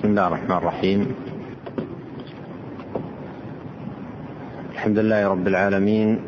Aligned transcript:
بسم 0.00 0.08
الله 0.08 0.26
الرحمن 0.26 0.56
الرحيم. 0.56 1.14
الحمد 4.72 4.98
لله 4.98 5.28
رب 5.28 5.46
العالمين 5.46 6.18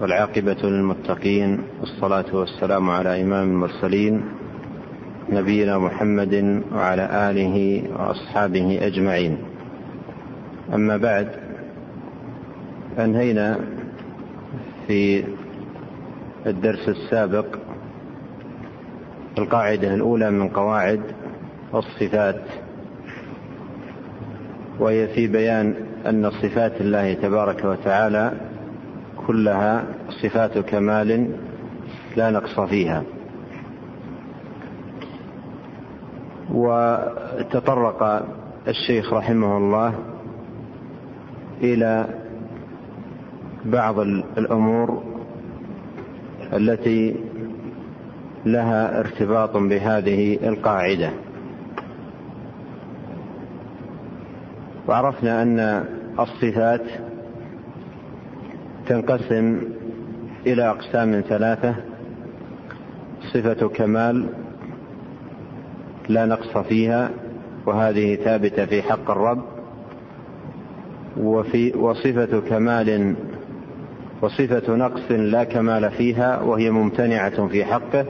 والعاقبة 0.00 0.56
للمتقين 0.62 1.62
والصلاة 1.80 2.24
والسلام 2.32 2.90
على 2.90 3.22
إمام 3.22 3.48
المرسلين 3.50 4.24
نبينا 5.28 5.78
محمد 5.78 6.62
وعلى 6.72 7.30
آله 7.30 7.82
وأصحابه 7.98 8.86
أجمعين. 8.86 9.38
أما 10.74 10.96
بعد 10.96 11.28
أنهينا 12.98 13.58
في 14.86 15.24
الدرس 16.46 16.88
السابق 16.88 17.46
القاعدة 19.38 19.94
الأولى 19.94 20.30
من 20.30 20.48
قواعد 20.48 21.00
الصفات 21.74 22.40
وهي 24.78 25.08
في 25.08 25.26
بيان 25.26 25.74
أن 26.06 26.30
صفات 26.30 26.80
الله 26.80 27.14
تبارك 27.14 27.64
وتعالى 27.64 28.32
كلها 29.26 29.84
صفات 30.22 30.58
كمال 30.58 31.30
لا 32.16 32.30
نقص 32.30 32.60
فيها. 32.60 33.02
وتطرق 36.50 38.26
الشيخ 38.68 39.12
رحمه 39.12 39.56
الله 39.56 39.94
إلى 41.62 42.06
بعض 43.64 43.98
الأمور 44.38 45.02
التي 46.52 47.16
لها 48.46 49.00
ارتباط 49.00 49.56
بهذه 49.56 50.48
القاعدة. 50.48 51.10
وعرفنا 54.88 55.42
أن 55.42 55.84
الصفات 56.20 56.82
تنقسم 58.86 59.60
إلى 60.46 60.70
أقسام 60.70 61.20
ثلاثة. 61.28 61.74
صفة 63.34 63.68
كمال 63.68 64.26
لا 66.08 66.26
نقص 66.26 66.58
فيها 66.58 67.10
وهذه 67.66 68.16
ثابتة 68.16 68.66
في 68.66 68.82
حق 68.82 69.10
الرب. 69.10 69.42
وفي 71.16 71.72
وصفة 71.76 72.40
كمال 72.40 73.14
وصفة 74.22 74.76
نقص 74.76 75.10
لا 75.10 75.44
كمال 75.44 75.90
فيها 75.90 76.40
وهي 76.40 76.70
ممتنعة 76.70 77.46
في 77.46 77.64
حقه. 77.64 78.06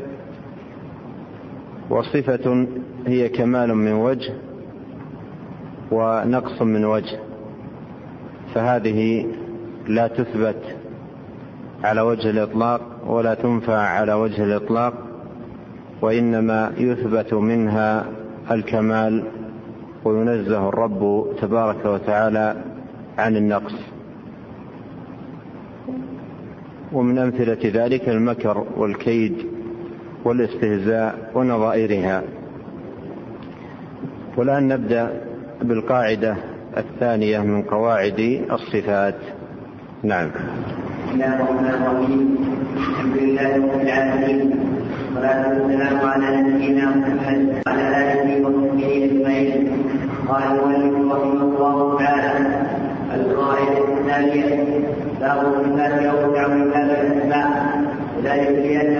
وصفة 1.90 2.66
هي 3.06 3.28
كمال 3.28 3.74
من 3.74 3.92
وجه 3.92 4.32
ونقص 5.90 6.62
من 6.62 6.84
وجه. 6.84 7.18
فهذه 8.54 9.26
لا 9.88 10.06
تثبت 10.08 10.76
على 11.84 12.00
وجه 12.00 12.30
الإطلاق 12.30 12.80
ولا 13.06 13.34
تنفع 13.34 13.76
على 13.76 14.12
وجه 14.12 14.44
الإطلاق 14.44 14.94
وإنما 16.02 16.72
يثبت 16.78 17.34
منها 17.34 18.06
الكمال 18.50 19.24
وينزه 20.04 20.68
الرب 20.68 21.26
تبارك 21.40 21.84
وتعالى 21.86 22.56
عن 23.18 23.36
النقص. 23.36 23.74
ومن 26.92 27.18
أمثلة 27.18 27.84
ذلك 27.84 28.08
المكر 28.08 28.66
والكيد. 28.76 29.55
والاستهزاء 30.26 31.30
ونظائرها. 31.34 32.22
والآن 34.36 34.68
نبدأ 34.68 35.10
بالقاعدة 35.62 36.36
الثانية 36.76 37.38
من 37.38 37.62
قواعد 37.62 38.20
الصفات. 38.52 39.14
نعم. 40.02 40.28
بسم 40.28 41.14
الله 41.14 41.34
الرحمن 41.34 41.66
الرحيم. 41.66 42.36
الحمد 42.76 43.16
لله 43.16 43.56
رب 43.56 43.80
العالمين. 43.80 44.40
والصلاة 45.14 45.48
والسلام 45.48 45.96
على 46.10 46.36
نبينا 46.42 46.84
محمد 46.84 47.62
وعلى 47.66 47.86
آله 48.12 48.46
وصحبه 48.46 48.90
أجمعين. 49.04 49.68
قال 50.28 50.42
المؤلف 50.42 51.12
رحمه 51.12 51.42
الله 51.42 51.98
تعالى 51.98 52.32
القاعدة 53.14 53.78
الثانية 53.98 54.48
باب 55.20 55.38
الصفات 55.54 56.10
أوسع 56.10 56.48
من 56.48 56.70
باب 56.70 56.90
الأسماء 56.90 57.50
وذلك 58.18 58.48
لأن 58.48 58.96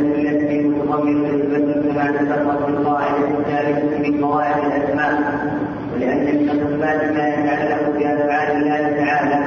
متضمن 1.04 1.24
نسبة 1.24 1.92
كما 1.92 2.10
تفرق 2.10 2.68
القاعدة 2.68 3.28
الثالثة 3.38 3.98
من 3.98 4.24
قواعد 4.24 4.64
الأسماء 4.66 5.12
ولأن 5.94 6.24
من 6.24 6.50
الصفات 6.50 7.12
ما 7.12 7.28
يتعلق 7.28 7.90
بأفعال 7.98 8.56
الله 8.56 9.04
تعالى. 9.04 9.38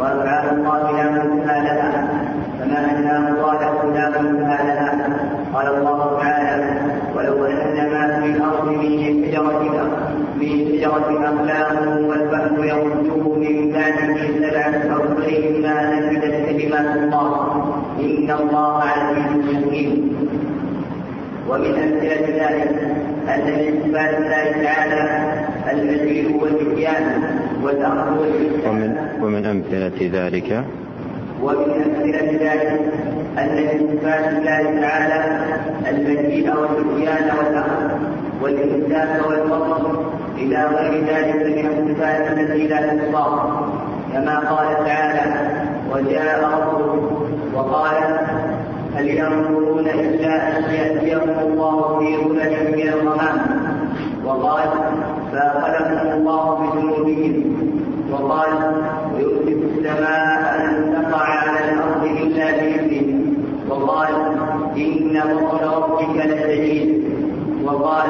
وأفعال 0.00 0.58
الله 0.58 0.90
لا 0.92 1.10
منتهى 1.10 1.60
لها 1.64 2.08
كما 2.58 2.78
أنها 2.98 3.42
قال 3.42 3.60
لا 3.94 4.22
منتهى 4.22 4.66
لها 4.66 5.08
قال 5.54 5.66
الله 5.66 6.18
تعالى 6.20 6.64
ولو 7.14 7.44
أن 7.44 7.90
ما 7.92 8.20
في 8.20 8.26
الأرض 8.30 8.68
من 8.68 9.24
شجرة 9.24 9.88
من 10.36 10.68
شجرة 10.72 11.28
أقلام 11.28 12.04
والبحر 12.08 12.64
يرده 12.64 13.34
من 13.34 13.72
بعده 13.72 14.16
سبعة 14.38 14.96
أرضين 14.96 15.62
ما 15.62 15.94
نفدت 15.94 16.46
كلمات 16.46 16.96
الله 16.96 17.64
إن 18.00 18.30
الله 18.40 18.82
عزيز 18.82 19.45
ومن 21.48 21.74
أمثلة 21.74 22.26
ذلك 22.42 22.78
أن 23.28 23.44
من 23.46 23.82
صفات 23.84 24.14
الله 24.18 24.64
تعالى 24.64 25.02
المجيء 25.72 26.36
والإتيان 26.42 27.22
والأمر 27.62 28.18
والإحسان 28.18 28.70
ومن, 28.70 28.96
ومن 29.22 29.46
أمثلة 29.46 30.10
ذلك؟ 30.12 30.64
ومن 31.42 31.70
أمثلة 31.86 32.30
ذلك 32.40 32.80
أن 33.38 33.56
من 33.56 33.98
صفات 33.98 34.32
الله 34.32 34.80
تعالى 34.80 35.24
المجيء 35.90 36.50
والإتيان 36.50 37.30
والأمر 37.38 37.90
والإحسان 38.42 39.20
والفضل 39.28 40.04
إلى 40.38 40.64
غير 40.64 41.04
ذلك 41.04 41.36
من 41.36 41.66
الصفات 41.66 42.38
التي 42.38 42.66
لا 42.66 42.76
تحصى 42.76 43.40
كما 44.12 44.38
قال 44.38 44.84
تعالى 44.86 45.50
وجاء 45.92 46.40
ربه 46.44 47.10
وقال 47.54 48.18
هل 48.96 49.08
ينظرون 49.08 49.88
إلا 49.88 50.58
أن 50.58 50.74
يأتيهم 50.74 51.38
الله 51.38 51.98
في 51.98 52.16
ظلل 52.16 52.76
من 52.76 52.88
الغمام؟ 52.88 53.38
وقال 54.24 54.68
فأخذهم 55.32 56.20
الله 56.20 56.54
بذنوبهم 56.54 57.56
وقال 58.12 58.48
ويؤتي 59.14 59.52
السماء 59.52 60.60
أن 60.60 60.92
تقع 60.92 61.24
على 61.24 61.72
الأرض 61.72 62.04
إلا 62.04 62.50
بإذنه. 62.50 63.24
وقال 63.70 64.08
إن 64.76 65.22
بطل 65.30 65.66
ربك 65.66 66.16
لشديد. 66.16 67.04
وقال 67.64 68.06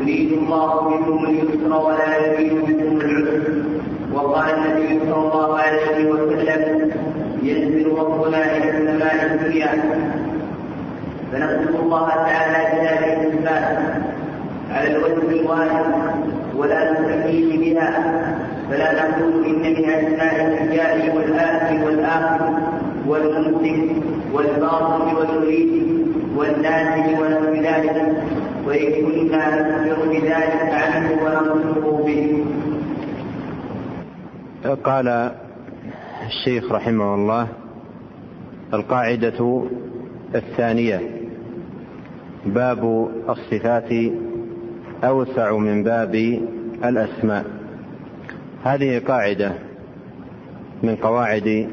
يريد 0.00 0.32
الله 0.32 0.80
بكم 0.80 1.24
اليسر 1.24 1.86
ولا 1.86 2.26
يريد 2.26 2.52
بكم 2.52 3.00
العسر. 3.00 3.42
وقال 4.14 4.50
النبي 4.54 5.00
صلى 5.00 5.16
الله 5.16 5.58
عليه 5.58 6.10
وسلم 6.10 6.90
ينزل 7.44 7.86
ربنا 8.00 8.40
إلى 8.56 8.70
السماء 8.70 9.16
الدنيا. 9.34 9.72
فنسال 11.32 11.74
الله 11.82 12.08
تعالى 12.08 12.60
بهذه 12.72 13.26
الصفات 13.26 13.78
على 14.74 14.96
الوجه 14.96 15.40
الواحد 15.40 15.84
ولا 16.56 16.80
نسميه 16.92 17.48
بها 17.74 17.90
فلا 18.70 18.88
نقول 19.00 19.32
إن 19.44 19.62
من 19.62 19.84
أسماء 19.90 20.34
الحجاء 20.46 21.16
والآت 21.16 21.68
والآخر 21.84 22.42
والممسك 23.08 23.80
والباطن 24.34 25.16
والمريد 25.16 25.72
والنازل 26.36 27.06
ونحو 27.20 27.52
ذلك 27.54 27.96
وإن 28.66 28.92
كنا 29.06 29.42
نخبر 29.60 29.98
بذلك 30.12 30.70
عنه 30.72 31.06
وننصره 31.24 32.02
به. 32.06 32.44
قال 34.84 35.30
الشيخ 36.26 36.72
رحمه 36.72 37.14
الله 37.14 37.48
القاعدة 38.74 39.64
الثانية. 40.34 41.00
باب 42.46 43.08
الصفات 43.28 44.12
أوسع 45.04 45.56
من 45.56 45.84
باب 45.84 46.14
الأسماء. 46.84 47.44
هذه 48.64 48.98
قاعدة 48.98 49.52
من 50.82 50.96
قواعد 50.96 51.68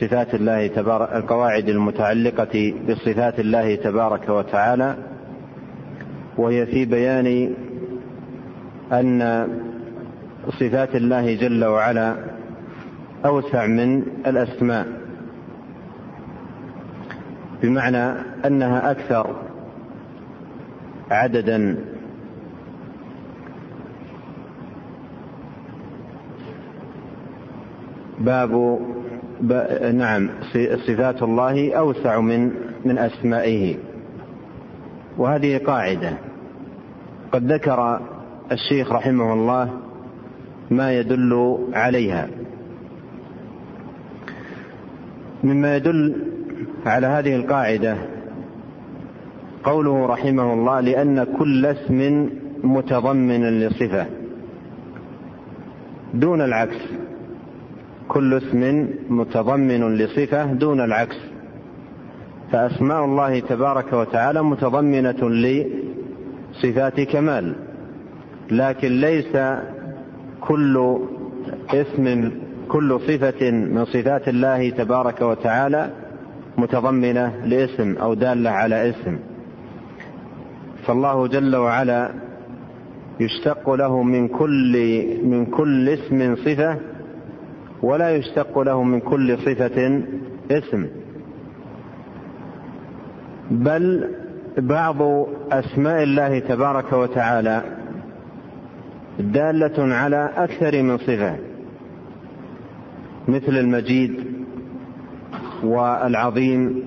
صفات 0.00 0.34
الله 0.34 0.66
تبارك 0.66 1.12
القواعد 1.12 1.68
المتعلقة 1.68 2.74
بصفات 2.88 3.40
الله 3.40 3.74
تبارك 3.74 4.28
وتعالى 4.28 4.96
وهي 6.38 6.66
في 6.66 6.84
بيان 6.84 7.54
أن 8.92 9.48
صفات 10.60 10.96
الله 10.96 11.34
جل 11.34 11.64
وعلا 11.64 12.35
أوسع 13.24 13.66
من 13.66 14.02
الأسماء. 14.26 14.86
بمعنى 17.62 18.12
أنها 18.46 18.90
أكثر 18.90 19.36
عددا. 21.10 21.76
باب 28.18 28.80
نعم 29.94 30.30
صفات 30.86 31.22
الله 31.22 31.74
أوسع 31.74 32.20
من 32.20 32.50
من 32.84 32.98
أسمائه. 32.98 33.76
وهذه 35.18 35.58
قاعدة. 35.58 36.12
قد 37.32 37.52
ذكر 37.52 38.00
الشيخ 38.52 38.92
رحمه 38.92 39.32
الله 39.32 39.70
ما 40.70 40.92
يدل 40.92 41.58
عليها. 41.72 42.28
مما 45.46 45.76
يدل 45.76 46.16
على 46.86 47.06
هذه 47.06 47.36
القاعدة. 47.36 47.96
قوله 49.64 50.06
رحمه 50.06 50.52
الله 50.52 50.80
لأن 50.80 51.24
كل 51.38 51.66
اسم 51.66 52.28
متضمن 52.64 53.60
لصفة. 53.60 54.06
دون 56.14 56.40
العكس. 56.40 56.80
كل 58.08 58.34
اسم 58.34 58.88
متضمن 59.10 59.96
لصفة 59.96 60.52
دون 60.52 60.80
العكس. 60.80 61.16
فأسماء 62.52 63.04
الله 63.04 63.40
تبارك 63.40 63.92
وتعالى 63.92 64.42
متضمنة 64.42 65.30
لصفات 65.30 67.00
كمال. 67.00 67.54
لكن 68.50 68.88
ليس 68.88 69.36
كل 70.40 70.98
اسم 71.70 72.30
كل 72.68 73.00
صفة 73.00 73.50
من 73.50 73.84
صفات 73.84 74.28
الله 74.28 74.70
تبارك 74.70 75.22
وتعالى 75.22 75.90
متضمنة 76.58 77.32
لاسم 77.44 77.96
أو 77.96 78.14
دالة 78.14 78.50
على 78.50 78.90
اسم. 78.90 79.18
فالله 80.86 81.26
جل 81.26 81.56
وعلا 81.56 82.10
يشتق 83.20 83.70
له 83.70 84.02
من 84.02 84.28
كل 84.28 84.72
من 85.24 85.46
كل 85.46 85.88
اسم 85.88 86.36
صفة 86.36 86.76
ولا 87.82 88.10
يشتق 88.10 88.58
له 88.58 88.82
من 88.82 89.00
كل 89.00 89.38
صفة 89.38 90.02
اسم. 90.50 90.86
بل 93.50 94.10
بعض 94.58 95.26
أسماء 95.52 96.02
الله 96.02 96.38
تبارك 96.38 96.92
وتعالى 96.92 97.62
دالة 99.18 99.94
على 99.94 100.30
أكثر 100.36 100.82
من 100.82 100.98
صفة. 100.98 101.36
مثل 103.28 103.56
المجيد 103.56 104.24
والعظيم 105.64 106.82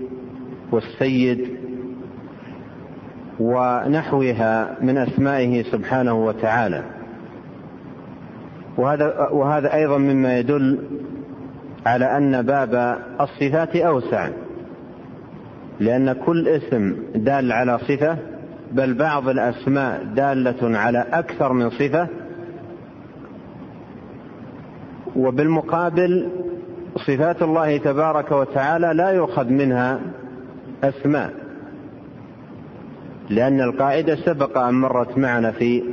والسيد 0.71 1.47
ونحوها 3.39 4.77
من 4.81 4.97
أسمائه 4.97 5.63
سبحانه 5.63 6.25
وتعالى. 6.25 6.83
وهذا 8.77 9.29
وهذا 9.31 9.73
أيضا 9.73 9.97
مما 9.97 10.39
يدل 10.39 10.79
على 11.85 12.17
أن 12.17 12.41
باب 12.41 12.99
الصفات 13.21 13.75
أوسع 13.75 14.29
لأن 15.79 16.13
كل 16.13 16.47
اسم 16.47 16.95
دال 17.15 17.51
على 17.51 17.79
صفة 17.79 18.17
بل 18.71 18.93
بعض 18.93 19.29
الأسماء 19.29 20.03
دالة 20.03 20.77
على 20.77 21.05
أكثر 21.13 21.53
من 21.53 21.69
صفة 21.69 22.07
وبالمقابل 25.19 26.29
صفات 26.95 27.41
الله 27.41 27.77
تبارك 27.77 28.31
وتعالى 28.31 28.93
لا 28.93 29.09
يؤخذ 29.09 29.49
منها 29.49 29.99
أسماء 30.83 31.33
لأن 33.29 33.61
القاعدة 33.61 34.15
سبق 34.15 34.57
أن 34.57 34.73
مرت 34.73 35.17
معنا 35.17 35.51
في 35.51 35.83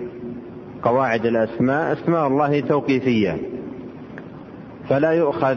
قواعد 0.82 1.26
الأسماء 1.26 1.92
أسماء 1.92 2.26
الله 2.26 2.60
توقيفية 2.60 3.38
فلا 4.88 5.10
يؤخذ 5.10 5.56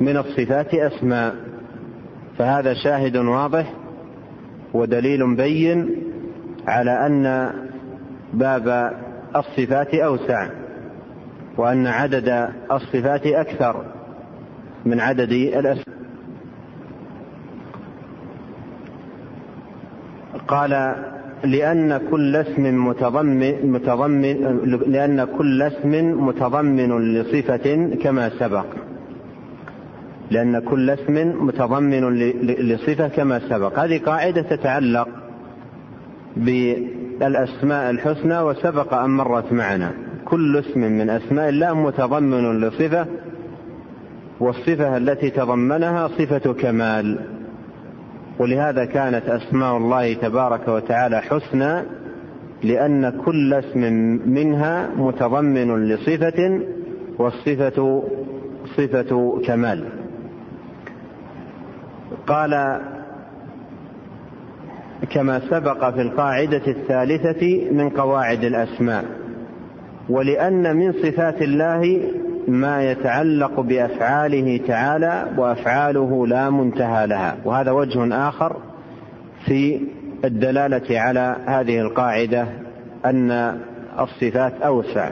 من 0.00 0.16
الصفات 0.16 0.74
أسماء 0.74 1.34
فهذا 2.38 2.74
شاهد 2.74 3.16
واضح 3.16 3.74
ودليل 4.74 5.36
بين 5.36 5.90
على 6.66 7.06
أن 7.06 7.52
باب 8.34 8.92
الصفات 9.36 9.94
أوسع. 9.94 10.48
وأن 11.58 11.86
عدد 11.86 12.48
الصفات 12.72 13.26
أكثر 13.26 13.84
من 14.86 15.00
عدد 15.00 15.32
الأسماء. 15.32 15.98
قال 20.48 20.94
لأن 21.44 22.00
كل 22.10 22.36
اسم 22.36 22.88
متضمن 22.88 23.72
متضمن 23.72 24.22
لأن 24.86 25.24
كل 25.24 25.62
اسم 25.62 26.24
متضمن 26.26 27.14
لصفة 27.14 27.90
كما 28.02 28.28
سبق. 28.28 28.66
لأن 30.30 30.58
كل 30.58 30.90
اسم 30.90 31.46
متضمن 31.46 32.18
لصفة 32.44 33.08
كما 33.08 33.38
سبق. 33.48 33.78
هذه 33.78 33.98
قاعدة 33.98 34.42
تتعلق 34.42 35.08
بالأسماء 36.36 37.90
الحسنى 37.90 38.40
وسبق 38.40 38.94
أن 38.94 39.10
مرت 39.10 39.52
معنا. 39.52 40.07
كل 40.28 40.56
اسم 40.56 40.80
من 40.80 41.10
أسماء 41.10 41.48
الله 41.48 41.74
متضمن 41.74 42.60
لصفة 42.60 43.06
والصفة 44.40 44.96
التي 44.96 45.30
تضمنها 45.30 46.08
صفة 46.08 46.52
كمال. 46.52 47.18
ولهذا 48.38 48.84
كانت 48.84 49.28
أسماء 49.28 49.76
الله 49.76 50.14
تبارك 50.14 50.68
وتعالى 50.68 51.20
حسنى 51.20 51.82
لأن 52.62 53.20
كل 53.24 53.54
اسم 53.54 53.80
منها 54.26 54.88
متضمن 54.96 55.88
لصفة 55.88 56.60
والصفة 57.18 58.02
صفة 58.76 59.40
كمال. 59.46 59.84
قال 62.26 62.80
كما 65.10 65.40
سبق 65.50 65.90
في 65.90 66.00
القاعدة 66.02 66.66
الثالثة 66.66 67.72
من 67.72 67.88
قواعد 67.88 68.44
الأسماء. 68.44 69.17
ولأن 70.08 70.76
من 70.76 70.92
صفات 70.92 71.42
الله 71.42 72.00
ما 72.48 72.90
يتعلق 72.90 73.60
بأفعاله 73.60 74.60
تعالى 74.66 75.26
وأفعاله 75.36 76.26
لا 76.26 76.50
منتهى 76.50 77.06
لها. 77.06 77.36
وهذا 77.44 77.70
وجه 77.70 78.28
آخر 78.28 78.56
في 79.46 79.80
الدلالة 80.24 81.00
على 81.00 81.36
هذه 81.46 81.80
القاعدة 81.80 82.46
أن 83.04 83.58
الصفات 84.00 84.52
أوسع. 84.62 85.10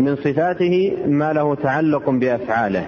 من 0.00 0.16
صفاته 0.16 0.96
ما 1.06 1.32
له 1.32 1.54
تعلق 1.54 2.10
بأفعاله. 2.10 2.86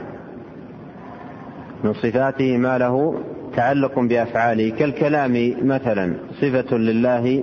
من 1.85 1.93
صفاته 1.93 2.57
ما 2.57 2.79
له 2.79 3.15
تعلق 3.57 3.99
بأفعاله. 3.99 4.71
كالكلام 4.71 5.55
مثلا 5.63 6.15
صفة 6.41 6.77
لله 6.77 7.43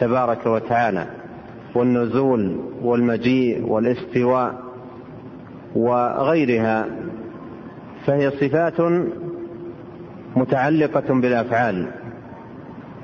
تبارك 0.00 0.46
وتعالى. 0.46 1.21
والنزول 1.74 2.60
والمجيء 2.82 3.66
والاستواء 3.66 4.62
وغيرها 5.74 6.86
فهي 8.06 8.30
صفات 8.30 9.02
متعلقة 10.36 11.20
بالأفعال 11.20 11.86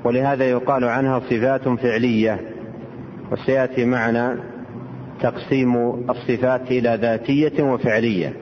ولهذا 0.03 0.49
يقال 0.49 0.83
عنها 0.83 1.19
صفات 1.19 1.69
فعلية 1.69 2.39
وسيأتي 3.31 3.85
معنا 3.85 4.37
تقسيم 5.21 5.75
الصفات 6.09 6.71
إلى 6.71 6.97
ذاتية 7.01 7.63
وفعلية. 7.63 8.33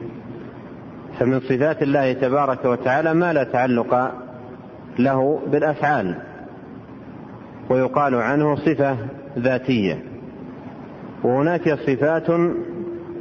فمن 1.20 1.40
صفات 1.40 1.84
الله 1.84 2.14
تبارك 2.14 2.66
وتعالى 2.66 3.14
ما 3.14 3.34
لا 3.34 3.44
تعلق 3.44 4.12
له 5.00 5.40
بالأفعال 5.48 6.16
ويقال 7.70 8.16
عنه 8.16 8.56
صفة 8.56 8.98
ذاتية. 9.38 10.04
وهناك 11.24 11.80
صفات 11.80 12.28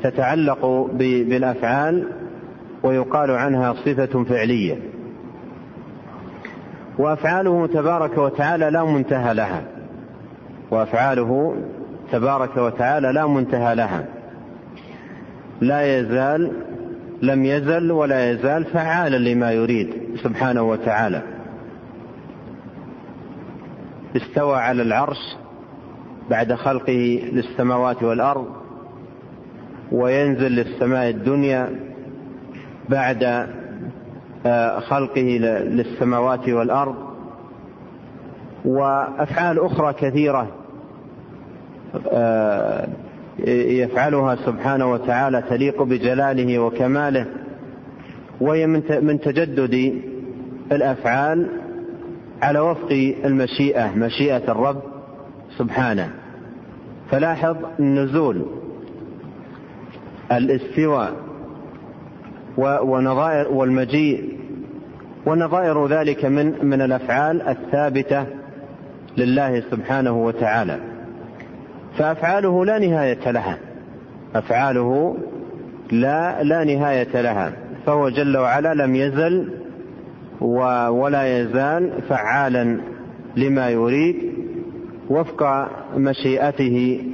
تتعلق 0.03 0.91
بالأفعال 0.99 2.09
ويقال 2.83 3.31
عنها 3.31 3.73
صفة 3.73 4.25
فعلية. 4.25 4.79
وأفعاله 6.99 7.67
تبارك 7.67 8.19
وتعالى 8.19 8.71
لا 8.71 8.85
منتهى 8.85 9.35
لها. 9.35 9.63
وأفعاله 10.71 11.57
تبارك 12.13 12.57
وتعالى 12.57 13.13
لا 13.13 13.27
منتهى 13.27 13.75
لها. 13.75 14.05
لا 15.61 15.99
يزال 15.99 16.53
لم 17.23 17.45
يزل 17.45 17.93
ولا 17.93 18.31
يزال 18.31 18.65
فعالا 18.65 19.17
لما 19.17 19.53
يريد 19.53 19.95
سبحانه 20.23 20.63
وتعالى. 20.63 21.23
استوى 24.17 24.57
على 24.57 24.83
العرش 24.83 25.37
بعد 26.31 26.53
خلقه 26.55 27.23
للسماوات 27.33 28.03
والأرض 28.03 28.47
وينزل 29.93 30.53
للسماء 30.53 31.11
الدنيا 31.11 31.69
بعد 32.89 33.47
آه، 34.47 34.81
خلقه 34.81 35.39
للسماوات 35.65 36.49
والأرض. 36.49 36.95
وأفعال 38.65 39.59
أخرى 39.61 39.93
كثيرة 39.93 40.49
آه، 42.13 42.89
يفعلها 43.49 44.37
سبحانه 44.37 44.93
وتعالى 44.93 45.43
تليق 45.51 45.83
بجلاله 45.83 46.59
وكماله 46.59 47.27
وهي 48.41 48.67
من 49.01 49.21
تجدد 49.21 50.03
الأفعال 50.73 51.47
على 52.43 52.59
وفق 52.59 52.93
المشيئة 53.25 53.91
مشيئة 53.97 54.53
الرب. 54.53 54.83
سبحانه. 55.59 56.11
فلاحظ 57.11 57.57
النزول 57.81 58.47
الاستواء 60.33 61.13
ونظائر 62.59 63.49
والمجيء. 63.49 64.37
ونظائر 65.27 65.87
ذلك 65.87 66.25
من 66.25 66.55
من 66.63 66.83
الأفعال 66.83 67.49
الثابتة 67.49 68.27
لله 69.17 69.63
سبحانه 69.71 70.25
وتعالى. 70.25 70.79
فأفعاله 71.99 72.65
لا 72.65 72.79
نهاية 72.79 73.31
لها. 73.31 73.59
أفعاله 74.35 75.17
لا 75.93 76.43
لا 76.43 76.65
نهاية 76.65 77.21
لها. 77.21 77.53
فهو 77.87 78.09
جل 78.09 78.37
وعلا 78.37 78.75
لم 78.75 78.97
يزل 78.97 79.49
ولا 80.91 81.41
يزال 81.41 82.03
فعالا 82.09 82.81
لما 83.37 83.71
يريد. 83.71 84.36
وفق 85.11 85.69
مشيئته 85.97 87.05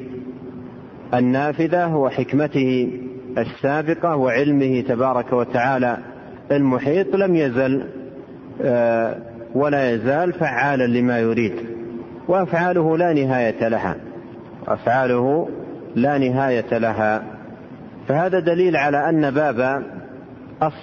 النافذة 1.14 1.96
وحكمته 1.96 2.90
السابقة 3.38 4.16
وعلمه 4.16 4.80
تبارك 4.80 5.32
وتعالى 5.32 5.98
المحيط 6.50 7.16
لم 7.16 7.36
يزل 7.36 7.86
آه، 8.62 9.16
ولا 9.54 9.90
يزال 9.90 10.32
فعالا 10.32 10.86
لما 10.86 11.18
يريد 11.18 11.52
وأفعاله 12.28 12.96
لا 12.98 13.12
نهاية 13.12 13.68
لها 13.68 13.96
أفعاله 14.66 15.48
لا 15.94 16.18
نهاية 16.18 16.78
لها. 16.78 17.22
فهذا 18.08 18.40
دليل 18.40 18.76
على 18.76 19.08
أن 19.08 19.30
باب 19.30 19.82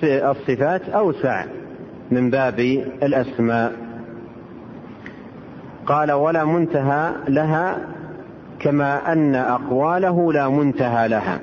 الصفات 0.04 0.89
أوسع 0.89 1.46
من 2.12 2.30
باب 2.30 2.60
الأسماء. 3.04 3.72
قال 5.89 6.12
ولا 6.12 6.46
منتهى 6.46 7.12
لها 7.27 7.77
كما 8.60 9.13
أن 9.13 9.36
أقواله 9.36 10.34
لا 10.34 10.50
منتهى 10.50 11.08
لها. 11.08 11.39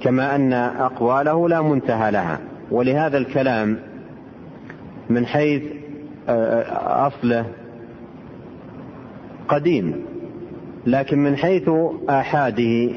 كما 0.00 0.34
أن 0.34 0.52
أقواله 0.52 1.48
لا 1.48 1.62
منتهى 1.62 2.10
لها. 2.10 2.38
ولهذا 2.70 3.18
الكلام 3.18 3.78
من 5.10 5.26
حيث 5.26 5.62
آه، 6.28 7.06
أصله 7.06 7.46
قديم 9.48 10.04
لكن 10.86 11.18
من 11.18 11.36
حيث 11.36 11.70
آحاده 12.08 12.90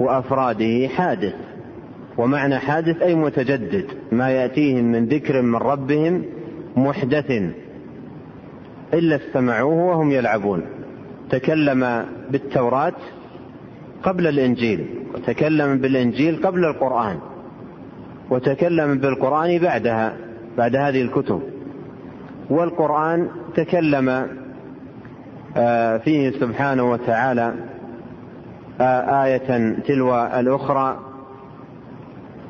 وأفراده 0.00 0.88
حادث. 0.88 1.34
ومعنى 2.18 2.58
حادث 2.58 3.02
أي 3.02 3.14
متجدد 3.14 3.84
ما 4.12 4.30
يأتيهم 4.30 4.84
من 4.84 5.06
ذكر 5.06 5.42
من 5.42 5.56
ربهم 5.56 6.24
محدث. 6.76 7.42
إلا 8.94 9.16
استمعوه 9.16 9.84
وهم 9.84 10.10
يلعبون. 10.10 10.62
تكلم 11.30 12.04
بالتوراة 12.30 12.92
قبل 14.02 14.26
الإنجيل 14.26 14.86
وتكلم 15.14 15.78
بالإنجيل 15.78 16.46
قبل 16.46 16.64
القرآن 16.64 17.18
وتكلم 18.30 18.98
بالقرآن 18.98 19.58
بعدها 19.58 20.16
بعد 20.58 20.76
هذه 20.76 21.02
الكتب. 21.02 21.42
والقرآن 22.50 23.28
تكلم 23.54 24.26
آه، 25.56 25.96
فيه 25.96 26.30
سبحانه 26.30 26.90
وتعالى 26.90 27.54
آه، 28.80 29.24
آية 29.24 29.76
تلو 29.86 30.14
الأخرى. 30.14 30.98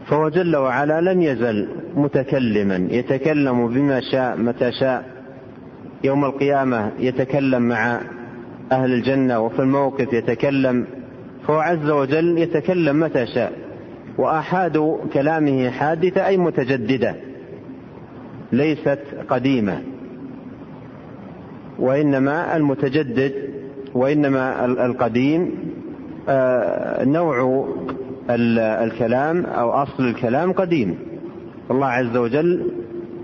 فهو 0.06 0.28
جل 0.28 0.56
وعلا 0.56 1.00
لم 1.00 1.22
يزل 1.22 1.68
متكلما 1.94 2.88
يتكلم 2.90 3.68
بما 3.68 4.00
شاء 4.00 4.36
متى 4.36 4.72
شاء. 4.72 5.17
يوم 6.04 6.24
القيامة 6.24 6.92
يتكلم 6.98 7.62
مع 7.62 8.00
أهل 8.72 8.92
الجنة 8.92 9.40
وفي 9.40 9.58
الموقف 9.58 10.12
يتكلم 10.12 10.86
فهو 11.46 11.58
عز 11.58 11.90
وجل 11.90 12.38
يتكلم 12.38 13.00
متى 13.00 13.26
شاء 13.26 13.52
وآحاد 14.18 14.98
كلامه 15.12 15.70
حادثة 15.70 16.26
أي 16.26 16.36
متجددة 16.36 17.14
ليست 18.52 19.00
قديمة 19.28 19.82
وإنما 21.78 22.56
المتجدد 22.56 23.32
وإنما 23.94 24.64
القديم 24.64 25.54
آه، 26.28 27.04
نوع 27.04 27.68
الكلام 28.30 29.44
أو 29.46 29.70
أصل 29.70 30.04
الكلام 30.04 30.52
قديم. 30.52 30.98
الله 31.70 31.86
عز 31.86 32.16
وجل 32.16 32.70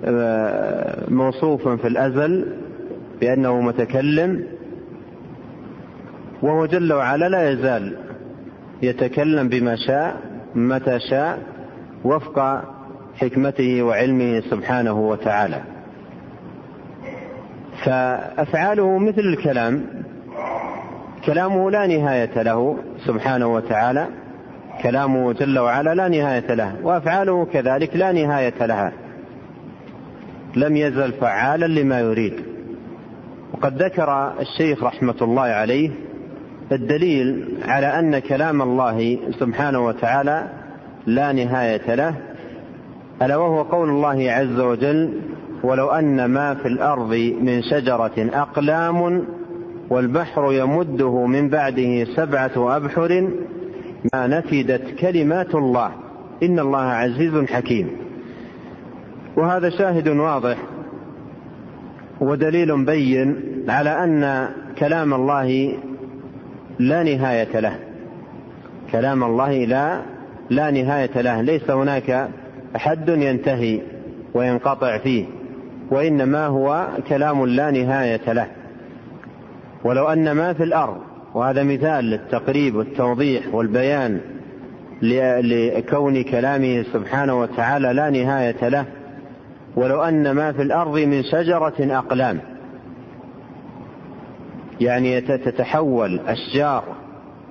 آه، 0.04 1.10
موصوف 1.10 1.68
في 1.68 1.88
الأزل 1.88 2.46
بأنه 3.20 3.60
متكلم 3.60 4.44
وهو 6.42 6.66
جل 6.66 6.92
وعلا 6.92 7.28
لا 7.28 7.50
يزال 7.50 7.96
يتكلم 8.82 9.48
بما 9.48 9.76
شاء 9.76 10.20
متى 10.54 10.98
شاء 11.10 11.38
وفق 12.04 12.64
حكمته 13.14 13.82
وعلمه 13.82 14.40
سبحانه 14.40 15.00
وتعالى. 15.00 15.60
فأفعاله 17.84 18.98
مثل 18.98 19.20
الكلام 19.20 19.84
كلامه 21.26 21.70
لا 21.70 21.86
نهاية 21.86 22.42
له 22.42 22.78
سبحانه 23.06 23.46
وتعالى 23.46 24.06
كلامه 24.82 25.32
جل 25.32 25.58
وعلا 25.58 25.94
لا 25.94 26.08
نهاية 26.08 26.54
له 26.54 26.76
وأفعاله 26.82 27.44
كذلك 27.44 27.96
لا 27.96 28.12
نهاية 28.12 28.66
لها. 28.66 28.92
لم 30.56 30.76
يزل 30.76 31.12
فعالا 31.12 31.66
لما 31.66 32.00
يريد. 32.00 32.53
وقد 33.54 33.82
ذكر 33.82 34.32
الشيخ 34.40 34.84
رحمة 34.84 35.14
الله 35.22 35.42
عليه 35.42 35.90
الدليل 36.72 37.48
على 37.68 37.86
أن 37.86 38.18
كلام 38.18 38.62
الله 38.62 39.18
سبحانه 39.40 39.86
وتعالى 39.86 40.48
لا 41.06 41.32
نهاية 41.32 41.94
له 41.94 42.14
ألا 43.22 43.36
وهو 43.36 43.62
قول 43.62 43.88
الله 43.88 44.30
عز 44.32 44.60
وجل 44.60 45.20
ولو 45.62 45.88
أن 45.90 46.24
ما 46.24 46.54
في 46.54 46.68
الأرض 46.68 47.14
من 47.40 47.62
شجرة 47.62 48.12
أقلام 48.18 49.24
والبحر 49.90 50.52
يمده 50.52 51.26
من 51.26 51.48
بعده 51.48 52.04
سبعة 52.04 52.76
أبحر 52.76 53.28
ما 54.14 54.26
نفدت 54.26 54.94
كلمات 55.00 55.54
الله 55.54 55.90
إن 56.42 56.58
الله 56.58 56.78
عزيز 56.82 57.44
حكيم. 57.44 57.90
وهذا 59.36 59.70
شاهد 59.70 60.08
واضح 60.08 60.56
ودليل 62.20 62.84
بين 62.84 63.36
على 63.68 64.04
أن 64.04 64.48
كلام 64.78 65.14
الله 65.14 65.74
لا 66.78 67.02
نهاية 67.02 67.60
له. 67.60 67.78
كلام 68.92 69.24
الله 69.24 69.64
لا 69.64 70.00
لا 70.50 70.70
نهاية 70.70 71.20
له. 71.20 71.40
ليس 71.40 71.70
هناك 71.70 72.28
حد 72.74 73.08
ينتهي 73.08 73.80
وينقطع 74.34 74.98
فيه 74.98 75.24
وإنما 75.90 76.46
هو 76.46 76.88
كلام 77.08 77.46
لا 77.46 77.70
نهاية 77.70 78.32
له. 78.32 78.46
ولو 79.84 80.08
أن 80.08 80.32
ما 80.32 80.52
في 80.52 80.62
الأرض 80.62 80.96
وهذا 81.34 81.62
مثال 81.62 82.04
للتقريب 82.04 82.74
والتوضيح 82.74 83.54
والبيان 83.54 84.20
لكون 85.02 86.22
كلامه 86.22 86.84
سبحانه 86.92 87.40
وتعالى 87.40 87.92
لا 87.92 88.10
نهاية 88.10 88.68
له 88.68 88.84
ولو 89.76 90.02
أن 90.02 90.30
ما 90.30 90.52
في 90.52 90.62
الأرض 90.62 90.98
من 90.98 91.22
شجرة 91.22 91.74
أقلام. 91.80 92.40
يعني 94.80 95.20
تتحول 95.20 96.20
أشجار 96.26 96.84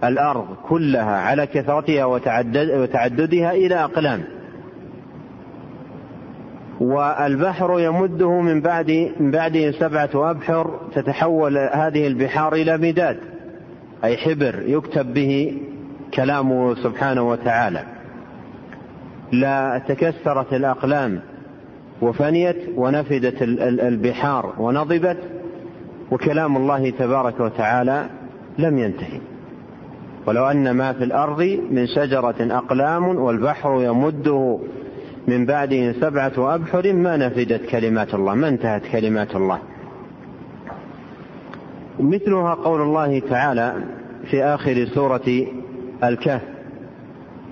الأرض 0.04 0.46
كلها 0.64 1.16
على 1.16 1.48
كثرتها 1.48 2.06
وتعدد 2.06 2.72
وتعددها 2.72 3.52
إلى 3.52 3.76
أقلام. 3.76 4.24
والبحر 6.80 7.80
يمده 7.80 8.42
من 8.42 8.62
بعد 8.62 9.12
من 9.20 9.32
بعده 9.32 9.72
سبعة 9.72 10.32
أبحر 10.32 10.80
تتحول 10.96 11.58
هذه 11.58 12.08
البحار 12.08 12.54
إلى 12.54 12.78
مداد 12.78 13.18
أي 14.04 14.18
حبر 14.18 14.64
يكتب 14.66 15.14
به 15.14 15.62
كلامه 16.14 16.76
سبحانه 16.76 17.22
وتعالى. 17.22 17.84
لا 19.32 19.82
تكسرت 19.88 20.54
الأقلام 20.54 21.22
وفنيت 22.04 22.58
ونفدت 22.76 23.42
البحار 23.62 24.54
ونضبت 24.58 25.18
وكلام 26.12 26.58
الله 26.58 26.90
تبارك 26.90 27.40
وتعالى 27.40 28.06
لم 28.58 28.78
ينتهي. 28.80 29.20
ولو 30.28 30.46
أن 30.46 30.72
ما 30.72 30.94
في 30.94 31.04
الأرض 31.04 31.60
من 31.72 31.88
شجرة 31.88 32.36
أقلام 32.40 33.04
والبحر 33.08 33.84
يمده 33.84 34.60
من 35.28 35.46
بعده 35.46 35.92
سبعة 35.94 36.56
أبحر 36.56 36.94
ما 36.94 37.18
نفدت 37.18 37.66
كلمات 37.66 38.14
الله 38.14 38.34
ما 38.34 38.48
انتهت 38.48 38.82
كلمات 38.92 39.36
الله. 39.36 39.60
مثلها 42.00 42.54
قول 42.54 42.82
الله 42.82 43.20
تعالى 43.20 43.74
في 44.32 44.44
آخر 44.44 44.86
سورة 44.86 45.46
الكهف 46.04 46.42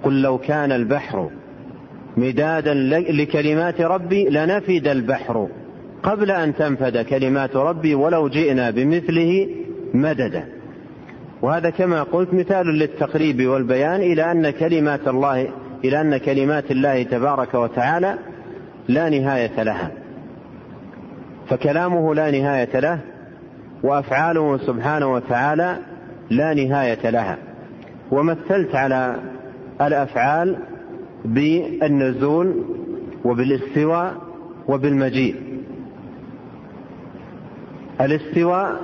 قل 0.03 0.21
لو 0.21 0.37
كان 0.37 0.71
البحر 0.71 1.29
مدادا 2.17 2.73
لكلمات 3.11 3.81
ربي 3.81 4.29
لنفد 4.29 4.87
البحر 4.87 5.47
قبل 6.03 6.31
أن 6.31 6.55
تنفد 6.55 6.97
كلمات 6.97 7.55
ربي 7.55 7.95
ولو 7.95 8.29
جئنا 8.29 8.69
بمثله 8.69 9.47
مددا. 9.93 10.45
وهذا 11.41 11.69
كما 11.69 12.03
قلت 12.03 12.33
مثال 12.33 12.67
للتقريب 12.67 13.47
والبيان 13.47 14.01
إلى 14.01 14.31
أن 14.31 14.49
كلمات 14.49 15.07
الله 15.07 15.47
إلى 15.85 16.01
أن 16.01 16.17
كلمات 16.17 16.71
الله 16.71 17.03
تبارك 17.03 17.53
وتعالى 17.53 18.15
لا 18.87 19.09
نهاية 19.09 19.63
لها. 19.63 19.91
فكلامه 21.49 22.15
لا 22.15 22.31
نهاية 22.31 22.79
له 22.79 22.99
وأفعاله 23.83 24.57
سبحانه 24.57 25.13
وتعالى 25.13 25.77
لا 26.29 26.53
نهاية 26.53 27.09
لها. 27.09 27.37
ومثلت 28.11 28.75
على 28.75 29.15
الأفعال 29.81 30.57
بالنزول 31.25 32.63
وبالاستواء 33.25 34.15
وبالمجيء. 34.67 35.35
الاستواء 38.01 38.81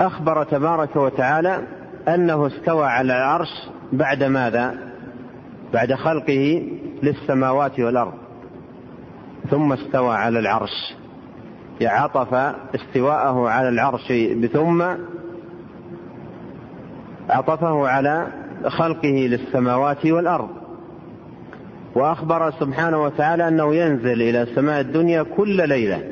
أخبر 0.00 0.44
تبارك 0.44 0.96
وتعالى 0.96 1.62
أنه 2.08 2.46
استوى 2.46 2.86
على 2.86 3.12
العرش 3.16 3.68
بعد 3.92 4.22
ماذا؟ 4.22 4.74
بعد 5.72 5.94
خلقه 5.94 6.68
للسماوات 7.02 7.80
والأرض. 7.80 8.12
ثم 9.50 9.72
استوى 9.72 10.14
على 10.14 10.38
العرش. 10.38 10.94
عطف 11.82 12.34
استواءه 12.74 13.48
على 13.48 13.68
العرش 13.68 14.12
بثم 14.12 14.82
عطفه 17.30 17.88
على 17.88 18.26
خلقه 18.66 19.08
للسماوات 19.08 20.06
والأرض. 20.06 20.61
وأخبر 21.94 22.50
سبحانه 22.50 23.02
وتعالى 23.02 23.48
أنه 23.48 23.74
ينزل 23.74 24.22
إلى 24.22 24.46
سماء 24.54 24.80
الدنيا 24.80 25.22
كل 25.22 25.68
ليلة. 25.68 26.02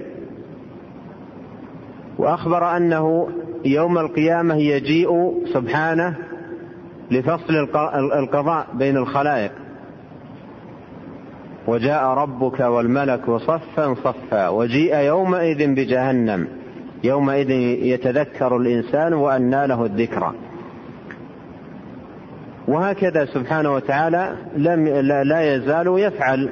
وأخبر 2.19 2.77
أنه 2.77 3.29
يوم 3.65 3.99
القيامة 3.99 4.55
يجيء 4.55 5.35
سبحانه 5.55 6.17
لفصل 7.11 7.69
القضاء 8.19 8.67
بين 8.75 8.97
الخلائق. 8.97 9.53
وجاء 11.67 12.05
ربك 12.05 12.61
والملك 12.61 13.31
صفا 13.31 13.95
صفا 13.95 14.49
وجيء 14.49 14.97
يومئذ 14.97 15.75
بجهنم. 15.75 16.49
يومئذ 17.05 17.51
يتذكر 17.91 18.57
الإنسان 18.57 19.13
وأنى 19.13 19.67
له 19.67 19.85
الذكرى. 19.85 20.33
وهكذا 22.71 23.25
سبحانه 23.25 23.75
وتعالى 23.75 24.37
لم 24.57 24.89
لا 25.05 25.55
يزال 25.55 25.99
يفعل. 25.99 26.51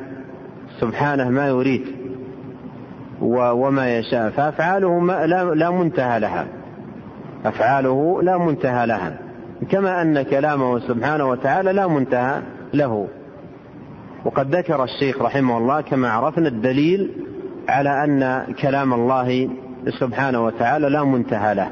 سبحانه 0.81 1.29
ما 1.29 1.47
يريد 1.49 1.83
وما 3.23 3.99
يشاء. 3.99 4.31
فأفعاله 4.31 4.99
ما 4.99 5.27
لا 5.55 5.71
منتهى 5.71 6.21
لها. 6.21 6.47
أفعاله 7.45 8.23
لا 8.23 8.39
منتهى 8.39 8.87
لها. 8.87 9.19
كما 9.71 10.03
أن 10.03 10.23
كلامه 10.23 10.79
سبحانه 10.79 11.29
وتعالى 11.29 11.73
لا 11.73 11.87
منتهى 11.87 12.43
له. 12.75 13.09
وقد 14.25 14.55
ذكر 14.55 14.85
الشيخ 14.85 15.23
رحمه 15.23 15.59
الله 15.59 15.81
كما 15.81 16.11
عرفنا 16.11 16.49
الدليل 16.49 17.11
على 17.69 18.05
أن 18.05 18.45
كلام 18.63 18.95
الله 18.95 19.51
سبحانه 20.01 20.45
وتعالى 20.45 20.89
لا 20.89 21.05
منتهى 21.05 21.55
له. 21.55 21.71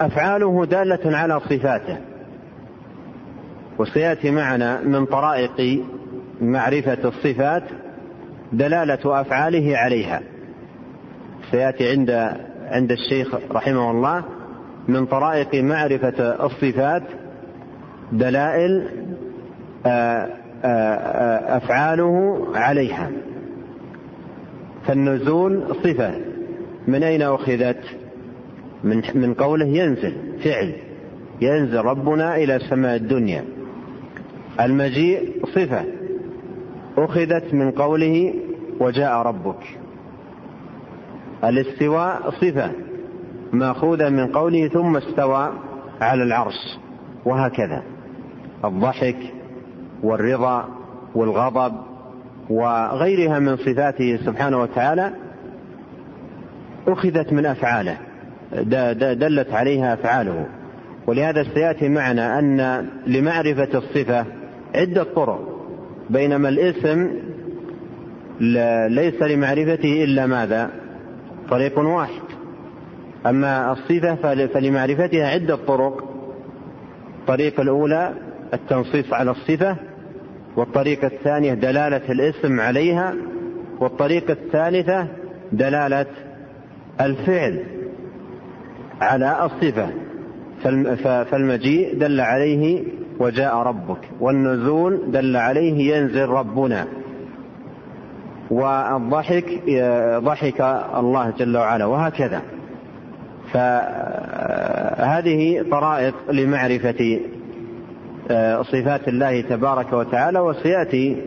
وأفعاله 0.00 0.64
دالة 0.64 1.16
على 1.16 1.40
صفاته. 1.40 1.96
وسيأتي 3.78 4.30
معنا 4.30 4.80
من 4.80 5.06
طرائق 5.06 5.84
معرفة 6.40 6.98
الصفات 7.04 7.62
دلالة 8.52 9.20
أفعاله 9.20 9.76
عليها. 9.76 10.20
سيأتي 11.50 11.90
عند 11.90 12.10
عند 12.66 12.92
الشيخ 12.92 13.34
رحمه 13.52 13.90
الله 13.90 14.24
من 14.88 15.06
طرائق 15.06 15.54
معرفة 15.54 16.46
الصفات 16.46 17.02
دلائل 18.12 18.88
آه، 19.86 19.88
آه، 19.88 20.28
آه، 20.64 21.56
أفعاله 21.56 22.46
عليها. 22.54 23.10
فالنزول 24.86 25.76
صفة. 25.84 26.14
من 26.88 27.02
أين 27.02 27.22
أخذت؟ 27.22 28.03
من 28.84 29.02
من 29.14 29.34
قوله 29.34 29.66
ينزل 29.66 30.14
فعل. 30.44 30.74
ينزل 31.40 31.76
ربنا 31.76 32.36
إلى 32.36 32.58
سماء 32.70 32.96
الدنيا. 32.96 33.44
المجيء 34.60 35.46
صفة. 35.46 35.84
أخذت 36.98 37.54
من 37.54 37.70
قوله 37.70 38.34
وجاء 38.80 39.12
ربك. 39.12 39.78
الاستواء 41.44 42.30
صفة. 42.30 42.70
ماخوذة 43.52 44.08
من 44.08 44.26
قوله 44.26 44.68
ثم 44.68 44.96
استوى 44.96 45.52
على 46.00 46.22
العرش. 46.22 46.78
وهكذا. 47.24 47.82
الضحك 48.64 49.16
والرضا 50.02 50.68
والغضب 51.14 51.74
وغيرها 52.50 53.38
من 53.38 53.56
صفاته 53.56 54.16
سبحانه 54.16 54.62
وتعالى 54.62 55.10
أخذت 56.88 57.32
من 57.32 57.46
أفعاله. 57.46 57.98
دلت 58.52 59.52
عليها 59.52 59.94
أفعاله. 59.94 60.46
ولهذا 61.06 61.44
سيأتي 61.54 61.88
معنا 61.88 62.38
أن 62.38 62.86
لمعرفة 63.06 63.78
الصفة 63.78 64.26
عدة 64.74 65.04
طرق 65.04 65.66
بينما 66.10 66.48
الاسم 66.48 67.10
ليس 68.88 69.22
لمعرفته 69.22 70.04
إلا 70.04 70.26
ماذا؟ 70.26 70.70
طريق 71.50 71.78
واحد. 71.78 72.22
أما 73.26 73.72
الصفة 73.72 74.46
فلمعرفتها 74.46 75.26
عدة 75.26 75.56
طرق 75.56 76.04
الطريقة 77.20 77.62
الأولى 77.62 78.12
التنصيص 78.54 79.12
على 79.12 79.30
الصفة 79.30 79.76
والطريقة 80.56 81.06
الثانية 81.06 81.54
دلالة 81.54 82.12
الاسم 82.12 82.60
عليها 82.60 83.14
والطريقة 83.80 84.32
الثالثة 84.32 85.08
دلالة 85.52 86.06
الفعل. 87.00 87.64
على 89.00 89.44
الصفة 89.44 89.88
فالمجيء 91.24 91.98
دل 91.98 92.20
عليه 92.20 92.82
وجاء 93.18 93.56
ربك 93.56 93.98
والنزول 94.20 95.10
دل 95.10 95.36
عليه 95.36 95.96
ينزل 95.96 96.28
ربنا. 96.28 96.86
والضحك 98.50 99.62
ضحك 100.18 100.60
الله 100.96 101.32
جل 101.38 101.56
وعلا 101.56 101.84
وهكذا. 101.84 102.42
فهذه 103.52 105.64
طرائق 105.70 106.14
لمعرفة 106.30 107.20
صفات 108.62 109.08
الله 109.08 109.40
تبارك 109.40 109.92
وتعالى 109.92 110.40
وسيأتي 110.40 111.22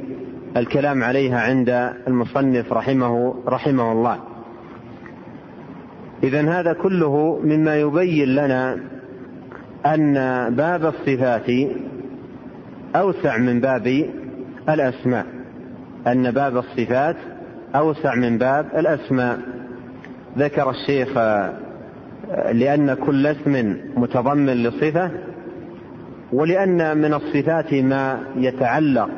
الكلام 0.58 1.04
عليها 1.04 1.42
عند 1.42 1.94
المصنف 2.08 2.74
رحمه 2.74 3.36
رحمه 3.48 3.92
الله. 3.92 4.18
إذا 6.24 6.60
هذا 6.60 6.74
كله 6.74 7.40
مما 7.44 7.76
يبين 7.76 8.28
لنا 8.36 8.78
أن 9.86 10.14
باب 10.56 10.86
الصفات 10.86 11.50
أوسع 12.96 13.38
من 13.38 13.60
باب 13.60 14.06
الأسماء 14.70 15.26
أن 16.08 16.32
باب 16.32 16.58
الصفات 16.58 17.16
أوسع 17.76 18.16
من 18.16 18.38
باب 18.38 18.66
الأسماء. 18.78 19.40
ذكر 20.38 20.70
الشيخ 20.70 21.18
لأن 22.52 22.94
كل 22.94 23.28
اسم 23.28 23.78
متضمن 23.98 24.64
لصفة 24.64 25.12
ولأن 26.34 26.98
من 26.98 27.14
الصفات 27.14 27.74
ما 27.74 28.20
يتعلق 28.36 29.10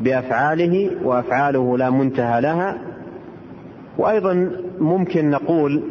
بأفعاله 0.00 0.90
وأفعاله 1.04 1.78
لا 1.78 1.90
منتهى 1.90 2.40
لها. 2.40 2.78
وأيضا 3.98 4.50
ممكن 4.80 5.30
نقول 5.30 5.82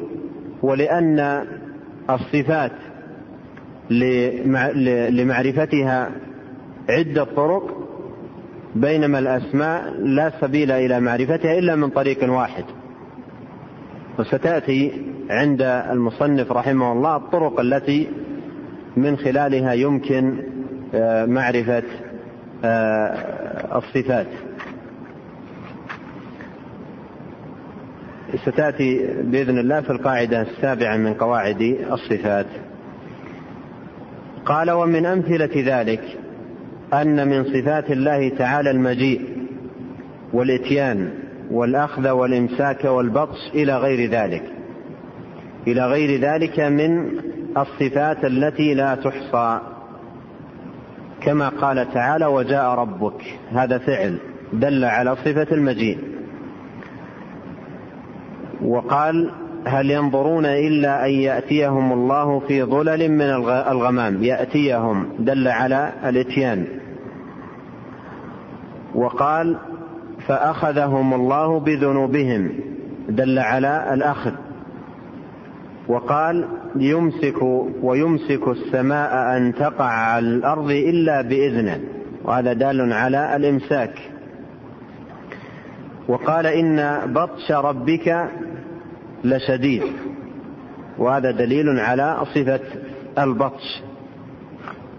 ولأن 0.61 1.45
الصفات 2.09 2.71
لمعرفتها 5.09 6.11
عدة 6.89 7.23
طرق 7.23 7.87
بينما 8.75 9.19
الأسماء 9.19 9.93
لا 9.99 10.31
سبيل 10.41 10.71
إلى 10.71 10.99
معرفتها 10.99 11.59
إلا 11.59 11.75
من 11.75 11.89
طريق 11.89 12.31
واحد. 12.31 12.63
وستأتي 14.19 14.91
عند 15.29 15.61
المصنف 15.61 16.51
رحمه 16.51 16.91
الله 16.91 17.15
الطرق 17.15 17.59
التي 17.59 18.07
من 18.97 19.17
خلالها 19.17 19.73
يمكن 19.73 20.43
آه، 20.93 21.25
معرفة 21.25 21.83
آه، 22.65 23.77
الصفات. 23.77 24.27
ستأتي 28.35 29.07
بإذن 29.23 29.59
الله 29.59 29.81
في 29.81 29.89
القاعدة 29.89 30.41
السابعة 30.41 30.97
من 30.97 31.13
قواعد 31.13 31.61
الصفات. 31.91 32.45
قال 34.45 34.71
ومن 34.71 35.05
أمثلة 35.05 35.81
ذلك 35.81 36.03
أن 36.93 37.27
من 37.27 37.43
صفات 37.43 37.91
الله 37.91 38.29
تعالى 38.29 38.71
المجيء 38.71 39.21
والإتيان 40.33 41.09
والأخذ 41.51 42.09
والإمساك 42.09 42.85
والبطش 42.85 43.51
إلى 43.53 43.77
غير 43.77 44.09
ذلك 44.09 44.43
إلى 45.67 45.85
غير 45.85 46.21
ذلك 46.21 46.59
من 46.59 47.07
الصفات 47.57 48.25
التي 48.25 48.73
لا 48.73 48.95
تحصى. 48.95 49.59
كما 51.21 51.49
قال 51.49 51.93
تعالى 51.93 52.25
وجاء 52.25 52.65
ربك. 52.65 53.23
هذا 53.51 53.77
فعل 53.77 54.17
دل 54.53 54.85
على 54.85 55.15
صفة 55.15 55.47
المجيء. 55.51 56.10
وقال 58.65 59.31
هل 59.65 59.91
ينظرون 59.91 60.45
إلا 60.45 61.05
أن 61.05 61.11
يأتيهم 61.11 61.93
الله 61.93 62.39
في 62.39 62.63
ظلل 62.63 63.11
من 63.11 63.21
الغمام؟ 63.71 64.23
يأتيهم 64.23 65.05
دل 65.19 65.47
على 65.47 65.91
الإتيان. 66.05 66.65
وقال 68.95 69.57
فأخذهم 70.27 71.13
الله 71.13 71.59
بذنوبهم 71.59 72.49
دل 73.09 73.39
على 73.39 73.93
الأخذ. 73.93 74.31
وقال 75.87 76.45
يمسك 76.75 77.41
ويمسك 77.81 78.47
السماء 78.47 79.37
أن 79.37 79.53
تقع 79.53 79.85
على 79.85 80.27
الأرض 80.27 80.71
إلا 80.71 81.21
باذنه 81.21 81.79
وهذا 82.23 82.53
دال 82.53 82.93
على 82.93 83.35
الإمساك. 83.35 83.93
وقال 86.07 86.45
إن 86.45 86.99
بطش 87.13 87.51
ربك 87.51 88.29
لشديد. 89.23 89.83
وهذا 90.97 91.31
دليل 91.31 91.79
على 91.79 92.17
صفة 92.35 92.59
البطش. 93.17 93.81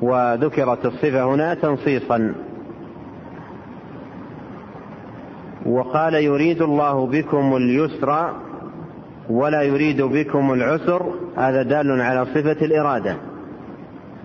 وذكرت 0.03 0.87
الصفة 0.87 1.35
هنا 1.35 1.55
تنصيصا. 1.55 2.35
وقال 5.67 6.15
يريد 6.15 6.63
الله 6.63 7.07
بكم 7.07 7.57
اليسر 7.57 8.31
ولا 9.31 9.63
يريد 9.63 10.03
بكم 10.03 10.53
العسر. 10.53 11.15
هذا 11.37 11.63
دال 11.63 12.01
على 12.01 12.25
صفة 12.25 12.65
الإرادة. 12.65 13.17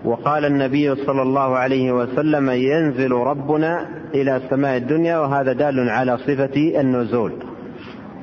وقال 0.04 0.44
النبي 0.44 0.94
صلى 0.94 1.22
الله 1.22 1.56
عليه 1.56 1.92
وسلم 1.92 2.50
ينزل 2.50 3.12
ربنا 3.12 3.86
إلى 4.14 4.42
سماء 4.50 4.76
الدنيا 4.76 5.18
وهذا 5.18 5.52
دال 5.52 5.90
على 5.90 6.18
صفة 6.18 6.80
النزول. 6.80 7.32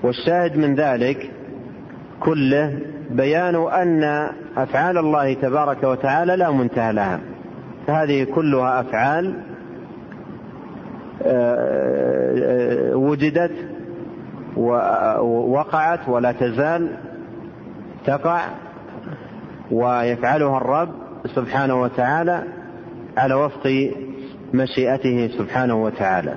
والشاهد 0.03 0.57
من 0.57 0.75
ذلك 0.75 1.31
كله 2.25 2.79
بيان 3.09 3.55
أن 3.55 4.03
أفعال 4.57 4.97
الله 4.97 5.33
تبارك 5.33 5.83
وتعالى 5.83 6.35
لا 6.35 6.51
منتهى 6.51 6.93
لها. 6.93 7.19
فهذه 7.87 8.23
كلها 8.23 8.79
أفعال 8.81 9.35
آه، 11.23 12.91
آه، 12.91 12.95
وجدت 12.95 13.51
ووقعت 14.57 16.09
ولا 16.09 16.31
تزال 16.31 16.97
تقع 18.05 18.41
ويفعلها 19.71 20.57
الرب 20.57 20.89
سبحانه 21.35 21.81
وتعالى 21.81 22.43
على 23.17 23.33
وفق 23.33 23.91
مشيئته 24.53 25.27
سبحانه 25.37 25.83
وتعالى. 25.83 26.35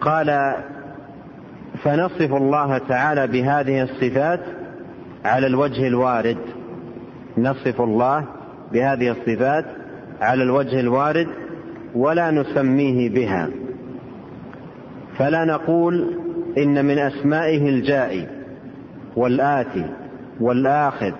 قال 0.00 0.54
فنصف 1.82 2.34
الله 2.34 2.78
تعالى 2.78 3.26
بهذه 3.26 3.82
الصفات 3.82 4.40
على 5.24 5.46
الوجه 5.46 5.86
الوارد. 5.86 6.38
نصف 7.38 7.80
الله 7.80 8.24
بهذه 8.72 9.10
الصفات 9.10 9.64
على 10.20 10.42
الوجه 10.42 10.80
الوارد 10.80 11.26
ولا 11.94 12.30
نسميه 12.30 13.10
بها. 13.10 13.48
فلا 15.18 15.44
نقول 15.44 16.18
إن 16.58 16.84
من 16.84 16.98
أسمائه 16.98 17.68
الجائي 17.68 18.26
والآتي 19.16 19.84
والآخذ 20.40 21.12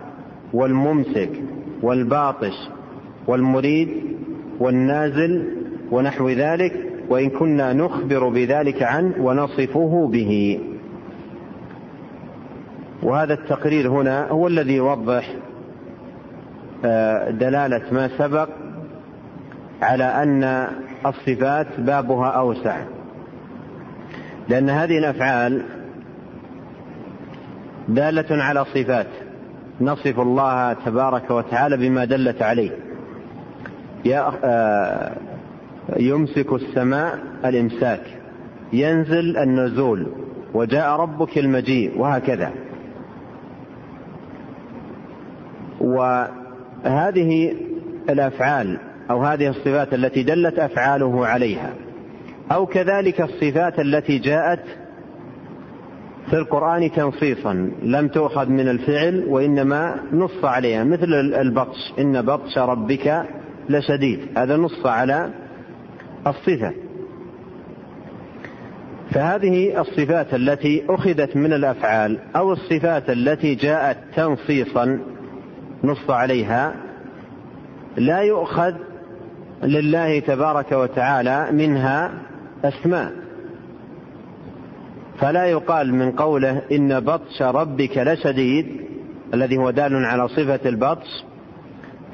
والممسك 0.52 1.30
والباطش 1.82 2.54
والمريد 3.26 3.88
والنازل 4.60 5.46
ونحو 5.90 6.28
ذلك 6.28 6.85
وإن 7.08 7.30
كنا 7.30 7.72
نخبر 7.72 8.28
بذلك 8.28 8.82
عنه 8.82 9.14
ونصفه 9.18 10.08
به. 10.12 10.60
وهذا 13.02 13.34
التقرير 13.34 13.88
هنا 13.88 14.28
هو 14.28 14.46
الذي 14.46 14.74
يوضح 14.74 15.34
آه، 16.84 17.30
دلالة 17.30 17.82
ما 17.92 18.08
سبق 18.18 18.48
على 19.82 20.04
أن 20.04 20.68
الصفات 21.06 21.80
بابها 21.80 22.28
أوسع. 22.28 22.80
لأن 24.48 24.70
هذه 24.70 24.98
الأفعال 24.98 25.62
دالة 27.88 28.42
على 28.42 28.64
صفات. 28.64 29.06
نصف 29.80 30.20
الله 30.20 30.72
تبارك 30.72 31.30
وتعالى 31.30 31.76
بما 31.76 32.04
دلت 32.04 32.42
عليه. 32.42 32.70
آه، 34.44 35.16
يمسك 35.96 36.52
السماء 36.52 37.18
الإمساك 37.44 38.02
ينزل 38.72 39.36
النزول 39.36 40.06
وجاء 40.54 41.00
ربك 41.00 41.38
المجيء 41.38 41.98
وهكذا. 41.98 42.52
وهذه 45.80 47.54
الأفعال 48.10 48.78
أو 49.10 49.22
هذه 49.22 49.48
الصفات 49.48 49.94
التي 49.94 50.22
دلت 50.22 50.58
أفعاله 50.58 51.26
عليها 51.26 51.74
أو 52.52 52.66
كذلك 52.66 53.20
الصفات 53.20 53.80
التي 53.80 54.18
جاءت 54.18 54.62
في 56.30 56.36
القرآن 56.36 56.92
تنصيصا 56.92 57.70
لم 57.82 58.08
تؤخذ 58.08 58.48
من 58.48 58.68
الفعل 58.68 59.24
وإنما 59.28 59.96
نص 60.12 60.44
عليها 60.44 60.84
مثل 60.84 61.14
البطش 61.14 61.92
إن 61.98 62.22
بطش 62.22 62.58
ربك 62.58 63.22
لشديد 63.68 64.20
هذا 64.36 64.56
نص 64.56 64.86
على 64.86 65.30
الصفة. 66.26 66.72
فهذه 69.10 69.80
الصفات 69.80 70.34
التي 70.34 70.84
أخذت 70.88 71.36
من 71.36 71.52
الأفعال 71.52 72.18
أو 72.36 72.52
الصفات 72.52 73.10
التي 73.10 73.54
جاءت 73.54 73.98
تنصيصا 74.16 74.98
نص 75.84 76.10
عليها 76.10 76.74
لا 77.96 78.20
يؤخذ 78.20 78.74
لله 79.62 80.18
تبارك 80.20 80.72
وتعالى 80.72 81.48
منها 81.52 82.12
أسماء. 82.64 83.12
فلا 85.18 85.44
يقال 85.46 85.94
من 85.94 86.12
قوله 86.12 86.62
إن 86.72 87.00
بطش 87.00 87.42
ربك 87.42 87.98
لشديد 87.98 88.66
الذي 89.34 89.56
هو 89.56 89.70
دال 89.70 90.04
على 90.04 90.28
صفة 90.28 90.60
البطش 90.66 91.24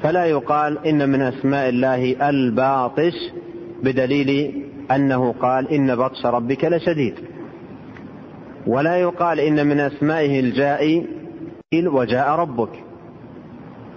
فلا 0.03 0.25
يقال 0.25 0.87
إن 0.87 1.09
من 1.09 1.21
أسماء 1.21 1.69
الله 1.69 2.29
الباطش 2.29 3.13
بدليل 3.83 4.61
أنه 4.91 5.31
قال 5.31 5.71
إن 5.71 5.95
بطش 5.95 6.25
ربك 6.25 6.65
لشديد. 6.65 7.13
ولا 8.67 8.95
يقال 8.95 9.39
إن 9.39 9.67
من 9.67 9.79
أسمائه 9.79 10.39
الجائي 10.39 11.07
وجاء 11.73 12.29
ربك. 12.29 12.83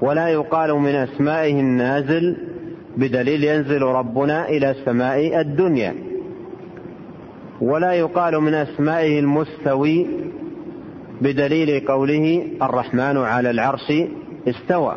ولا 0.03 0.29
يقال 0.29 0.75
من 0.75 0.95
أسمائه 0.95 1.61
النازل 1.61 2.37
بدليل 2.97 3.45
ينزل 3.45 3.83
ربنا 3.83 4.49
إلى 4.49 4.75
سماء 4.85 5.41
الدنيا. 5.41 5.95
ولا 7.61 7.93
يقال 7.93 8.41
من 8.41 8.55
أسمائه 8.55 9.21
المستوي 9.21 10.07
بدليل 11.21 11.87
قوله 11.87 12.47
الرحمن 12.63 13.17
على 13.17 13.51
العرش 13.51 13.93
استوى. 14.49 14.97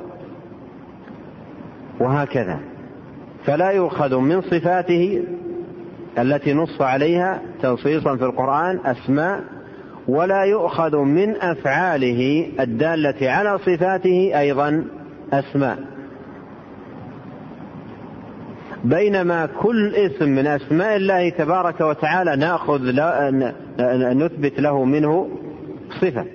وهكذا. 2.00 2.69
فلا 3.46 3.70
يؤخذ 3.70 4.18
من 4.18 4.42
صفاته 4.42 5.24
التي 6.18 6.54
نص 6.54 6.82
عليها 6.82 7.42
تنصيصا 7.62 8.16
في 8.16 8.24
القرآن 8.24 8.80
أسماء 8.86 9.44
ولا 10.08 10.44
يؤخذ 10.44 10.98
من 10.98 11.36
أفعاله 11.36 12.48
الدالة 12.60 13.32
على 13.32 13.58
صفاته 13.58 14.40
أيضا 14.40 14.86
أسماء. 15.34 15.80
بينما 18.84 19.46
كل 19.46 19.96
اسم 19.96 20.30
من 20.30 20.48
أسماء 20.48 20.96
الله 20.96 21.30
تبارك 21.30 21.82
وتعالى 21.82 22.36
نأخذ 22.36 22.82
نثبت 24.14 24.60
له 24.60 24.84
منه 24.84 25.30
صفة. 26.02 26.26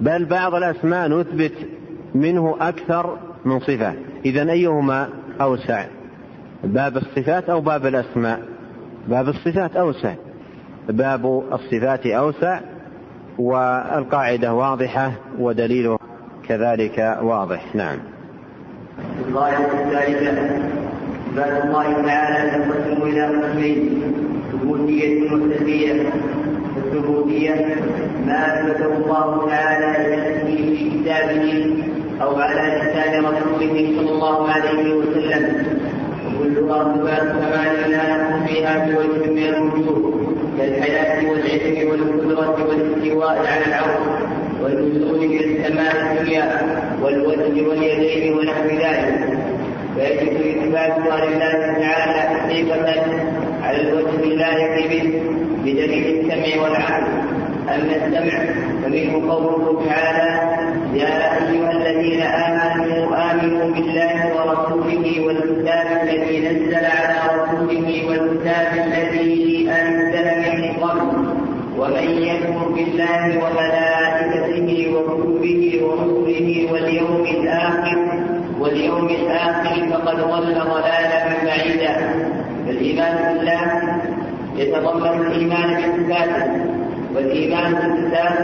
بل 0.00 0.24
بعض 0.24 0.54
الأسماء 0.54 1.08
نثبت 1.08 1.52
منه 2.14 2.56
أكثر 2.60 3.16
من 3.44 3.60
صفة. 3.60 3.94
اذا 4.24 4.50
أيهما؟ 4.50 5.08
أوسع. 5.40 5.84
باب 6.64 6.96
الصفات 6.96 7.50
أو 7.50 7.60
باب 7.60 7.86
الأسماء؟ 7.86 8.40
باب 9.08 9.28
الصفات 9.28 9.76
أوسع. 9.76 10.14
باب 10.88 11.42
الصفات 11.52 12.06
أوسع 12.06 12.60
والقاعدة 13.38 14.54
واضحة 14.54 15.12
ودليله 15.38 15.98
كذلك 16.48 17.18
واضح. 17.22 17.74
نعم. 17.74 17.98
القاعدة 19.28 19.84
الثالثة 19.84 20.60
صفات 21.36 21.64
الله 21.64 22.02
تعالى 22.02 22.50
تنقسم 22.50 23.02
إلى 23.02 23.26
قسمين 23.26 24.02
ثبوتية 24.52 25.32
وسلبية 25.32 26.02
الثبوتية 26.76 27.76
ما 28.26 28.60
أثبته 28.60 28.96
الله 28.96 29.48
تعالى 29.48 30.16
لنفسه 30.16 30.76
في 30.76 30.90
كتابه. 30.90 31.76
أو 32.22 32.36
على 32.36 32.80
لسان 32.80 33.24
رسوله 33.24 33.92
صلى 33.96 34.10
الله 34.10 34.48
عليه 34.50 34.94
وسلم. 34.94 35.66
وكلها 36.40 36.94
صفات 36.94 37.22
كمال 37.22 37.90
لا 37.90 38.16
نحن 38.16 38.46
فيها 38.46 38.86
بوجه 38.86 39.30
من 39.30 39.38
الوجوه 39.38 40.34
كالحياة 40.58 41.30
والعلم 41.30 41.90
والقدرة 41.90 42.66
والاستواء 42.68 43.38
على 43.46 43.64
العرش 43.66 44.06
والنزول 44.62 45.18
إلى 45.24 45.44
السماء 45.44 45.94
الدنيا 46.12 46.46
والوجه 47.02 47.68
واليدين 47.68 48.38
ونحو 48.38 48.64
ذلك 48.64 49.38
فيجب 49.96 50.36
إثباتها 50.40 51.26
لله 51.26 51.52
تعالى 51.80 52.20
حقيقة 52.40 53.04
على 53.62 53.80
الوجه 53.80 54.24
اللائق 54.24 54.88
به 54.88 55.22
بدليل 55.64 56.20
السمع 56.20 56.62
والعقل. 56.62 57.39
أما 57.74 57.96
السمع 57.96 58.44
فمنه 58.82 59.32
قوله 59.32 59.82
تعالى 59.88 60.30
يا 60.94 61.36
أيها 61.36 61.70
الذين 61.72 62.22
آمنوا 62.22 63.30
آمنوا 63.30 63.70
بالله 63.74 64.18
ورسوله 64.36 65.20
والكتاب 65.26 65.86
الذي 66.02 66.38
نزل 66.48 66.74
على 66.74 67.16
رسوله 67.42 67.88
والكتاب 68.08 68.68
الذي 68.86 69.70
أنزل 69.70 70.26
من 70.40 70.72
قبل 70.82 71.10
ومن 71.78 72.22
يكفر 72.22 72.68
بالله 72.68 73.38
وملائكته 73.44 74.92
وكتبه 74.94 75.80
ورسله 75.82 76.68
واليوم 76.72 77.24
الآخر 77.26 77.98
واليوم 78.60 79.06
الآخر 79.08 79.88
فقد 79.90 80.16
ضل 80.16 80.54
ضلالا 80.54 81.24
بعيدا 81.44 81.94
فالإيمان 82.66 83.34
بالله 83.34 83.62
يتضمن 84.56 85.26
الإيمان 85.26 85.68
بصفاته. 85.76 86.79
والإيمان 87.14 87.72
بالكتاب 87.74 88.34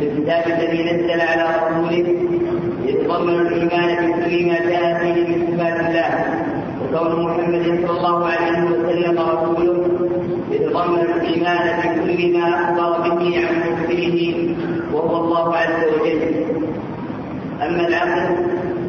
بالكتاب 0.00 0.44
الذي 0.46 0.82
نزل 0.84 1.20
على 1.20 1.44
رسوله 1.56 2.14
يتضمن 2.84 3.40
الإيمان 3.40 4.12
بكل 4.12 4.46
ما 4.46 4.58
جاء 4.70 4.98
فيه 5.00 5.14
من 5.26 5.46
صفات 5.56 5.80
الله 5.80 6.10
وكون 6.82 7.24
محمد 7.24 7.64
صلى 7.86 7.98
الله 7.98 8.26
عليه 8.26 8.62
وسلم 8.64 9.18
رسوله 9.18 9.88
يتضمن 10.50 11.00
الإيمان 11.00 11.80
بكل 11.80 12.38
ما 12.38 12.48
أخبر 12.54 13.08
به 13.08 13.46
عن 13.46 13.54
مرسله 13.70 14.48
وهو 14.92 15.16
الله 15.24 15.56
عز 15.56 15.84
وجل. 16.00 16.44
أما 17.62 17.88
العقل 17.88 18.36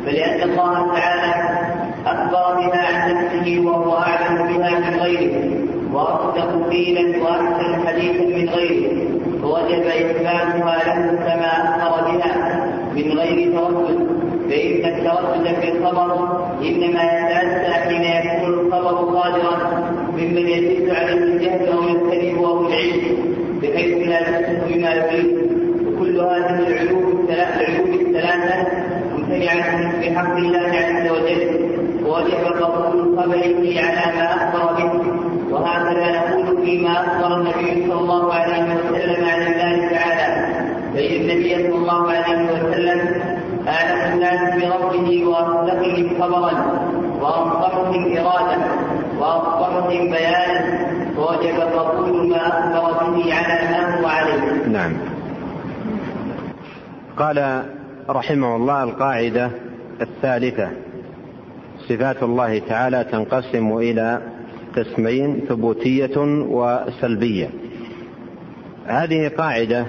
فلأن 0.05 0.49
الله 0.49 0.93
تعالى 0.95 1.59
أخبر 2.05 2.55
بها 2.59 2.87
عن 2.87 3.13
نفسه 3.13 3.59
وهو 3.65 3.97
أعلم 3.97 4.47
بها 4.47 4.79
من 4.79 4.99
غيره 4.99 5.59
وأصدق 6.39 6.69
قيلا 6.69 7.23
وأحسن 7.23 7.87
حديثا 7.87 8.23
من 8.23 8.49
غيره. 8.49 9.09
فوجب 9.41 9.83
إثباتها 9.83 10.77
له 10.87 11.17
كما 11.25 11.51
أخبر 11.69 12.11
بها. 12.11 12.65
من 12.95 13.19
غير 13.19 13.51
تردد 13.51 14.07
فإن 14.49 14.85
التردد 14.85 15.55
في 15.61 15.71
الخبر 15.71 16.11
إنما 16.61 17.03
يتأتى 17.03 17.73
حين 17.73 18.03
يكون 18.03 18.53
الخبر 18.53 19.13
صادرا 19.13 19.57
ممن 20.17 20.47
يدل 20.47 20.95
عليه 20.95 21.13
الجهل 21.13 21.67
أو 21.67 21.83
يختلف 21.83 22.37
أو 22.37 22.67
العلم 22.67 23.35
بحيث 23.61 24.07
لا 24.07 24.21
تحسن 24.21 24.57
بما 24.67 24.93
يريد. 24.93 25.49
وكل 25.87 26.19
هذه 26.19 26.59
العلوم 26.67 27.27
العلوم 27.29 27.93
الثلاثة 27.93 28.67
ممتنعة 29.17 30.01
في 30.01 30.15
حق 30.15 30.37
الله 30.37 30.71
عز 30.73 31.11
وجل. 31.11 31.69
ووجب 32.05 32.63
قبول 32.63 33.17
خبره 33.17 33.79
على 33.79 34.15
ما 34.15 34.25
أخبر 34.35 34.73
به 34.73 35.19
وهكذا 35.51 36.29
نقول 36.29 36.65
فيما 36.65 36.91
أخبر 36.91 37.37
النبي 37.37 37.85
صلى 37.87 37.99
الله 37.99 38.33
عليه 38.33 38.63
وسلم 38.63 39.25
عن 39.25 39.41
الله 39.41 39.87
تعالى 39.87 40.45
فإن 40.93 41.21
النبي 41.21 41.55
صلى 41.55 41.75
الله 41.75 42.11
عليه 42.11 42.45
وسلم 42.51 43.21
أعلم 43.67 44.18
الناس 44.29 44.63
بربه 44.63 45.25
وأصدقهم 45.25 46.21
خبرا 46.21 46.51
وأنصحهم 47.21 48.17
إرادة 48.17 48.57
وأفضلهم 49.19 50.11
بيانا 50.11 50.79
فوجب 51.15 51.59
قبول 51.59 52.29
ما 52.29 52.47
أخبر 52.47 53.09
به 53.13 53.33
على 53.33 53.69
ما 53.71 54.01
هو 54.01 54.07
عليه. 54.07 54.67
نعم. 54.67 54.97
قال 57.17 57.63
رحمه 58.09 58.55
الله 58.55 58.83
القاعدة 58.83 59.51
الثالثة 60.01 60.69
صفات 61.89 62.23
الله 62.23 62.59
تعالى 62.59 63.03
تنقسم 63.03 63.77
إلى 63.77 64.21
قسمين 64.75 65.41
ثبوتية 65.49 66.17
وسلبية. 66.49 67.49
هذه 68.85 69.27
قاعدة 69.37 69.85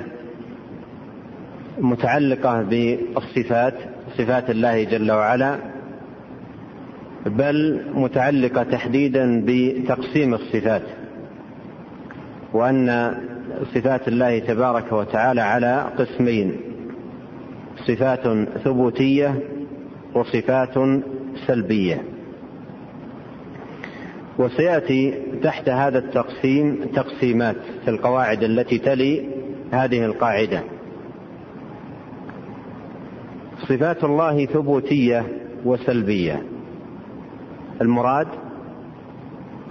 متعلقة 1.79 2.63
بالصفات 2.63 3.75
صفات 4.19 4.51
الله 4.51 4.85
جل 4.85 5.13
وعلا 5.13 5.57
بل 7.27 7.85
متعلقة 7.95 8.63
تحديدا 8.63 9.45
بتقسيم 9.47 10.35
الصفات 10.35 10.83
وأن 12.53 13.15
صفات 13.75 14.09
الله 14.09 14.39
تبارك 14.39 14.93
وتعالى 14.93 15.41
على 15.41 15.87
قسمين 15.99 16.61
صفات 17.87 18.49
ثبوتية 18.65 19.41
وصفات 20.15 20.75
سلبية. 21.47 22.03
وسيأتي 24.39 25.15
تحت 25.43 25.69
هذا 25.69 25.99
التقسيم 25.99 26.85
تقسيمات 26.95 27.57
في 27.85 27.91
القواعد 27.91 28.43
التي 28.43 28.79
تلي 28.79 29.25
هذه 29.73 30.05
القاعدة. 30.05 30.63
صفات 33.69 34.05
الله 34.05 34.47
ثبوتية 34.47 35.25
وسلبية. 35.65 36.43
المراد 37.81 38.27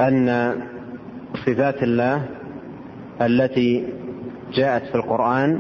أن 0.01 0.55
صفات 1.45 1.83
الله 1.83 2.25
التي 3.21 3.87
جاءت 4.53 4.83
في 4.83 4.95
القرآن 4.95 5.59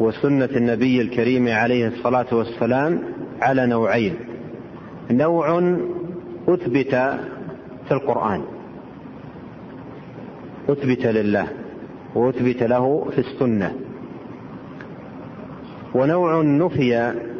وسنة 0.00 0.48
النبي 0.56 1.00
الكريم 1.00 1.48
عليه 1.48 1.88
الصلاة 1.88 2.34
والسلام 2.34 3.02
على 3.42 3.66
نوعين. 3.66 4.14
نوع 5.10 5.76
أثبت 6.48 6.94
في 7.84 7.92
القرآن 7.92 8.42
أثبت 10.68 11.06
لله 11.06 11.46
وأثبت 12.14 12.62
له 12.62 13.10
في 13.10 13.18
السنة. 13.18 13.83
ونوع 15.94 16.42
نفي 16.42 16.94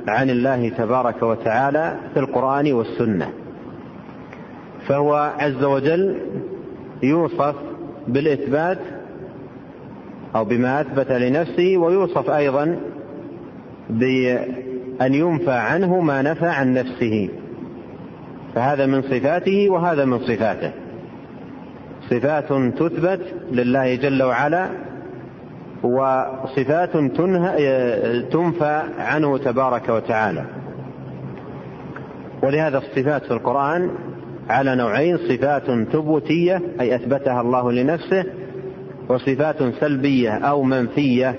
عن 0.08 0.30
الله 0.30 0.68
تبارك 0.68 1.22
وتعالى 1.22 1.96
في 2.14 2.20
القرآن 2.20 2.72
والسنة. 2.72 3.28
فهو 4.88 5.32
عز 5.38 5.64
وجل 5.64 6.16
يوصف 7.02 7.54
بالإثبات 8.08 8.78
أو 10.36 10.44
بما 10.44 10.80
أثبت 10.80 11.12
لنفسه 11.12 11.76
ويوصف 11.76 12.30
أيضا 12.30 12.76
بأن 13.90 15.14
ينفى 15.14 15.52
عنه 15.52 16.00
ما 16.00 16.22
نفى 16.22 16.46
عن 16.46 16.74
نفسه. 16.74 17.28
فهذا 18.54 18.86
من 18.86 19.02
صفاته 19.02 19.70
وهذا 19.70 20.04
من 20.04 20.18
صفاته. 20.18 20.70
صفات 22.10 22.52
تثبت 22.78 23.20
لله 23.52 23.94
جل 23.94 24.22
وعلا 24.22 24.68
وصفات 25.84 26.92
تنفى 28.32 28.82
عنه 28.98 29.38
تبارك 29.38 29.88
وتعالى. 29.88 30.44
ولهذا 32.42 32.78
الصفات 32.78 33.24
في 33.24 33.30
القرآن 33.30 33.90
على 34.48 34.74
نوعين 34.74 35.16
صفات 35.16 35.64
ثبوتية 35.92 36.62
أي 36.80 36.94
أثبتها 36.94 37.40
الله 37.40 37.72
لنفسه 37.72 38.24
وصفات 39.08 39.62
سلبية 39.80 40.30
أو 40.30 40.62
منفية. 40.62 41.34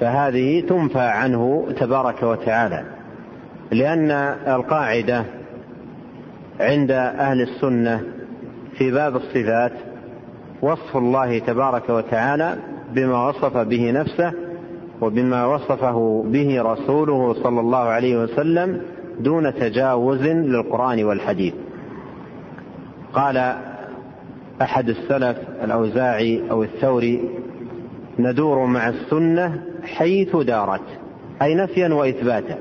فهذه 0.00 0.60
تنفى 0.60 0.98
عنه 1.00 1.66
تبارك 1.80 2.22
وتعالى. 2.22 2.84
لأن 3.72 4.10
القاعدة 4.46 5.24
عند 6.60 6.90
أهل 6.90 7.40
السنة 7.40 8.00
في 8.78 8.90
باب 8.90 9.16
الصفات 9.16 9.72
وصف 10.62 10.96
الله 10.96 11.38
تبارك 11.38 11.90
وتعالى 11.90 12.56
بما 12.96 13.28
وصف 13.28 13.56
به 13.56 13.90
نفسه 13.92 14.32
وبما 15.00 15.46
وصفه 15.46 16.24
به 16.26 16.62
رسوله 16.62 17.34
صلى 17.42 17.60
الله 17.60 17.78
عليه 17.78 18.22
وسلم 18.22 18.80
دون 19.20 19.54
تجاوز 19.54 20.22
للقرآن 20.22 21.04
والحديث. 21.04 21.54
قال 23.12 23.56
أحد 24.62 24.88
السلف 24.88 25.36
الأوزاعي 25.64 26.50
أو 26.50 26.62
الثوري 26.62 27.30
ندور 28.18 28.66
مع 28.66 28.88
السنة 28.88 29.62
حيث 29.84 30.36
دارت 30.36 30.86
أي 31.42 31.54
نفيا 31.54 31.88
وإثباتا. 31.88 32.58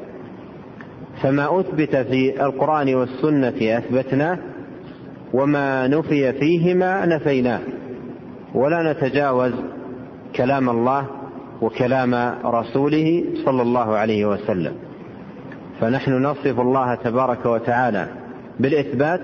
فما 1.21 1.59
أثبت 1.59 1.95
في 1.95 2.45
القرآن 2.45 2.95
والسنة 2.95 3.77
أثبتناه 3.77 4.37
وما 5.33 5.87
نفي 5.87 6.33
فيهما 6.33 7.05
نفيناه. 7.05 7.59
ولا 8.55 8.93
نتجاوز 8.93 9.53
كلام 10.35 10.69
الله 10.69 11.05
وكلام 11.61 12.35
رسوله 12.45 13.23
صلى 13.45 13.61
الله 13.61 13.95
عليه 13.95 14.25
وسلم. 14.25 14.73
فنحن 15.81 16.23
نصف 16.23 16.59
الله 16.59 16.95
تبارك 16.95 17.45
وتعالى 17.45 18.07
بالإثبات 18.59 19.21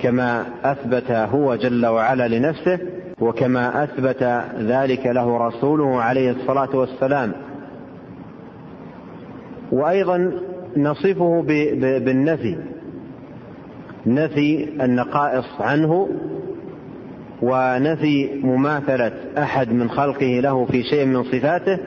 كما 0.00 0.44
أثبت 0.64 1.10
هو 1.10 1.54
جل 1.54 1.86
وعلا 1.86 2.28
لنفسه 2.28 2.78
وكما 3.20 3.84
أثبت 3.84 4.22
ذلك 4.58 5.06
له 5.06 5.46
رسوله 5.46 6.02
عليه 6.02 6.30
الصلاة 6.30 6.76
والسلام. 6.76 7.32
وأيضا 9.72 10.32
نصفه 10.76 11.42
بالنفي 12.04 12.56
نفي 14.06 14.68
النقائص 14.84 15.60
عنه 15.60 16.08
ونفي 17.42 18.30
مماثلة 18.42 19.12
أحد 19.38 19.72
من 19.72 19.90
خلقه 19.90 20.40
له 20.40 20.64
في 20.64 20.82
شيء 20.82 21.04
من 21.04 21.24
صفاته 21.24 21.78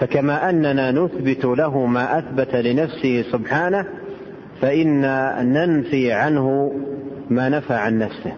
فكما 0.00 0.50
أننا 0.50 0.90
نثبت 0.90 1.44
له 1.44 1.86
ما 1.86 2.18
أثبت 2.18 2.54
لنفسه 2.54 3.24
سبحانه 3.32 3.86
فانا 4.60 5.42
ننفي 5.42 6.12
عنه 6.12 6.72
ما 7.30 7.48
نفى 7.48 7.74
عن 7.74 7.98
نفسه. 7.98 8.32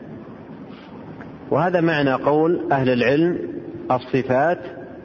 وهذا 1.51 1.81
معنى 1.81 2.12
قول 2.12 2.72
أهل 2.72 2.88
العلم 2.88 3.38
الصفات 3.90 4.59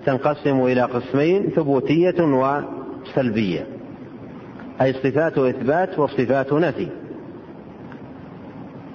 تنقسم 0.06 0.62
إلى 0.65 0.82
قسمين 0.82 1.50
ثبوتية 1.56 2.15
وسلبية 2.19 3.67
أي 4.82 4.93
صفات 4.93 5.38
إثبات 5.38 6.00
وصفات 6.00 6.54
نفي. 6.54 6.88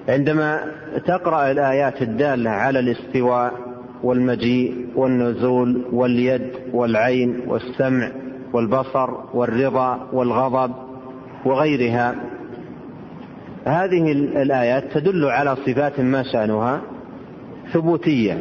عندما 0.09 0.59
تقرأ 1.05 1.51
الآيات 1.51 2.01
الدالة 2.01 2.49
على 2.49 2.79
الاستواء 2.79 3.53
والمجيء 4.03 4.87
والنزول 4.95 5.85
واليد 5.91 6.51
والعين 6.73 7.41
والسمع 7.47 8.11
والبصر 8.53 9.09
والرضا 9.33 10.07
والغضب 10.13 10.71
وغيرها 11.45 12.15
هذه 13.65 14.11
الآيات 14.11 14.83
تدل 14.93 15.25
على 15.25 15.55
صفات 15.55 15.99
ما 15.99 16.23
شأنها 16.23 16.81
ثبوتية 17.73 18.37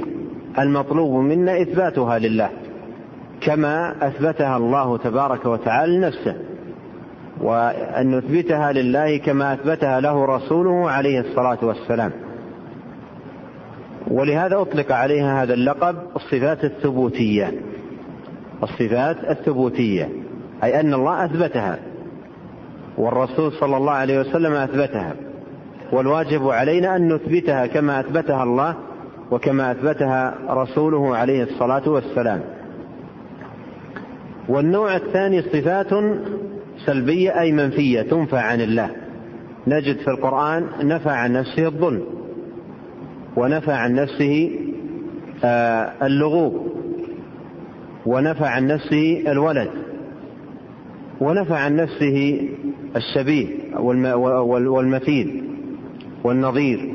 المطلوب 0.59 1.25
منا 1.25 1.63
إثباتها 1.63 2.19
لله 2.19 2.51
كما 3.41 3.95
أثبتها 4.09 4.57
الله 4.57 4.99
تبارك 4.99 5.47
وتعالى 5.47 5.97
لنفسه. 5.97 6.37
وأن 7.41 8.11
نثبتها 8.11 8.73
لله 8.73 9.17
كما 9.17 9.55
أثبتها 9.55 10.01
له 10.01 10.25
رسوله 10.25 10.91
عليه 10.91 11.21
الصلاة 11.21 11.59
والسلام. 11.63 12.13
ولهذا 14.11 14.61
أطلق 14.61 14.93
عليها 14.93 15.43
هذا 15.43 15.55
اللقب 15.55 15.97
الصفات 16.17 16.65
الثبوتية. 16.65 17.53
الصفات 18.63 19.17
الثبوتية. 19.31 20.09
أي 20.65 20.81
أن 20.81 20.95
الله 20.95 21.25
أثبتها. 21.25 21.79
والرسول 22.99 23.53
صلى 23.53 23.77
الله 23.77 23.93
عليه 23.93 24.21
وسلم 24.21 24.53
أثبتها. 24.53 25.15
والواجب 25.93 26.49
علينا 26.49 26.97
أن 26.97 27.13
نثبتها 27.13 27.67
كما 27.67 28.01
أثبتها 28.01 28.43
الله 28.43 28.75
وكما 29.31 29.71
أثبتها 29.71 30.35
رسوله 30.51 31.17
عليه 31.17 31.43
الصلاة 31.43 31.89
والسلام. 31.89 32.41
والنوع 34.49 34.97
الثاني 34.97 35.43
صفات 35.43 35.93
سلبية 36.87 37.41
أي 37.41 37.53
منفية 37.53 38.03
تنفى 38.03 38.37
عن 38.37 38.61
الله. 38.61 38.91
نجد 39.67 39.97
في 39.97 40.09
القرآن 40.09 40.67
نفى 40.83 41.11
عن 41.11 41.33
نفسه 41.33 41.67
الظلم 41.67 42.05
ونفى 43.37 43.73
عن 43.73 43.95
نفسه 43.95 44.51
آه، 45.45 45.93
اللغوب 46.07 46.69
ونفى 48.07 48.45
عن 48.45 48.67
نفسه 48.67 49.25
الولد 49.29 49.71
ونفى 51.21 51.55
عن 51.55 51.77
نفسه 51.77 52.49
الشبيه 52.97 53.77
والمثيل 54.49 55.45
والنظير. 56.25 56.95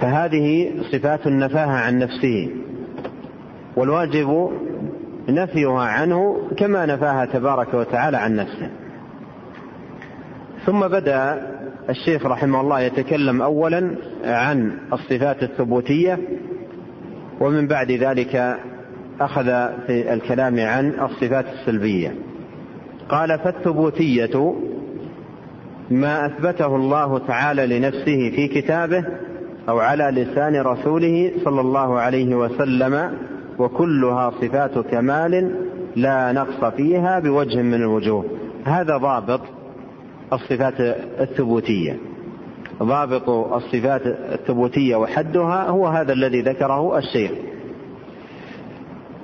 فهذه 0.00 0.72
صفات 0.92 1.26
نفاها 1.26 1.76
عن 1.80 1.98
نفسه. 1.98 2.50
والواجب 3.76 4.50
نفيها 5.28 5.82
عنه 5.82 6.48
كما 6.56 6.86
نفاها 6.86 7.24
تبارك 7.24 7.74
وتعالى 7.74 8.16
عن 8.16 8.36
نفسه. 8.36 8.70
ثم 10.66 10.80
بدأ 10.80 11.42
الشيخ 11.90 12.26
رحمه 12.26 12.60
الله 12.60 12.80
يتكلم 12.80 13.42
اولا 13.42 13.94
عن 14.24 14.78
الصفات 14.92 15.42
الثبوتية 15.42 16.18
ومن 17.40 17.66
بعد 17.66 17.90
ذلك 17.90 18.56
أخذ 19.20 19.44
في 19.86 20.12
الكلام 20.12 20.60
عن 20.60 20.92
الصفات 21.00 21.44
السلبية. 21.52 22.14
قال 23.08 23.38
فالثبوتية 23.38 24.54
ما 25.90 26.26
أثبته 26.26 26.76
الله 26.76 27.18
تعالى 27.18 27.78
لنفسه 27.78 28.30
في 28.30 28.48
كتابه 28.48 29.04
أو 29.68 29.78
على 29.78 30.04
لسان 30.04 30.56
رسوله 30.56 31.32
صلى 31.44 31.60
الله 31.60 32.00
عليه 32.00 32.34
وسلم 32.34 33.12
وكلها 33.62 34.30
صفات 34.30 34.78
كمال 34.78 35.54
لا 35.96 36.32
نقص 36.32 36.74
فيها 36.76 37.18
بوجه 37.18 37.62
من 37.62 37.74
الوجوه. 37.74 38.24
هذا 38.64 38.96
ضابط 38.96 39.40
الصفات 40.32 40.80
الثبوتية. 41.20 41.96
ضابط 42.82 43.28
الصفات 43.28 44.02
الثبوتية 44.06 44.96
وحدها 44.96 45.68
هو 45.68 45.86
هذا 45.86 46.12
الذي 46.12 46.40
ذكره 46.40 46.98
الشيخ. 46.98 47.30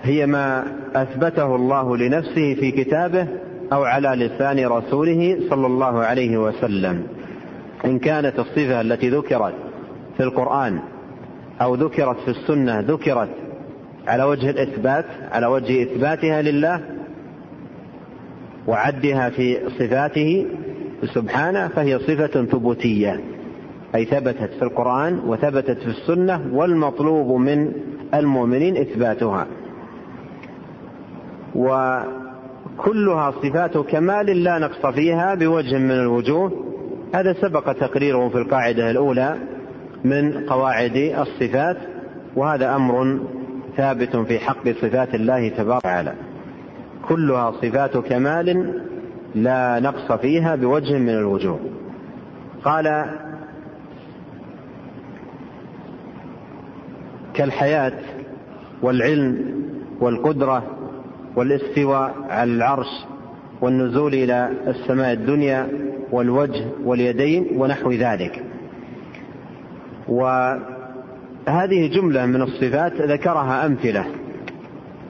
هي 0.02 0.26
ما 0.26 0.64
أثبته 0.94 1.56
الله 1.56 1.96
لنفسه 1.96 2.54
في 2.54 2.70
كتابه 2.70 3.26
أو 3.72 3.84
على 3.84 4.08
لسان 4.08 4.66
رسوله 4.66 5.38
صلى 5.50 5.66
الله 5.66 5.98
عليه 5.98 6.38
وسلم. 6.38 7.06
إن 7.84 7.98
كانت 7.98 8.38
الصفة 8.38 8.80
التي 8.80 9.10
ذكرت 9.10 9.54
في 10.16 10.22
القرآن 10.22 10.80
أو 11.62 11.74
ذكرت 11.74 12.16
في 12.20 12.28
السنة 12.28 12.80
ذكرت 12.80 13.28
على 14.06 14.22
وجه 14.22 14.50
الإثبات 14.50 15.04
على 15.32 15.46
وجه 15.46 15.82
إثباتها 15.82 16.42
لله 16.42 16.80
وعدها 18.66 19.30
في 19.30 19.58
صفاته 19.78 20.46
سبحانه 21.14 21.68
فهي 21.68 21.98
صفة 21.98 22.44
ثبوتية. 22.44 23.20
أي 23.94 24.04
ثبتت 24.04 24.50
في 24.58 24.62
القرآن 24.62 25.18
وثبتت 25.26 25.78
في 25.78 25.86
السنة 25.86 26.50
والمطلوب 26.52 27.40
من 27.40 27.72
المؤمنين 28.14 28.76
إثباتها. 28.76 29.46
وكلها 31.54 33.30
صفات 33.30 33.78
كمال 33.78 34.26
لا 34.26 34.58
نقص 34.58 34.86
فيها 34.86 35.34
بوجه 35.34 35.78
من 35.78 35.90
الوجوه. 35.90 36.64
هذا 37.14 37.32
سبق 37.32 37.72
تقريره 37.72 38.28
في 38.28 38.38
القاعدة 38.38 38.90
الأولى 38.90 39.36
من 40.04 40.44
قواعد 40.46 40.96
الصفات 40.96 41.76
وهذا 42.36 42.76
أمر 42.76 43.18
ثابت 43.78 44.16
في 44.16 44.38
حق 44.38 44.68
صفات 44.68 45.14
الله 45.14 45.48
تبارك 45.48 45.84
وتعالى. 45.84 46.14
كلها 47.08 47.50
صفات 47.50 47.96
كمال 47.96 48.80
لا 49.34 49.80
نقص 49.80 50.12
فيها 50.12 50.56
بوجه 50.56 50.98
من 50.98 51.08
الوجوه. 51.08 51.60
قال 52.64 53.04
كالحياة 57.34 57.92
والعلم 58.82 59.62
والقدرة 60.00 60.62
والاستواء 61.36 62.14
على 62.30 62.52
العرش 62.52 63.06
والنزول 63.60 64.14
إلى 64.14 64.50
السماء 64.66 65.12
الدنيا 65.12 65.68
والوجه 66.12 66.64
واليدين 66.84 67.46
ونحو 67.56 67.92
ذلك. 67.92 68.44
وهذه 71.48 71.86
جملة 71.86 72.26
من 72.26 72.42
الصفات 72.42 72.92
ذكرها 72.92 73.66
أمثلة 73.66 74.06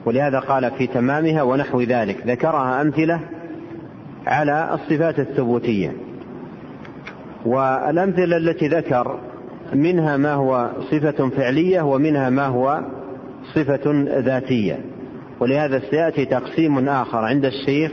ولهذا 0.05 0.39
قال 0.39 0.71
في 0.71 0.87
تمامها 0.87 1.41
ونحو 1.41 1.81
ذلك 1.81 2.27
ذكرها 2.27 2.81
أمثلة 2.81 3.19
على 4.27 4.69
الصفات 4.73 5.19
الثبوتية. 5.19 5.93
والأمثلة 7.45 8.37
التي 8.37 8.67
ذكر 8.67 9.19
منها 9.73 10.17
ما 10.17 10.33
هو 10.33 10.71
صفة 10.91 11.29
فعلية 11.29 11.81
ومنها 11.81 12.29
ما 12.29 12.45
هو 12.45 12.81
صفة 13.55 13.91
ذاتية. 14.19 14.79
ولهذا 15.39 15.79
سيأتي 15.79 16.25
تقسيم 16.25 16.89
آخر 16.89 17.17
عند 17.17 17.45
الشيخ 17.45 17.91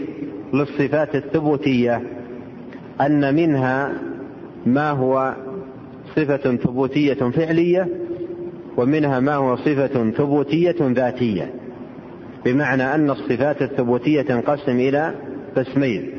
للصفات 0.55 1.15
الثبوتية 1.15 2.03
أن 3.01 3.35
منها 3.35 3.93
ما 4.67 4.91
هو 4.91 5.35
صفة 6.17 6.57
ثبوتية 6.57 7.31
فعلية 7.31 8.06
ومنها 8.77 9.21
ما 9.21 9.35
هو 9.35 9.57
صفة 9.57 10.11
ثبوتية 10.11 10.77
ذاتية. 10.81 11.55
بمعنى 12.45 12.95
أن 12.95 13.11
الصفات 13.11 13.63
الثبوتية 13.63 14.23
تنقسم 14.23 14.79
إلى 14.81 15.15
قسمين. 15.57 16.11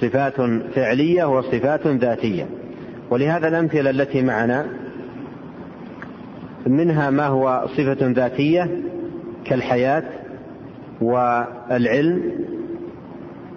صفات 0.00 0.40
فعلية 0.74 1.24
وصفات 1.24 1.86
ذاتية. 1.86 2.46
ولهذا 3.10 3.48
الأمثلة 3.48 3.90
التي 3.90 4.22
معنا 4.22 4.66
منها 6.66 7.10
ما 7.10 7.26
هو 7.26 7.66
صفة 7.76 8.06
ذاتية 8.10 8.70
كالحياة 9.44 10.02
والعلم 11.00 12.32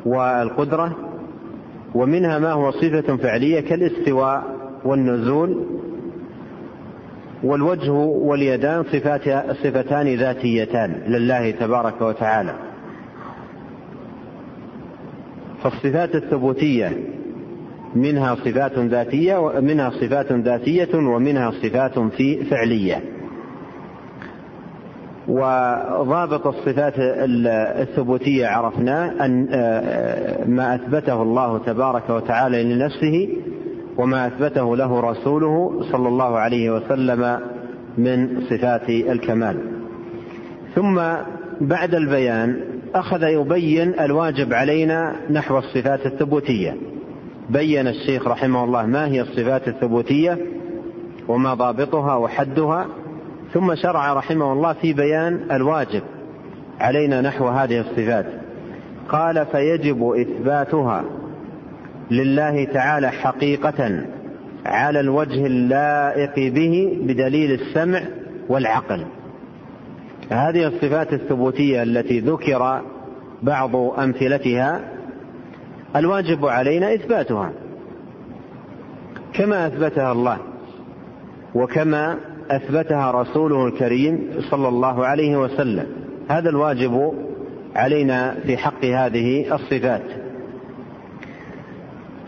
والقدرة 0.05 0.97
ومنها 1.95 2.39
ما 2.39 2.51
هو 2.51 2.71
صفة 2.71 3.15
فعلية 3.17 3.59
كالاستواء 3.59 4.43
والنزول 4.85 5.65
والوجه 7.43 7.91
واليدان 7.91 8.83
صفتان 9.63 10.15
ذاتيتان 10.15 11.01
لله 11.07 11.51
تبارك 11.51 12.01
وتعالى. 12.01 12.53
فالصفات 15.63 16.15
الثبوتية 16.15 16.91
منها 17.95 18.35
صفات 18.35 18.79
ذاتية 18.79 19.35
ومنها 19.37 19.89
صفات 19.89 20.31
ذاتية 20.31 20.95
ومنها 20.95 21.51
صفات 21.51 21.99
في 21.99 22.45
فعلية. 22.45 23.01
وضابط 25.27 26.47
الصفات 26.47 26.93
الثبوتية 26.97 28.47
عرفناه 28.47 29.25
أن 29.25 29.47
ما 30.47 30.75
أثبته 30.75 31.21
الله 31.21 31.57
تبارك 31.57 32.09
وتعالى 32.09 32.63
لنفسه 32.63 33.29
وما 33.97 34.27
أثبته 34.27 34.75
له 34.75 34.99
رسوله 34.99 35.83
صلى 35.91 36.07
الله 36.07 36.37
عليه 36.37 36.71
وسلم 36.71 37.39
من 37.97 38.41
صفات 38.41 38.89
الكمال. 38.89 39.57
ثم 40.75 41.01
بعد 41.61 41.95
البيان 41.95 42.61
أخذ 42.95 43.23
يبين 43.23 43.99
الواجب 43.99 44.53
علينا 44.53 45.15
نحو 45.29 45.57
الصفات 45.57 46.05
الثبوتية. 46.05 46.77
بين 47.49 47.87
الشيخ 47.87 48.27
رحمه 48.27 48.63
الله 48.63 48.85
ما 48.85 49.07
هي 49.07 49.21
الصفات 49.21 49.67
الثبوتية 49.67 50.37
وما 51.27 51.53
ضابطها 51.53 52.15
وحدها 52.15 52.87
ثم 53.53 53.75
شرع 53.75 54.13
رحمه 54.13 54.53
الله 54.53 54.73
في 54.73 54.93
بيان 54.93 55.39
الواجب 55.51 56.01
علينا 56.79 57.21
نحو 57.21 57.47
هذه 57.47 57.79
الصفات. 57.79 58.25
قال 59.09 59.45
فيجب 59.45 60.03
إثباتها. 60.03 61.03
لله 62.11 62.65
تعالى 62.65 63.11
حقيقة 63.11 64.05
على 64.65 64.99
الوجه 64.99 65.45
اللائق 65.45 66.53
به 66.53 66.97
بدليل 67.01 67.51
السمع 67.51 68.01
والعقل. 68.49 69.05
هذه 70.29 70.67
الصفات 70.67 71.13
الثبوتية 71.13 71.83
التي 71.83 72.19
ذكر 72.19 72.81
بعض 73.43 73.75
أمثلتها 73.75 74.81
الواجب 75.95 76.45
علينا 76.45 76.93
إثباتها. 76.93 77.51
كما 79.33 79.67
أثبتها 79.67 80.11
الله 80.11 80.37
وكما 81.55 82.17
أثبتها 82.51 83.11
رسوله 83.11 83.67
الكريم 83.67 84.29
صلى 84.51 84.67
الله 84.67 85.05
عليه 85.05 85.37
وسلم. 85.37 85.85
هذا 86.29 86.49
الواجب 86.49 87.13
علينا 87.75 88.35
في 88.45 88.57
حق 88.57 88.85
هذه 88.85 89.55
الصفات. 89.55 90.22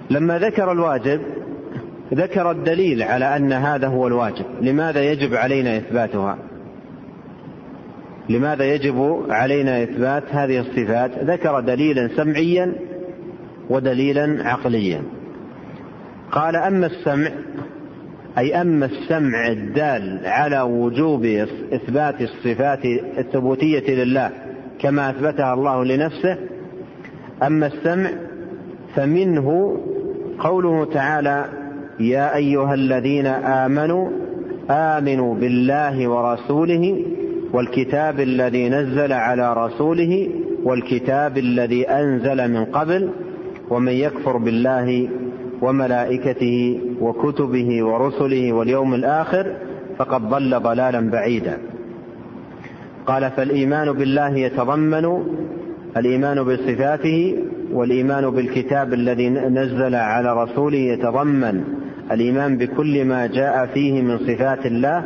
لما 0.09 0.39
ذكر 0.39 0.71
الواجب 0.71 1.21
ذكر 2.13 2.51
الدليل 2.51 3.03
على 3.03 3.35
أن 3.35 3.53
هذا 3.53 3.87
هو 3.87 4.07
الواجب. 4.07 4.45
لماذا 4.61 5.03
يجب 5.11 5.35
علينا 5.35 5.77
إثباتها؟ 5.77 6.37
لماذا 8.29 8.65
يجب 8.73 9.25
علينا 9.29 9.83
إثبات 9.83 10.23
هذه 10.29 10.59
الصفات؟ 10.59 11.11
ذكر 11.23 11.59
دليلا 11.59 12.09
سمعيا 12.15 12.75
ودليلا 13.69 14.37
عقليا. 14.49 15.03
قال 16.31 16.55
أما 16.55 16.85
السمع 16.85 17.31
أي 18.37 18.61
أما 18.61 18.85
السمع 18.85 19.47
الدال 19.47 20.21
على 20.25 20.61
وجوب 20.61 21.25
إثبات 21.73 22.21
الصفات 22.21 22.85
الثبوتية 23.17 24.03
لله 24.03 24.31
كما 24.79 25.09
أثبتها 25.09 25.53
الله 25.53 25.85
لنفسه 25.85 26.37
أما 27.43 27.67
السمع 27.67 28.09
فمنه 28.95 29.77
قوله 30.39 30.85
تعالى 30.85 31.45
يا 31.99 32.35
أيها 32.35 32.73
الذين 32.73 33.27
آمنوا 33.27 34.09
آمنوا 34.69 35.35
بالله 35.35 36.07
ورسوله 36.07 37.05
والكتاب 37.53 38.19
الذي 38.19 38.69
نزل 38.69 39.13
على 39.13 39.53
رسوله 39.53 40.29
والكتاب 40.63 41.37
الذي 41.37 41.89
أنزل 41.89 42.51
من 42.51 42.65
قبل 42.65 43.09
ومن 43.69 43.91
يكفر 43.91 44.37
بالله 44.37 45.09
وملائكته 45.61 46.79
وكتبه 47.01 47.83
ورسله 47.85 48.53
واليوم 48.53 48.93
الآخر 48.93 49.55
فقد 49.97 50.29
ضل 50.29 50.59
ضلالا 50.59 51.09
بعيدا. 51.09 51.57
قال 53.05 53.31
فالإيمان 53.31 53.91
بالله 53.91 54.37
يتضمن 54.37 55.23
الإيمان 55.97 56.43
بصفاته 56.43 57.37
والإيمان 57.71 58.29
بالكتاب 58.29 58.93
الذي 58.93 59.29
نزل 59.29 59.95
على 59.95 60.43
رسوله 60.43 60.77
يتضمن 60.77 61.63
الإيمان 62.11 62.57
بكل 62.57 63.05
ما 63.05 63.27
جاء 63.27 63.65
فيه 63.65 64.01
من 64.01 64.17
صفات 64.17 64.65
الله 64.65 65.03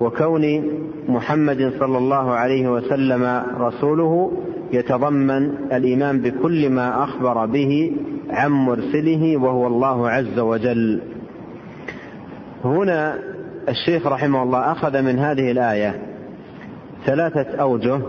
وكون 0.00 0.62
محمد 1.08 1.72
صلى 1.78 1.98
الله 1.98 2.30
عليه 2.30 2.68
وسلم 2.68 3.42
رسوله 3.58 4.32
يتضمن 4.72 5.50
الإيمان 5.72 6.20
بكل 6.20 6.70
ما 6.70 7.04
أخبر 7.04 7.46
به 7.46 7.92
عن 8.30 8.50
مرسله 8.50 9.36
وهو 9.36 9.66
الله 9.66 10.10
عز 10.10 10.38
وجل. 10.38 11.00
هنا 12.64 13.18
الشيخ 13.68 14.06
رحمه 14.06 14.42
الله 14.42 14.72
أخذ 14.72 15.02
من 15.02 15.18
هذه 15.18 15.50
الآية 15.50 15.94
ثلاثة 17.06 17.56
أوجه 17.60 18.00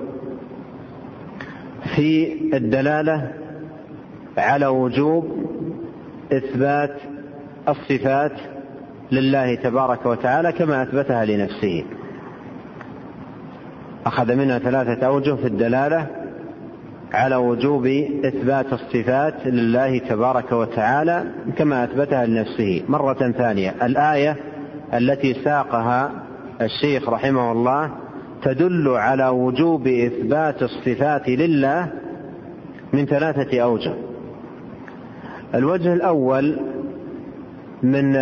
في 1.95 2.33
الدلالة 2.53 3.31
على 4.37 4.65
وجوب 4.65 5.25
إثبات 6.33 6.95
الصفات 7.69 8.31
لله 9.11 9.55
تبارك 9.55 10.05
وتعالى 10.05 10.51
كما 10.51 10.83
أثبتها 10.83 11.25
لنفسه. 11.25 11.85
أخذ 14.05 14.35
منها 14.35 14.59
ثلاثة 14.59 15.07
أوجه 15.07 15.35
في 15.35 15.47
الدلالة 15.47 16.07
على 17.13 17.35
وجوب 17.35 17.85
إثبات 18.25 18.73
الصفات 18.73 19.47
لله 19.47 19.97
تبارك 19.97 20.51
وتعالى 20.51 21.23
كما 21.57 21.83
أثبتها 21.83 22.25
لنفسه. 22.25 22.83
مرة 22.89 23.31
ثانية 23.31 23.75
الآية 23.85 24.37
التي 24.93 25.33
ساقها 25.33 26.11
الشيخ 26.61 27.09
رحمه 27.09 27.51
الله 27.51 27.91
تدل 28.45 28.89
على 28.89 29.27
وجوب 29.27 29.87
إثبات 29.87 30.63
الصفات 30.63 31.29
لله 31.29 31.91
من 32.93 33.05
ثلاثة 33.05 33.59
أوجه. 33.59 33.93
الوجه 35.55 35.93
الأول 35.93 36.59
من 37.83 38.17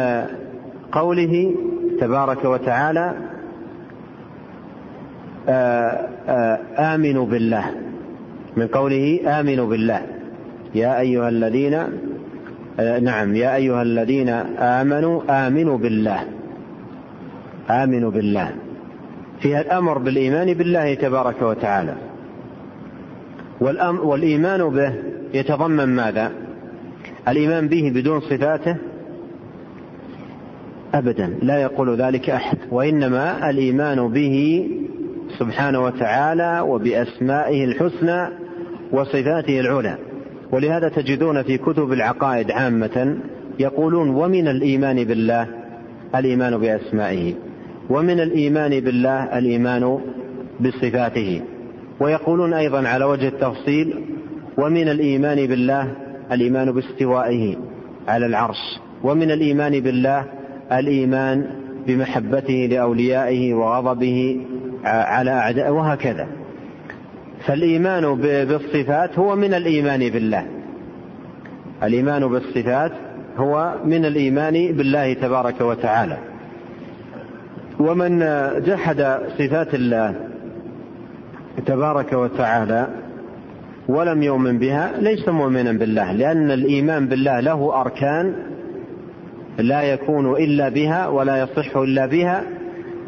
قوله 0.91 1.55
تبارك 1.99 2.45
وتعالى 2.45 3.13
آه، 5.49 6.07
آه، 6.27 6.59
آمنوا 6.95 7.25
بالله. 7.25 7.65
من 8.57 8.67
قوله 8.67 9.19
آمنوا 9.39 9.67
بالله. 9.67 10.01
يا 10.75 10.99
أيها 10.99 11.29
الذين 11.29 11.73
آه، 12.79 12.99
نعم 12.99 13.35
يا 13.35 13.55
أيها 13.55 13.81
الذين 13.81 14.29
آمنوا 14.59 15.47
آمنوا 15.47 15.77
بالله. 15.77 16.19
آمنوا 17.69 18.11
بالله. 18.11 18.51
فيها 19.39 19.61
الأمر 19.61 19.97
بالإيمان 19.97 20.53
بالله 20.53 20.93
تبارك 20.93 21.41
وتعالى. 21.41 21.95
والإيمان 24.03 24.69
به 24.69 24.93
يتضمن 25.33 25.85
ماذا؟ 25.85 26.31
الإيمان 27.27 27.67
به 27.67 27.91
بدون 27.95 28.19
صفاته 28.19 28.77
أبدا 30.93 31.33
لا 31.41 31.61
يقول 31.61 31.95
ذلك 32.01 32.29
أحد. 32.29 32.57
وإنما 32.71 33.49
الإيمان 33.49 34.07
به 34.07 34.67
سبحانه 35.39 35.83
وتعالى 35.83 36.59
وبأسمائه 36.67 37.65
الحسنى 37.65 38.27
وصفاته 38.91 39.59
العلى. 39.59 39.97
ولهذا 40.51 40.89
تجدون 40.89 41.43
في 41.43 41.57
كتب 41.57 41.93
العقائد 41.93 42.51
عامة 42.51 43.17
يقولون 43.59 44.09
ومن 44.09 44.47
الإيمان 44.47 45.03
بالله 45.03 45.47
الإيمان 46.15 46.57
بأسمائه. 46.57 47.33
ومن 47.89 48.19
الإيمان 48.19 48.79
بالله 48.79 49.37
الإيمان 49.37 49.99
بصفاته. 50.59 51.41
ويقولون 51.99 52.53
أيضا 52.53 52.87
على 52.87 53.05
وجه 53.05 53.27
التفصيل 53.27 53.95
ومن 54.57 54.89
الإيمان 54.89 55.47
بالله 55.47 55.93
الإيمان 56.31 56.71
باستوائه 56.71 57.55
على 58.07 58.25
العرش. 58.25 58.79
ومن 59.03 59.31
الإيمان 59.31 59.79
بالله 59.79 60.25
الإيمان 60.71 61.45
بمحبته 61.87 62.67
لأوليائه 62.71 63.53
وغضبه 63.53 64.41
على 64.85 65.31
أعدائه 65.31 65.69
وهكذا. 65.69 66.27
فالإيمان 67.45 68.15
بالصفات 68.15 69.19
هو 69.19 69.35
من 69.35 69.53
الإيمان 69.53 70.09
بالله. 70.09 70.45
الإيمان 71.83 72.27
بالصفات 72.27 72.91
هو 73.37 73.73
من 73.85 74.05
الإيمان 74.05 74.53
بالله 74.53 75.13
تبارك 75.13 75.61
وتعالى. 75.61 76.17
ومن 77.83 78.19
جحد 78.65 79.17
صفات 79.37 79.73
الله 79.73 80.15
تبارك 81.65 82.13
وتعالى 82.13 82.87
ولم 83.87 84.23
يؤمن 84.23 84.59
بها 84.59 84.91
ليس 84.99 85.29
مؤمنا 85.29 85.71
بالله 85.71 86.11
لأن 86.11 86.51
الإيمان 86.51 87.07
بالله 87.07 87.39
له 87.39 87.81
أركان 87.81 88.33
لا 89.57 89.81
يكون 89.81 90.31
إلا 90.31 90.69
بها 90.69 91.07
ولا 91.07 91.37
يصح 91.37 91.77
إلا 91.77 92.05
بها 92.05 92.43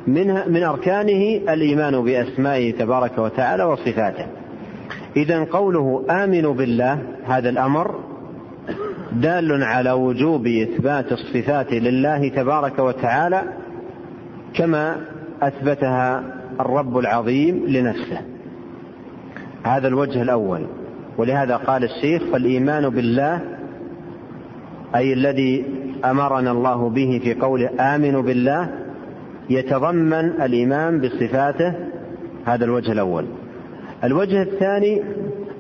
من 0.08 0.52
من 0.52 0.64
أركانه 0.64 1.54
الإيمان 1.54 2.04
بأسمائه 2.04 2.74
تبارك 2.74 3.18
وتعالى 3.18 3.64
وصفاته. 3.64 4.26
إذا 5.18 5.44
قوله 5.44 6.06
آمنوا 6.10 6.54
بالله 6.54 7.00
هذا 7.28 7.50
الأمر 7.50 8.00
دال 9.12 9.64
على 9.64 9.92
وجوب 9.92 10.48
إثبات 10.48 11.12
الصفات 11.12 11.74
لله 11.74 12.30
تبارك 12.30 12.80
وتعالى 12.80 13.44
كما 14.58 14.98
أثبتها 15.42 16.24
الرب 16.60 16.98
العظيم 16.98 17.66
لنفسه. 17.68 18.22
هذا 19.64 19.88
الوجه 19.88 20.22
الأول. 20.22 20.66
ولهذا 21.18 21.56
قال 21.56 21.84
الشيخ 21.84 22.24
فالإيمان 22.32 22.90
بالله 22.90 23.42
أي 24.96 25.14
الذي 25.14 25.66
أمرنا 26.06 26.52
الله 26.52 26.90
به 26.90 27.22
في 27.24 27.34
قوله 27.34 27.70
آمنوا 27.80 28.22
بالله 28.22 28.70
يتضمن 29.50 30.26
الإيمان 30.42 31.02
بصفاته. 31.02 31.74
هذا 32.46 32.66
الوجه 32.66 32.92
الأول. 32.92 33.26
الوجه 34.04 34.42
الثاني 34.42 35.02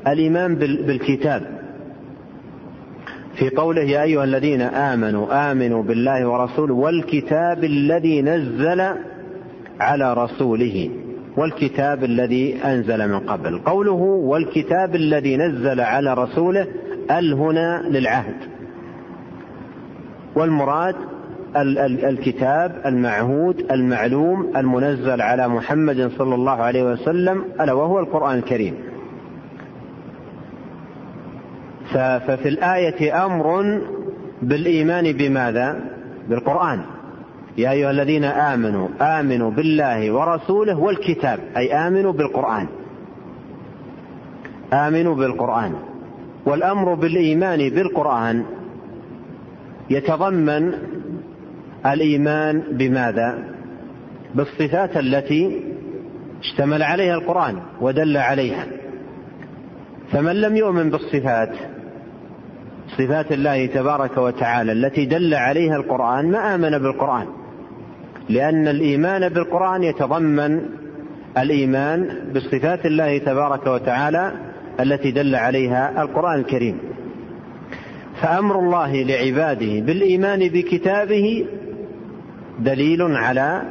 الإيمان 0.08 0.56
بالكتاب. 0.56 1.55
في 3.36 3.50
قوله 3.50 3.82
يا 3.82 4.04
أيها 4.04 4.24
الذين 4.24 4.62
آمنوا 4.62 5.52
آمنوا 5.52 5.84
بالله 5.84 6.28
ورسوله 6.28 6.74
والكتاب 6.74 7.64
الذي 7.64 8.22
نزل 8.22 8.82
على 9.80 10.14
رسوله 10.14 10.90
والكتاب 11.38 12.04
الذي 12.04 12.58
أنزل 12.66 13.10
من 13.10 13.20
قبل. 13.20 13.60
قوله 13.60 14.02
والكتاب 14.32 14.96
الذي 14.96 15.38
نزل 15.38 15.82
على 15.82 16.14
رسوله 16.14 16.68
ال 17.12 17.34
هنا 17.34 17.84
للعهد. 17.90 18.36
والمراد 20.36 20.96
الكتاب 22.04 22.82
المعهود 22.86 23.72
المعلوم 23.72 24.58
المنزل 24.58 25.22
على 25.22 25.48
محمد 25.48 26.12
صلى 26.18 26.36
الله 26.36 26.52
عليه 26.52 26.84
وسلم 26.84 27.44
ألا 27.62 27.74
وهو 27.74 28.00
القرآن 28.00 28.38
الكريم. 28.38 28.95
ففي 31.98 32.50
الآية 32.50 33.26
أمر 33.26 33.82
بالإيمان 34.42 35.12
بماذا؟ 35.12 35.80
بالقرآن. 36.30 36.82
يا 37.58 37.72
أيها 37.72 37.92
الذين 37.92 38.24
آمنوا 38.24 38.88
آمنوا 39.02 39.52
بالله 39.52 40.12
ورسوله 40.12 40.80
والكتاب. 40.80 41.40
أي 41.58 41.74
آمنوا 41.74 42.12
بالقرآن. 42.12 42.68
آمنوا 44.74 45.16
بالقرآن. 45.16 45.74
والأمر 46.46 46.94
بالإيمان 46.94 47.70
بالقرآن 47.70 48.46
يتضمن 49.90 50.72
الإيمان 51.86 52.64
بماذا؟ 52.72 53.44
بالصفات 54.36 54.98
التي 54.98 55.62
اشتمل 56.40 56.84
عليها 56.84 57.16
القرآن 57.16 57.56
ودل 57.82 58.18
عليها. 58.18 58.66
فمن 60.12 60.42
لم 60.42 60.56
يؤمن 60.56 60.90
بالصفات 60.90 61.56
صفات 62.88 63.32
الله 63.32 63.66
تبارك 63.66 64.18
وتعالى 64.18 64.72
التي 64.72 65.06
دل 65.06 65.34
عليها 65.34 65.76
القرآن 65.76 66.32
ما 66.32 66.56
آمن 66.56 66.70
بالقرآن. 66.70 67.28
لأن 68.30 68.68
الإيمان 68.68 69.30
بالقرآن 69.30 69.84
يتضمن 69.84 70.62
الإيمان 71.38 72.08
بصفات 72.36 72.86
الله 72.86 73.18
تبارك 73.18 73.68
وتعالى 73.68 74.32
التي 74.80 75.12
دل 75.12 75.36
عليها 75.36 76.04
القرآن 76.04 76.40
الكريم. 76.40 76.80
فأمر 78.22 78.60
الله 78.60 79.04
لعباده 79.04 79.80
بالإيمان 79.80 80.50
بكتابه 80.50 81.46
دليل 82.60 83.02
على 83.02 83.62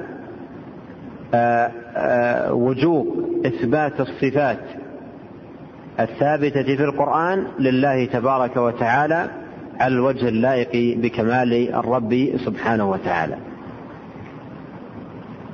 آه، 1.35 1.71
آه، 1.97 2.53
وجوب 2.53 3.25
إثبات 3.47 4.01
الصفات 4.01 4.59
الثابتة 6.01 6.77
في 6.77 6.85
القرآن 6.85 7.47
لله 7.59 8.05
تبارك 8.05 8.57
وتعالى 8.57 9.31
على 9.81 9.95
الوجه 9.95 10.29
اللائق 10.29 10.99
بكمال 10.99 11.75
الرب 11.75 12.29
سبحانه 12.45 12.91
وتعالى. 12.91 13.37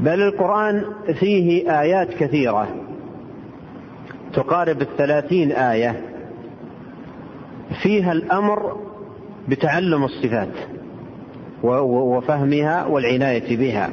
بل 0.01 0.23
القرآن 0.23 0.85
فيه 1.21 1.81
آيات 1.81 2.15
كثيرة. 2.15 2.69
تقارب 4.33 4.83
الثلاثين 4.83 5.53
آية. 5.53 6.01
فيها 7.83 8.13
الأمر 8.13 8.77
بتعلم 9.49 10.05
الصفات 10.05 10.55
وفهمها 11.63 12.87
والعناية 12.87 13.57
بها. 13.57 13.91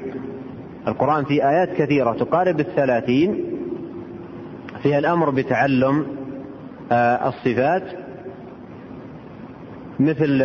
القرآن 0.87 1.23
في 1.25 1.49
آيات 1.49 1.69
كثيرة. 1.73 2.13
تقارب 2.13 2.59
الثلاثين. 2.59 3.43
فيها 4.83 4.99
الأمر 4.99 5.29
بتعلم 5.29 6.16
الصفات 6.91 7.83
مثل 9.99 10.43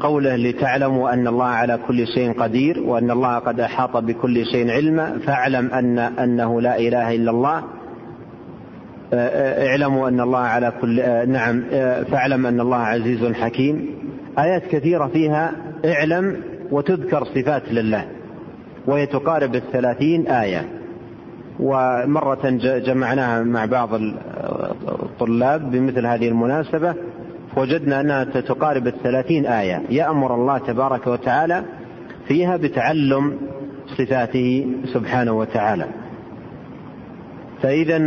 قوله 0.00 0.36
لتعلموا 0.36 1.12
أن 1.12 1.26
الله 1.28 1.44
على 1.46 1.78
كل 1.88 2.06
شيء 2.06 2.32
قدير 2.32 2.80
وأن 2.80 3.10
الله 3.10 3.38
قد 3.38 3.60
أحاط 3.60 3.96
بكل 3.96 4.46
شيء 4.46 4.70
علما 4.70 5.18
فاعلم 5.18 5.70
أن 5.70 5.98
أنه 5.98 6.60
لا 6.60 6.78
إله 6.78 7.14
إلا 7.14 7.30
الله. 7.30 7.56
آه، 9.12 9.14
آه، 9.14 9.68
اعلموا 9.68 10.08
أن 10.08 10.20
الله 10.20 10.38
على 10.38 10.72
كل 10.80 10.96
نعم 11.28 11.62
فاعلم 12.10 12.46
أن 12.46 12.60
الله 12.60 12.76
عزيز 12.76 13.32
حكيم. 13.32 13.86
آيات 14.38 14.62
كثيرة 14.66 15.06
فيها 15.06 15.52
اعلم 15.84 16.36
وتذكر 16.70 17.24
صفات 17.24 17.72
لله 17.72 18.04
وهي 18.86 19.06
تقارب 19.06 19.54
الثلاثين 19.54 20.26
آية. 20.26 20.77
ومرة 21.60 22.50
جمعناها 22.78 23.42
مع 23.42 23.64
بعض 23.64 23.88
الطلاب 25.02 25.70
بمثل 25.70 26.06
هذه 26.06 26.28
المناسبة 26.28 26.94
وجدنا 27.56 28.00
أنها 28.00 28.24
تقارب 28.24 28.86
الثلاثين 28.86 29.46
آية. 29.46 29.82
يأمر 29.90 30.34
الله 30.34 30.58
تبارك 30.58 31.06
وتعالى 31.06 31.64
فيها 32.28 32.56
بتعلم 32.56 33.38
صفاته 33.98 34.66
سبحانه 34.94 35.32
وتعالى. 35.32 35.86
فإذا 37.62 37.98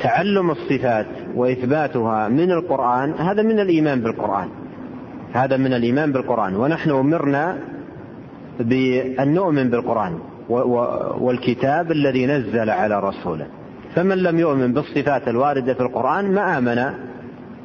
تعلم 0.00 0.50
الصفات 0.50 1.06
وإثباتها 1.34 2.28
من 2.28 2.50
القرآن 2.50 3.12
هذا 3.12 3.42
من 3.42 3.60
الإيمان 3.60 4.00
بالقرآن. 4.00 4.48
هذا 5.32 5.56
من 5.56 5.72
الإيمان 5.72 6.12
بالقرآن. 6.12 6.56
ونحن 6.56 6.90
أمرنا 6.90 7.58
بأن 8.60 9.34
نؤمن 9.34 9.70
بالقرآن 9.70 10.18
والكتاب 11.20 11.92
الذي 11.92 12.26
نزل 12.26 12.70
على 12.70 13.00
رسوله. 13.00 13.46
فمن 13.94 14.16
لم 14.18 14.38
يؤمن 14.38 14.72
بالصفات 14.72 15.28
الواردة 15.28 15.74
في 15.74 15.80
القرآن 15.80 16.34
ما 16.34 16.58
آمن 16.58 16.94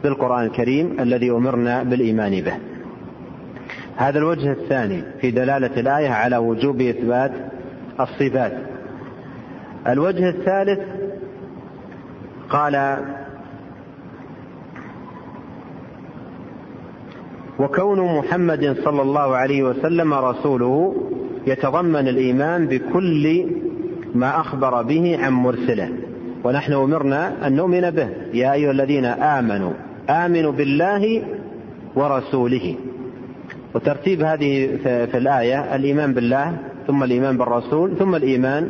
بالقرآن 0.04 0.46
الكريم 0.46 1.00
الذي 1.00 1.32
أمرنا 1.32 1.84
بالإيمان 1.84 2.42
به. 2.42 2.54
هذا 3.96 4.20
الوجه 4.20 4.52
الثاني 4.52 5.04
في 5.22 5.32
دلالة 5.32 5.80
الآية 5.80 6.10
على 6.10 6.38
وجوب 6.38 6.82
إثبات 6.82 7.32
الصفات. 8.00 8.54
الوجه 9.88 10.30
الثالث 10.30 10.80
قال 12.50 12.98
وكون 17.60 18.18
محمد 18.18 18.78
صلى 18.84 19.02
الله 19.02 19.36
عليه 19.36 19.64
وسلم 19.64 20.14
رسوله 20.14 20.96
يتضمن 21.48 22.08
الإيمان 22.08 22.68
بكل 22.68 23.46
ما 24.16 24.40
أخبر 24.40 24.82
به 24.82 25.18
عن 25.22 25.32
مرسله. 25.32 25.90
ونحن 26.44 26.74
أمرنا 26.74 27.48
أن 27.48 27.56
نؤمن 27.56 27.92
به. 27.92 28.10
يا 28.34 28.54
أيها 28.54 28.72
الذين 28.72 29.06
آمنوا 29.06 29.72
آمنوا 30.10 30.52
بالله 30.52 31.24
ورسوله. 31.96 32.76
وترتيب 33.76 34.22
هذه 34.22 34.78
في 34.84 35.18
الآية 35.18 35.76
الإيمان 35.76 36.14
بالله 36.14 36.58
ثم 36.88 37.04
الإيمان 37.04 37.38
بالرسول 37.38 37.98
ثم 37.98 38.16
الإيمان 38.16 38.70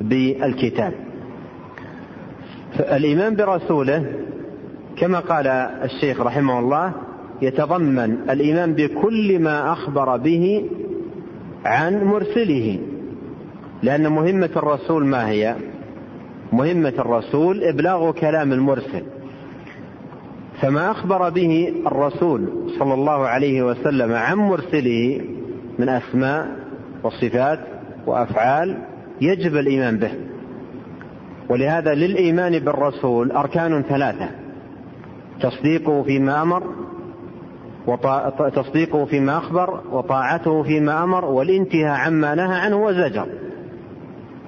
بالكتاب. 0.00 0.92
الإيمان 2.80 3.36
برسوله 3.36 4.04
كما 4.96 5.20
قال 5.20 5.46
الشيخ 5.46 6.20
رحمه 6.20 6.58
الله 6.58 6.92
يتضمن 7.42 8.30
الإيمان 8.30 8.74
بكل 8.74 9.38
ما 9.38 9.72
أخبر 9.72 10.16
به 10.16 10.64
عن 11.64 12.04
مرسله. 12.04 12.78
لأن 13.82 14.08
مهمة 14.08 14.50
الرسول 14.56 15.06
ما 15.06 15.28
هي؟ 15.28 15.56
مهمة 16.52 16.94
الرسول 16.98 17.64
إبلاغ 17.64 18.10
كلام 18.10 18.52
المرسل. 18.52 19.02
فما 20.60 20.90
أخبر 20.90 21.28
به 21.30 21.74
الرسول 21.86 22.48
صلى 22.78 22.94
الله 22.94 23.26
عليه 23.26 23.62
وسلم 23.62 24.12
عن 24.12 24.36
مرسله 24.36 25.20
من 25.78 25.88
أسماء 25.88 26.56
وصفات 27.02 27.60
وأفعال 28.06 28.78
يجب 29.20 29.56
الإيمان 29.56 29.96
به. 29.96 30.10
ولهذا 31.48 31.94
للإيمان 31.94 32.58
بالرسول 32.58 33.32
أركان 33.32 33.82
ثلاثة 33.82 34.28
تصديقه 35.40 36.02
فيما 36.02 36.42
أمر 36.42 36.62
تصديقه 38.54 39.04
فيما 39.04 39.38
أخبر 39.38 39.80
وطاعته 39.92 40.62
فيما 40.62 41.04
أمر 41.04 41.24
والانتهاء 41.24 42.00
عما 42.00 42.34
نهى 42.34 42.60
عنه 42.60 42.84
وزجر. 42.84 43.26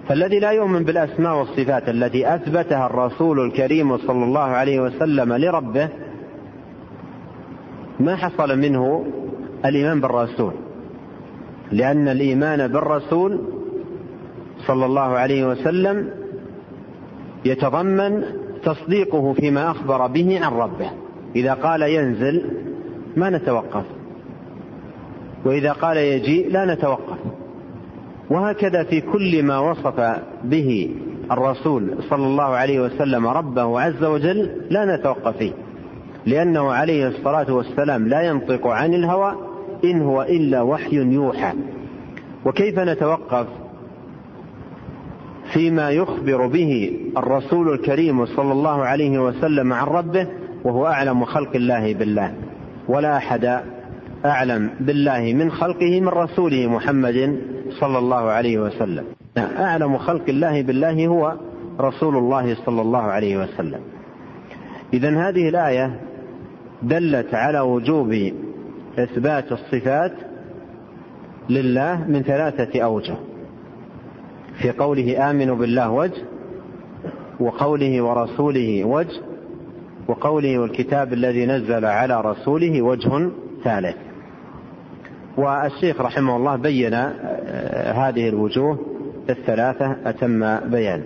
فالذي 0.09 0.39
لا 0.39 0.51
يؤمن 0.51 0.85
بالأسماء 0.85 1.39
والصفات 1.39 1.89
التي 1.89 2.35
أثبتها 2.35 2.87
الرسول 2.87 3.41
الكريم 3.41 3.99
صلى 3.99 4.25
الله 4.25 4.41
عليه 4.41 4.81
وسلم 4.81 5.33
لربه 5.33 5.89
ما 8.01 8.17
حصل 8.17 8.59
منه 8.59 9.07
الإيمان 9.65 10.01
بالرسول. 10.01 10.53
لأن 11.73 12.09
الإيمان 12.09 12.69
بالرسول 12.69 13.41
صلى 14.67 14.87
الله 14.87 15.01
عليه 15.01 15.47
وسلم 15.47 16.11
يتضمن 17.45 18.25
تصديقه 18.65 19.33
فيما 19.33 19.71
أخبر 19.71 20.07
به 20.07 20.45
عن 20.45 20.53
ربه. 20.53 20.91
إذا 21.37 21.55
قال 21.55 21.83
ينزل 21.83 22.70
ما 23.17 23.31
نتوقف. 23.31 23.85
وإذا 25.45 25.73
قال 25.73 25.97
يجيء 25.97 26.51
لا 26.51 26.75
نتوقف. 26.75 27.19
وهكذا 28.31 28.83
في 28.85 29.01
كل 29.01 29.43
ما 29.43 29.59
وصف 29.59 30.21
به 30.45 30.91
الرسول 31.33 31.95
صلى 32.11 32.27
الله 32.27 32.45
عليه 32.45 32.81
وسلم 32.81 33.27
ربه 33.27 33.81
عز 33.81 34.05
وجل 34.05 34.51
لا 34.71 34.97
نتوقف 34.97 35.37
فيه. 35.37 35.53
لأنه 36.27 36.73
عليه 36.73 37.09
الصلاة 37.09 37.53
والسلام 37.53 38.09
لا 38.09 38.23
ينطق 38.23 38.67
عن 38.67 38.95
الهوى 38.95 39.35
إن 39.85 40.03
هو 40.03 40.23
إلا 40.23 40.63
وحي 40.63 40.97
يوحى. 40.97 41.53
وكيف 42.45 42.79
نتوقف 42.79 43.47
فيما 45.53 45.91
يخبر 45.91 46.47
به 46.47 47.01
الرسول 47.17 47.73
الكريم 47.73 48.27
صلى 48.27 48.53
الله 48.53 48.85
عليه 48.85 49.19
وسلم 49.19 49.73
عن 49.73 49.87
ربه 49.87 50.27
وهو 50.65 50.87
أعلم 50.87 51.25
خلق 51.25 51.57
الله 51.57 51.95
بالله؟ 51.95 52.35
ولا 52.89 53.17
أحد 53.17 53.61
أعلم 54.25 54.71
بالله 54.81 55.33
من 55.35 55.51
خلقه 55.51 56.01
من 56.01 56.09
رسوله 56.09 56.67
محمد 56.67 57.41
صلى 57.71 57.99
الله 57.99 58.31
عليه 58.31 58.59
وسلم. 58.59 59.05
أعلم 59.39 59.99
خلق 59.99 60.29
الله 60.29 60.63
بالله 60.63 61.07
هو 61.07 61.35
رسول 61.81 62.17
الله 62.17 62.55
صلى 62.67 62.83
الله 62.83 63.03
عليه 63.03 63.37
وسلم. 63.37 63.81
إذا 64.93 65.29
هذه 65.29 65.49
الآية 65.49 66.01
دلت 66.83 67.35
على 67.35 67.61
وجوب 67.61 68.33
إثبات 68.99 69.53
الصفات 69.53 70.13
لله 71.51 72.05
من 72.09 72.23
ثلاثة 72.23 72.81
أوجه. 72.81 73.15
في 74.63 74.71
قوله 74.71 75.31
آمنوا 75.31 75.57
بالله 75.57 75.91
وجه 75.91 76.23
وقوله 77.41 78.03
ورسوله 78.03 78.85
وجه 78.85 79.21
وقوله 80.11 80.59
والكتاب 80.59 81.13
الذي 81.13 81.47
نزل 81.47 81.85
على 81.85 82.21
رسوله 82.21 82.83
وجه 82.83 83.31
ثالث. 83.65 83.97
والشيخ 85.37 86.01
رحمه 86.01 86.37
الله 86.37 86.57
بين 86.57 86.95
آه، 86.95 87.93
هذه 87.93 88.29
الوجوه 88.29 88.79
الثلاثة 89.31 89.97
أتم 90.07 90.71
بيان. 90.71 91.03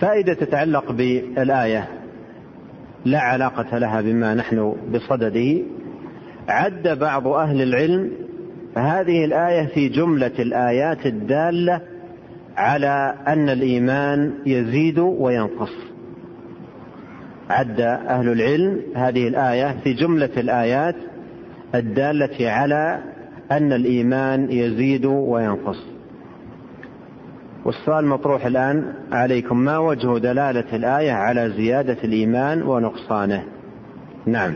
فائدة 0.00 0.34
تتعلق 0.34 0.92
بالآية 0.92 1.88
لا 3.04 3.20
علاقة 3.20 3.78
لها 3.78 4.00
بما 4.00 4.34
نحن 4.34 4.76
بصدده. 4.94 5.62
عد 6.48 6.98
بعض 6.98 7.26
أهل 7.26 7.62
العلم 7.62 8.10
هذه 8.76 9.24
الآية 9.24 9.66
في 9.66 9.88
جملة 9.88 10.32
الآيات 10.38 11.06
الدالة 11.06 11.80
على 12.56 13.14
أن 13.26 13.48
الإيمان 13.48 14.34
يزيد 14.46 14.98
وينقص. 14.98 15.90
عد 17.50 17.80
أهل 17.80 18.28
العلم 18.28 18.80
هذه 18.96 19.28
الآية 19.28 19.76
في 19.84 19.92
جملة 19.92 20.30
الآيات 20.36 20.94
الدالة 21.74 22.50
على 22.50 22.98
أن 23.50 23.72
الإيمان 23.72 24.50
يزيد 24.50 25.04
وينقص. 25.04 25.86
والسؤال 27.64 28.06
مطروح 28.06 28.46
الآن 28.46 28.94
عليكم 29.12 29.58
ما 29.58 29.78
وجه 29.78 30.18
دلالة 30.18 30.76
الآية 30.76 31.12
على 31.12 31.50
زيادة 31.50 31.96
الإيمان 32.04 32.62
ونقصانه؟ 32.62 33.44
نعم. 34.26 34.54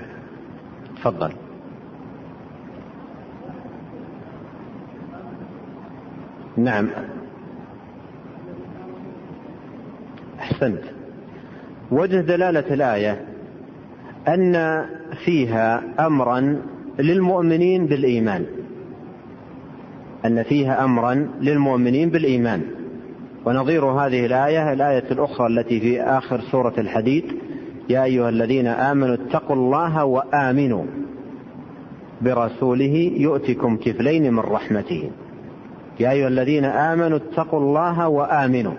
تفضل. 0.96 1.32
نعم. 6.56 6.88
أحسنت. 10.40 11.03
وجه 11.94 12.20
دلالة 12.20 12.74
الآية 12.74 13.20
أن 14.28 14.84
فيها 15.24 15.82
أمرا 16.06 16.62
للمؤمنين 16.98 17.86
بالإيمان. 17.86 18.46
أن 20.24 20.42
فيها 20.42 20.84
أمرا 20.84 21.28
للمؤمنين 21.40 22.10
بالإيمان. 22.10 22.62
ونظير 23.46 23.84
هذه 23.84 24.26
الآية 24.26 24.72
الآية 24.72 25.04
الأخرى 25.10 25.46
التي 25.46 25.80
في 25.80 26.02
آخر 26.02 26.40
سورة 26.40 26.74
الحديد 26.78 27.24
يا 27.88 28.04
أيها 28.04 28.28
الذين 28.28 28.66
آمنوا 28.66 29.14
اتقوا 29.14 29.56
الله 29.56 30.04
وآمنوا 30.04 30.84
برسوله 32.22 33.12
يؤتكم 33.16 33.76
كفلين 33.76 34.32
من 34.32 34.38
رحمته. 34.38 35.10
يا 36.00 36.10
أيها 36.10 36.28
الذين 36.28 36.64
آمنوا 36.64 37.18
اتقوا 37.18 37.60
الله 37.60 38.08
وآمنوا. 38.08 38.74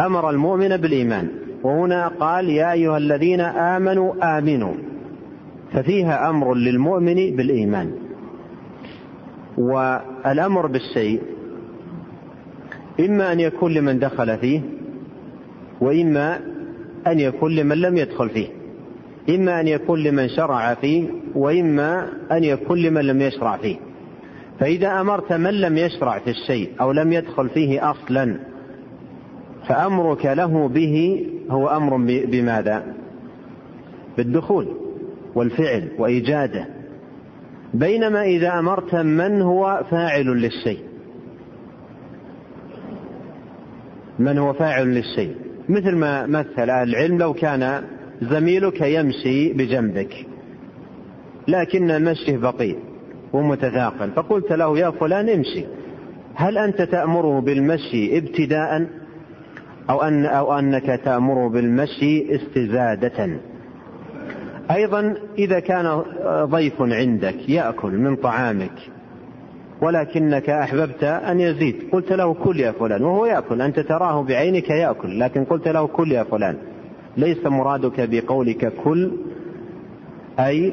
أمر 0.00 0.30
المؤمن 0.30 0.76
بالإيمان. 0.76 1.28
وهنا 1.62 2.08
قال 2.08 2.48
يا 2.50 2.72
أيها 2.72 2.96
الذين 2.96 3.40
آمنوا 3.40 4.38
آمنوا. 4.38 4.74
ففيها 5.72 6.30
أمر 6.30 6.54
للمؤمن 6.54 7.14
بالإيمان. 7.14 7.92
والأمر 9.58 10.66
بالشيء 10.66 11.20
إما 13.00 13.32
أن 13.32 13.40
يكون 13.40 13.74
لمن 13.74 13.98
دخل 13.98 14.38
فيه 14.38 14.60
وإما 15.80 16.40
أن 17.06 17.20
يكون 17.20 17.56
لمن 17.56 17.76
لم 17.76 17.96
يدخل 17.96 18.28
فيه. 18.28 18.48
إما 19.30 19.60
أن 19.60 19.68
يكون 19.68 20.02
لمن 20.02 20.28
شرع 20.28 20.74
فيه 20.74 21.04
وإما 21.34 22.08
أن 22.32 22.44
يكون 22.44 22.78
لمن 22.78 23.00
لم 23.04 23.20
يشرع 23.22 23.56
فيه. 23.56 23.76
فإذا 24.60 25.00
أمرت 25.00 25.32
من 25.32 25.60
لم 25.60 25.78
يشرع 25.78 26.18
في 26.18 26.30
الشيء 26.30 26.70
أو 26.80 26.92
لم 26.92 27.12
يدخل 27.12 27.48
فيه 27.48 27.90
أصلا 27.90 28.38
فأمرك 29.68 30.26
له 30.26 30.68
به 30.68 31.26
هو 31.50 31.68
أمر 31.68 31.96
بماذا؟ 32.26 32.94
بالدخول 34.16 34.68
والفعل 35.34 35.88
وإيجاده. 35.98 36.66
بينما 37.74 38.22
إذا 38.22 38.58
أمرت 38.58 38.94
من 38.94 39.42
هو 39.42 39.84
فاعل 39.90 40.26
للشيء. 40.26 40.78
من 44.18 44.38
هو 44.38 44.52
فاعل 44.52 44.86
للشيء. 44.94 45.34
مثل 45.68 45.96
ما 45.96 46.26
مثل 46.26 46.70
أهل 46.70 46.88
العلم 46.88 47.18
لو 47.18 47.32
كان 47.32 47.82
زميلك 48.22 48.80
يمشي 48.80 49.52
بجنبك. 49.52 50.26
لكن 51.48 52.04
مشيه 52.04 52.36
بطيء 52.36 52.78
ومتثاقل 53.32 54.10
فقلت 54.10 54.52
له 54.52 54.78
يا 54.78 54.90
فلان 54.90 55.28
امشي. 55.28 55.64
هل 56.34 56.58
أنت 56.58 56.82
تأمره 56.82 57.40
بالمشي 57.40 58.18
ابتداء 58.18 58.86
أو 59.90 60.02
أن 60.02 60.26
أو 60.26 60.58
أنك 60.58 61.00
تأمره 61.04 61.48
بالمشي 61.48 62.34
استزادة. 62.36 63.38
أيضا 64.70 65.14
إذا 65.38 65.60
كان 65.60 66.02
ضيف 66.44 66.82
عندك 66.82 67.48
يأكل 67.48 67.90
من 67.90 68.16
طعامك 68.16 68.72
ولكنك 69.82 70.50
أحببت 70.50 71.04
أن 71.04 71.40
يزيد 71.40 71.76
قلت 71.92 72.12
له 72.12 72.34
كل 72.34 72.60
يا 72.60 72.72
فلان 72.72 73.04
وهو 73.04 73.26
يأكل 73.26 73.62
أنت 73.62 73.80
تراه 73.80 74.22
بعينك 74.22 74.70
يأكل 74.70 75.20
لكن 75.20 75.44
قلت 75.44 75.68
له 75.68 75.86
كل 75.86 76.12
يا 76.12 76.22
فلان. 76.22 76.56
ليس 77.16 77.46
مرادك 77.46 78.08
بقولك 78.10 78.72
كل 78.84 79.12
أي 80.40 80.72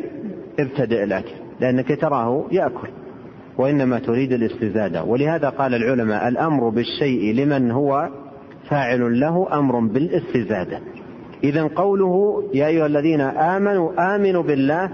ابتدئ 0.60 1.06
لك 1.06 1.26
لأنك 1.60 2.02
تراه 2.02 2.46
يأكل 2.52 2.88
وإنما 3.58 4.00
تريد 4.00 4.34
الاستزادة. 4.34 5.04
ولهذا 5.04 5.50
قال 5.50 5.76
العلماء 5.76 6.28
الأمر 6.28 6.70
بالشيء 6.70 7.34
لمن 7.34 7.72
هو 7.72 8.10
فاعل 8.70 9.20
له 9.20 9.60
أمر 9.60 9.80
بالاستزادة. 9.80 10.80
إذا 11.44 11.64
قوله 11.64 12.44
يا 12.54 12.68
أيها 12.68 12.86
الذين 12.86 13.22
آمنوا 13.22 14.16
آمنوا 14.16 14.44
بالله 14.44 14.90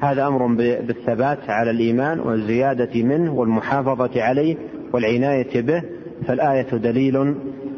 هذا 0.00 0.26
أمر 0.26 0.46
بالثبات 0.56 1.38
على 1.50 1.70
الإيمان 1.70 2.20
والزيادة 2.20 3.02
منه 3.02 3.34
والمحافظة 3.34 4.22
عليه 4.22 4.56
والعناية 4.92 5.60
به. 5.60 5.82
فالآية 6.26 6.76
دليل 6.76 7.34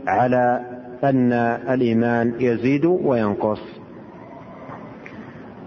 على 0.06 0.60
أن 1.04 1.32
الإيمان 1.68 2.34
يزيد 2.40 2.84
وينقص. 2.84 3.60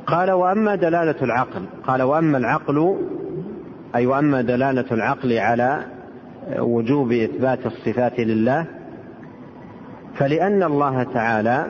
قال 0.07 0.31
وأما 0.31 0.75
دلالة 0.75 1.15
العقل 1.21 1.65
قال 1.87 2.01
وأما 2.01 2.37
العقل 2.37 2.97
أي 3.95 4.05
وأما 4.05 4.41
دلالة 4.41 4.85
العقل 4.91 5.33
على 5.33 5.83
وجوب 6.59 7.11
إثبات 7.11 7.65
الصفات 7.65 8.19
لله 8.19 8.65
فلأن 10.17 10.63
الله 10.63 11.03
تعالى 11.03 11.65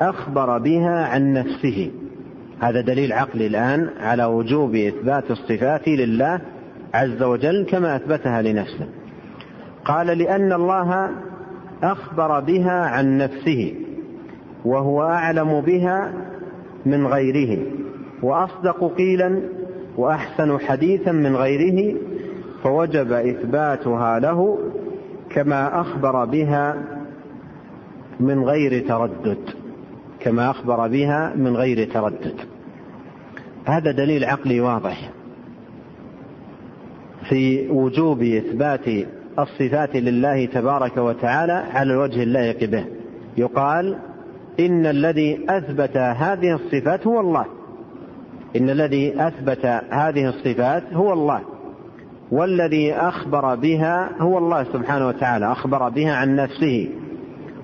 أخبر 0.00 0.58
بها 0.58 1.06
عن 1.06 1.32
نفسه. 1.32 1.90
هذا 2.60 2.80
دليل 2.80 3.12
عقلي 3.12 3.46
الآن 3.46 3.90
على 4.00 4.24
وجوب 4.24 4.74
إثبات 4.74 5.30
الصفات 5.30 5.88
لله 5.88 6.40
عز 6.94 7.22
وجل 7.22 7.66
كما 7.70 7.96
أثبتها 7.96 8.42
لنفسه. 8.42 8.88
قال 9.84 10.06
لأن 10.06 10.52
الله 10.52 11.10
أخبر 11.82 12.40
بها 12.40 12.86
عن 12.86 13.18
نفسه 13.18 13.74
وهو 14.64 15.02
أعلم 15.02 15.60
بها 15.60 16.12
من 16.86 17.06
غيره 17.06 17.62
وأصدق 18.22 18.94
قيلا 18.96 19.40
وأحسن 19.96 20.58
حديثا 20.58 21.12
من 21.12 21.36
غيره 21.36 21.96
فوجب 22.62 23.12
إثباتها 23.12 24.18
له 24.18 24.58
كما 25.30 25.80
أخبر 25.80 26.24
بها 26.24 26.76
من 28.22 28.44
غير 28.44 28.88
تردد 28.88 29.38
كما 30.20 30.50
أخبر 30.50 30.88
بها 30.88 31.32
من 31.36 31.56
غير 31.56 31.92
تردد. 31.92 32.34
هذا 33.64 33.90
دليل 33.90 34.24
عقلي 34.24 34.60
واضح. 34.60 35.10
في 37.28 37.68
وجوب 37.68 38.22
إثبات 38.22 39.06
الصفات 39.38 39.96
لله 39.96 40.46
تبارك 40.46 40.96
وتعالى 40.96 41.52
على 41.52 41.92
الوجه 41.92 42.22
اللائق 42.22 42.70
به. 42.70 42.84
يقال 43.36 43.98
إن 44.60 44.86
الذي 44.86 45.46
أثبت 45.48 45.96
هذه 45.96 46.54
الصفات 46.54 47.06
هو 47.06 47.20
الله. 47.20 47.46
إن 48.56 48.70
الذي 48.70 49.26
أثبت 49.26 49.66
هذه 49.90 50.28
الصفات 50.28 50.82
هو 50.92 51.12
الله. 51.12 51.40
والذي 52.30 52.94
أخبر 52.94 53.54
بها 53.54 54.22
هو 54.22 54.38
الله 54.38 54.64
سبحانه 54.64 55.08
وتعالى. 55.08 55.52
أخبر 55.52 55.88
بها 55.88 56.14
عن 56.14 56.36
نفسه. 56.36 56.88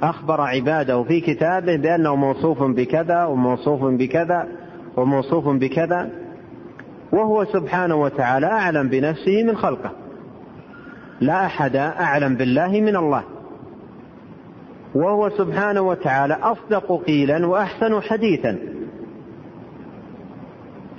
أخبر 0.03 0.41
عباده 0.41 1.03
في 1.03 1.21
كتابه 1.21 1.77
بأنه 1.77 2.17
موصوف 2.17 2.63
بكذا 2.63 3.25
وموصوف 3.25 3.85
بكذا 3.85 4.49
وموصوف 4.97 5.49
بكذا 5.49 6.11
وهو 7.13 7.45
سبحانه 7.45 7.95
وتعالى 7.95 8.47
أعلم 8.47 8.89
بنفسه 8.89 9.43
من 9.43 9.57
خلقه. 9.57 9.91
لا 11.21 11.47
أحد 11.47 11.77
أعلم 11.77 12.35
بالله 12.35 12.69
من 12.69 12.97
الله. 12.97 13.23
وهو 14.95 15.31
سبحانه 15.31 15.81
وتعالى 15.81 16.35
أصدق 16.35 17.05
قيلا 17.07 17.47
وأحسن 17.47 18.01
حديثا. 18.01 18.59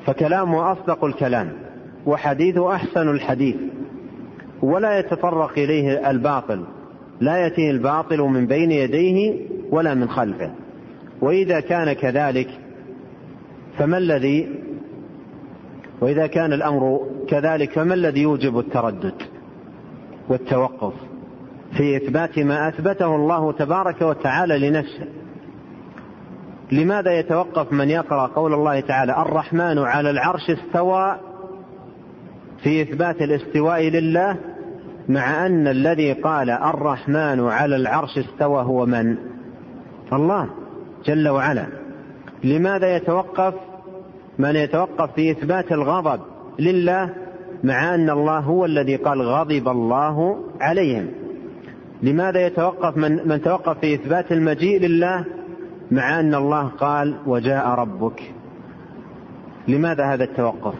فكلامه 0.05 0.71
أصدق 0.71 1.05
الكلام 1.05 1.51
وحديثه 2.05 2.75
أحسن 2.75 3.09
الحديث 3.09 3.55
ولا 4.61 4.99
يتطرق 4.99 5.51
إليه 5.57 6.09
الباطل. 6.09 6.65
لا 7.21 7.37
يأتيه 7.37 7.71
الباطل 7.71 8.19
من 8.19 8.47
بين 8.47 8.71
يديه 8.71 9.39
ولا 9.71 9.93
من 9.93 10.09
خلفه. 10.09 10.51
وإذا 11.21 11.59
كان 11.59 11.93
كذلك 11.93 12.49
فما 13.77 13.97
الذي؟ 13.97 14.49
وإذا 16.01 16.27
كان 16.27 16.53
الأمر 16.53 16.99
كذلك 17.27 17.71
فما 17.71 17.93
الذي 17.93 18.21
يوجب 18.21 18.59
التردد 18.59 19.15
والتوقف؟ 20.29 20.93
في 21.77 21.97
إثبات 21.97 22.39
ما 22.39 22.67
أثبته 22.67 23.15
الله 23.15 23.51
تبارك 23.51 24.01
وتعالى 24.01 24.69
لنفسه. 24.69 25.07
لماذا 26.71 27.19
يتوقف 27.19 27.73
من 27.73 27.89
يقرأ 27.89 28.27
قول 28.27 28.53
الله 28.53 28.79
تعالى 28.79 29.21
الرحمن 29.21 29.77
على 29.77 30.09
العرش 30.09 30.49
استوى؟ 30.49 31.19
في 32.63 32.81
إثبات 32.81 33.21
الاستواء 33.21 33.81
لله 33.81 34.37
مع 35.09 35.45
أن 35.45 35.67
الذي 35.67 36.13
قال 36.13 36.49
الرحمن 36.49 37.47
على 37.47 37.75
العرش 37.75 38.17
استوى 38.17 38.63
هو 38.63 38.85
من؟ 38.85 39.17
الله 40.13 40.49
جل 41.05 41.29
وعلا. 41.29 41.67
لماذا 42.43 42.95
يتوقف؟ 42.95 43.53
من 44.39 44.55
يتوقف 44.55 45.13
في 45.15 45.31
إثبات 45.31 45.71
الغضب 45.71 46.19
لله 46.59 47.13
مع 47.63 47.95
أن 47.95 48.09
الله 48.09 48.39
هو 48.39 48.65
الذي 48.65 48.95
قال 48.95 49.21
غضب 49.21 49.67
الله 49.67 50.37
عليهم. 50.61 51.07
لماذا 52.03 52.45
يتوقف 52.45 52.97
من, 52.97 53.27
من 53.27 53.41
توقف 53.41 53.79
في 53.79 53.95
إثبات 53.95 54.31
المجيء 54.31 54.79
لله 54.79 55.25
مع 55.91 56.19
أن 56.19 56.35
الله 56.35 56.67
قال 56.67 57.15
وجاء 57.25 57.67
ربك؟ 57.67 58.33
لماذا 59.67 60.13
هذا 60.13 60.23
التوقف؟ 60.23 60.75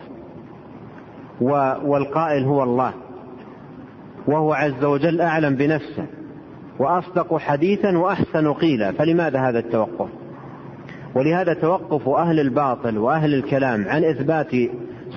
والقائل 1.84 2.44
هو 2.44 2.64
الله. 2.64 2.94
وهو 4.28 4.54
عز 4.54 4.84
وجل 4.84 5.22
أعلم 5.22 5.56
بنفسه 5.56 6.06
وأصدق 6.80 7.38
حديثا 7.38 7.98
وأحسن 7.98 8.54
قيلا. 8.54 8.92
فلماذا 8.92 9.40
هذا 9.40 9.60
التوقف؟ 9.60 10.10
ولهذا 11.16 11.54
توقف 11.54 12.10
أهل 12.10 12.40
الباطل 12.40 12.98
وأهل 12.98 13.34
الكلام 13.34 13.88
عن 13.88 14.04
إثبات 14.04 14.52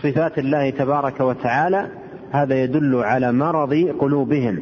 صفات 0.03 0.39
الله 0.39 0.71
تبارك 0.71 1.21
وتعالى 1.21 1.89
هذا 2.31 2.63
يدل 2.63 2.97
على 2.97 3.33
مرض 3.33 3.75
قلوبهم 4.01 4.59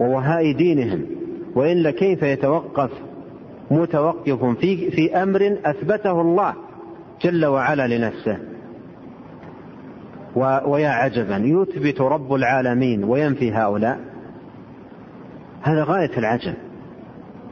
ووهاء 0.00 0.52
دينهم. 0.52 1.06
والا 1.54 1.90
كيف 1.90 2.22
يتوقف 2.22 2.90
متوقف 3.70 4.44
في 4.44 4.90
في 4.90 5.22
أمر 5.22 5.58
أثبته 5.64 6.20
الله 6.20 6.54
جل 7.22 7.46
وعلا 7.46 7.86
لنفسه. 7.98 8.38
ويا 10.36 10.88
عجبا 10.88 11.36
يثبت 11.36 12.00
رب 12.00 12.34
العالمين 12.34 13.04
وينفي 13.04 13.52
هؤلاء. 13.52 14.00
هذا 15.62 15.84
غاية 15.84 16.18
العجب. 16.18 16.54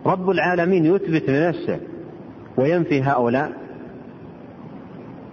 رب 0.07 0.31
العالمين 0.31 0.85
يثبت 0.85 1.31
لنفسه 1.31 1.81
وينفي 2.57 3.03
هؤلاء. 3.03 3.53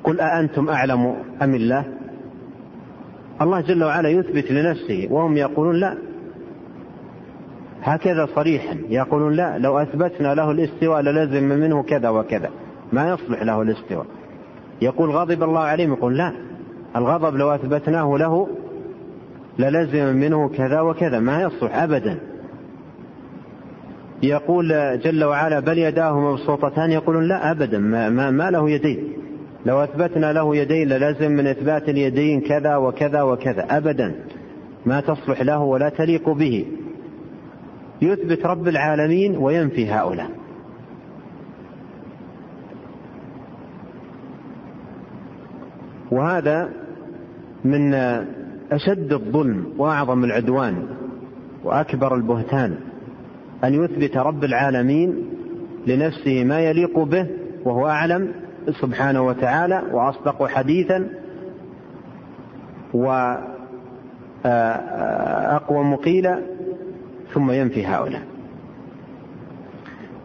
قل 0.03 0.19
أأنتم 0.19 0.69
أعلم 0.69 1.15
أم 1.41 1.55
الله؟ 1.55 1.85
الله 3.41 3.61
جل 3.61 3.83
وعلا 3.83 4.09
يثبت 4.09 4.51
لنفسه 4.51 5.07
وهم 5.11 5.37
يقولون 5.37 5.75
لا. 5.75 5.97
هكذا 7.83 8.27
صريحا 8.35 8.77
يقولون 8.89 9.33
لا 9.33 9.57
لو 9.57 9.77
أثبتنا 9.77 10.35
له 10.35 10.51
الاستواء 10.51 11.01
للزم 11.01 11.43
منه 11.43 11.83
كذا 11.83 12.09
وكذا. 12.09 12.49
ما 12.93 13.09
يصلح 13.09 13.43
له 13.43 13.61
الاستواء. 13.61 14.05
يقول 14.81 15.09
غضب 15.09 15.43
الله 15.43 15.61
عليهم 15.61 15.93
يقول 15.93 16.17
لا. 16.17 16.33
الغضب 16.95 17.35
لو 17.35 17.51
أثبتناه 17.51 18.17
له 18.17 18.47
للزم 19.59 20.15
منه 20.15 20.49
كذا 20.49 20.81
وكذا 20.81 21.19
ما 21.19 21.41
يصلح 21.41 21.77
أبدا. 21.83 22.19
يقول 24.23 24.99
جل 24.99 25.23
وعلا 25.23 25.59
بل 25.59 25.77
يداه 25.77 26.19
مبسوطتان 26.19 26.91
يقولون 26.91 27.27
لا 27.27 27.51
أبدا 27.51 27.79
ما, 27.79 28.09
ما, 28.09 28.31
ما 28.31 28.51
له 28.51 28.69
يدين. 28.69 29.13
لو 29.65 29.83
أثبتنا 29.83 30.33
له 30.33 30.55
يدين 30.55 30.87
للزم 30.87 31.31
من 31.31 31.47
إثبات 31.47 31.89
اليدين 31.89 32.41
كذا 32.41 32.75
وكذا 32.75 33.21
وكذا 33.21 33.65
أبدا. 33.69 34.15
ما 34.85 35.01
تصلح 35.01 35.41
له 35.41 35.59
ولا 35.59 35.89
تليق 35.89 36.29
به. 36.29 36.65
يثبت 38.01 38.45
رب 38.45 38.67
العالمين 38.67 39.37
وينفي 39.37 39.91
هؤلاء. 39.91 40.29
وهذا 46.11 46.82
من 47.65 47.93
أشد 48.71 49.13
الظلم 49.13 49.65
وأعظم 49.77 50.23
العدوان 50.23 50.85
وأكبر 51.63 52.15
البهتان 52.15 52.75
أن 53.63 53.73
يثبت 53.83 54.17
رب 54.17 54.43
العالمين 54.43 55.29
لنفسه 55.87 56.43
ما 56.43 56.59
يليق 56.59 56.99
به 56.99 57.27
وهو 57.65 57.87
أعلم 57.87 58.31
سبحانه 58.81 59.21
وتعالى 59.21 59.83
وأصدق 59.91 60.47
حديثا 60.47 61.09
وأقوى 64.45 65.83
مقيلا 65.83 66.41
ثم 67.33 67.51
ينفي 67.51 67.85
هؤلاء. 67.85 68.21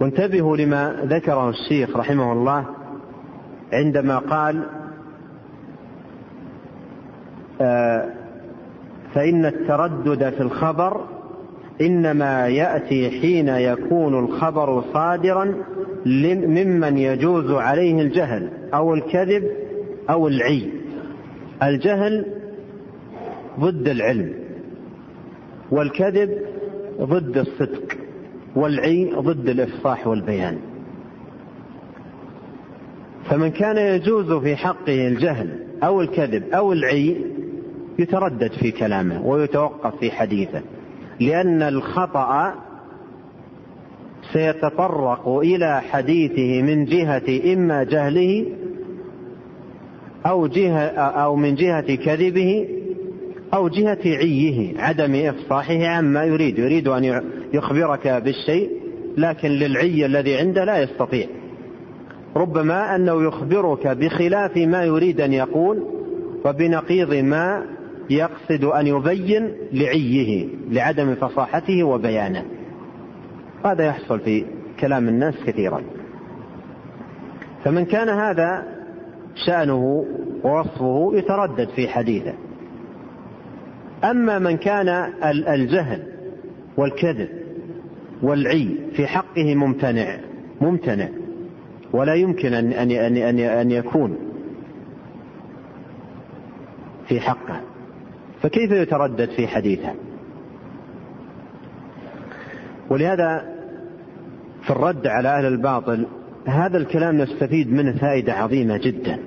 وانتبهوا 0.00 0.56
لما 0.56 0.96
ذكره 1.04 1.50
الشيخ 1.50 1.96
رحمه 1.96 2.32
الله 2.32 2.64
عندما 3.72 4.18
قال 4.18 4.62
فإن 9.14 9.46
التردد 9.46 10.30
في 10.30 10.40
الخبر 10.40 11.04
إنما 11.80 12.48
يأتي 12.48 13.10
حين 13.20 13.48
يكون 13.48 14.24
الخبر 14.24 14.84
صادرا 14.92 15.54
ممن 16.06 16.98
يجوز 16.98 17.50
عليه 17.50 18.02
الجهل 18.02 18.50
أو 18.74 18.94
الكذب 18.94 19.44
أو 20.10 20.28
العي. 20.28 20.70
الجهل 21.62 22.26
ضد 23.60 23.88
العلم 23.88 24.34
والكذب 25.70 26.30
ضد 27.00 27.38
الصدق 27.38 27.96
والعي 28.56 29.12
ضد 29.14 29.48
الإفصاح 29.48 30.06
والبيان. 30.06 30.58
فمن 33.30 33.50
كان 33.50 33.76
يجوز 33.76 34.32
في 34.32 34.56
حقه 34.56 35.08
الجهل 35.08 35.48
أو 35.82 36.00
الكذب 36.00 36.42
أو 36.52 36.72
العي 36.72 37.16
يتردد 37.98 38.52
في 38.52 38.70
كلامه 38.70 39.26
ويتوقف 39.26 39.96
في 40.00 40.10
حديثه 40.10 40.62
لأن 41.20 41.62
الخطأ 41.62 42.54
سيتطرق 44.32 45.28
إلى 45.28 45.80
حديثه 45.80 46.62
من 46.62 46.84
جهة 46.84 47.54
إما 47.54 47.84
جهله 47.84 48.46
أو 50.26 50.46
جهة 50.46 50.86
أو 50.98 51.36
من 51.36 51.54
جهة 51.54 51.94
كذبه 51.94 52.68
أو 53.54 53.68
جهة 53.68 53.98
عيه 54.04 54.80
عدم 54.80 55.14
إفصاحه 55.14 55.86
عما 55.86 56.24
يريد 56.24 56.58
يريد 56.58 56.88
أن 56.88 57.22
يخبرك 57.52 58.08
بالشيء 58.08 58.70
لكن 59.16 59.48
للعي 59.48 60.06
الذي 60.06 60.36
عنده 60.36 60.64
لا 60.64 60.82
يستطيع. 60.82 61.26
ربما 62.36 62.96
أنه 62.96 63.22
يخبرك 63.22 63.86
بخلاف 63.86 64.56
ما 64.56 64.84
يريد 64.84 65.20
أن 65.20 65.32
يقول 65.32 65.84
وبنقيض 66.44 67.14
ما 67.14 67.66
يقصد 68.10 68.64
أن 68.64 68.86
يبين 68.86 69.52
لعيه 69.72 70.48
لعدم 70.70 71.14
فصاحته 71.14 71.84
وبيانه. 71.84 72.44
هذا 73.64 73.84
يحصل 73.84 74.20
في 74.20 74.44
كلام 74.80 75.08
الناس 75.08 75.34
كثيرا. 75.46 75.82
فمن 77.64 77.84
كان 77.84 78.08
هذا 78.08 78.64
شأنه 79.46 80.04
ووصفه 80.44 81.12
يتردد 81.14 81.68
في 81.68 81.88
حديثه. 81.88 82.34
أما 84.04 84.38
من 84.38 84.56
كان 84.56 84.88
الجهل 85.48 86.02
والكذب 86.76 87.28
والعي 88.22 88.76
في 88.92 89.06
حقه 89.06 89.54
ممتنع 89.54 90.18
ممتنع. 90.60 91.08
ولا 91.92 92.14
يمكن 92.14 92.54
أن 92.54 92.72
أن 92.72 93.16
أن 93.16 93.38
أن 93.38 93.70
يكون 93.70 94.16
في 97.08 97.20
حقه. 97.20 97.60
فكيف 98.42 98.70
يتردد 98.70 99.30
في 99.30 99.48
حديثه؟ 99.48 99.94
ولهذا 102.90 103.44
في 104.62 104.70
الرد 104.70 105.06
على 105.06 105.28
أهل 105.28 105.46
الباطل 105.46 106.06
هذا 106.46 106.78
الكلام 106.78 107.16
نستفيد 107.16 107.72
منه 107.72 107.92
فائدة 107.92 108.32
عظيمة 108.32 108.76
جدا. 108.76 109.18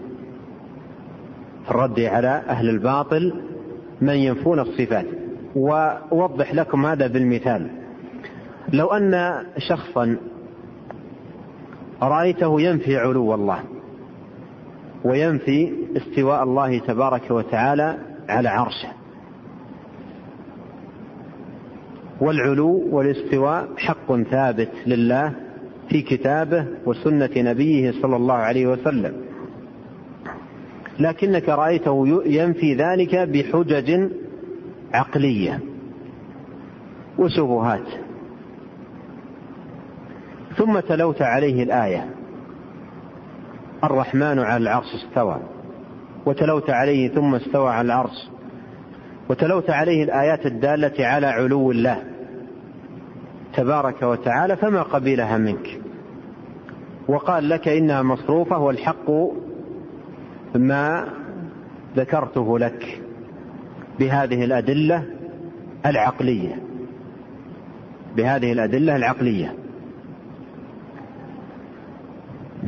في 1.66 1.72
الرد 1.72 2.00
على 2.00 2.44
أهل 2.50 2.70
الباطل 2.70 3.42
من 4.02 4.14
ينفون 4.16 4.60
الصفات. 4.60 5.06
وأوضح 5.56 6.54
لكم 6.54 6.86
هذا 6.86 7.08
بالمثال. 7.08 7.68
لو 8.74 8.88
أن 8.88 9.44
شخصا 9.58 10.18
رأيته 12.02 12.62
ينفي 12.62 12.98
علو 12.98 13.36
الله 13.36 13.60
وينفي 15.04 15.74
استواء 15.98 16.44
الله 16.44 16.80
تبارك 16.80 17.32
وتعالى 17.32 17.98
على 18.30 18.50
عرشه 18.50 19.01
والعلو 22.22 22.88
والاستواء 22.92 23.68
حق 23.78 24.16
ثابت 24.16 24.72
لله 24.88 25.34
في 25.90 26.02
كتابه 26.02 26.66
وسنة 26.86 27.30
نبيه 27.38 27.92
صلى 28.02 28.16
الله 28.16 28.34
عليه 28.34 28.68
وسلم. 28.68 29.14
لكنك 31.00 31.50
رأيته 31.50 32.24
ينفي 32.26 32.76
ذلك 32.76 33.16
بحجج 33.16 34.10
عقلية. 34.94 35.60
وشبهات 37.20 37.88
ثم 40.58 40.80
تلوت 40.80 41.22
عليه 41.22 41.64
الآية. 41.64 42.10
الرحمن 43.84 44.40
على 44.40 44.64
العرش 44.64 44.96
استوى. 44.96 45.40
وتلوت 46.26 46.70
عليه 46.70 47.10
ثم 47.10 47.36
استوى 47.36 47.70
على 47.70 47.86
العرش. 47.86 48.30
وتلوت 49.30 49.70
عليه 49.70 50.04
الآيات 50.04 50.46
الدالة 50.46 51.06
على 51.06 51.28
علو 51.28 51.72
الله. 51.72 52.11
تبارك 53.54 54.02
وتعالى 54.04 54.56
فما 54.56 54.82
قبلها 54.82 55.38
منك. 55.38 55.80
وقال 57.08 57.50
لك 57.50 57.68
إنها 57.68 58.02
مصروفة 58.02 58.58
والحق 58.58 59.12
ما 60.56 61.08
ذكرته 61.96 62.60
لك 62.60 63.02
بهذه 64.00 64.44
الأدلة 64.44 65.06
العقلية. 65.86 66.56
بهذه 68.18 68.52
الأدلة 68.52 68.96
العقلية. 68.96 69.54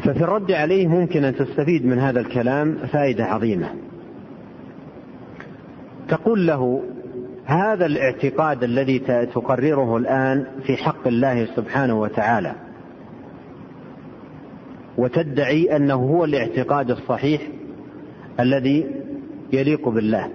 ففي 0.03 0.23
الرد 0.23 0.51
عليه 0.51 0.87
ممكن 0.87 1.23
أن 1.23 1.35
تستفيد 1.35 1.85
من 1.85 1.99
هذا 1.99 2.19
الكلام 2.19 2.75
فائدة 2.75 3.25
عظيمة. 3.25 3.69
تقول 6.09 6.47
له 6.47 6.83
هذا 7.45 7.85
الاعتقاد 7.85 8.63
الذي 8.63 8.99
تقرره 9.35 9.97
الآن 9.97 10.45
في 10.63 10.77
حق 10.77 11.07
الله 11.07 11.45
سبحانه 11.55 11.99
وتعالى. 11.99 12.55
وتدعي 14.97 15.75
أنه 15.75 15.95
هو 15.95 16.25
الاعتقاد 16.25 16.91
الصحيح 16.91 17.41
الذي 18.39 18.85
يليق 19.53 19.89
بالله. 19.89 20.29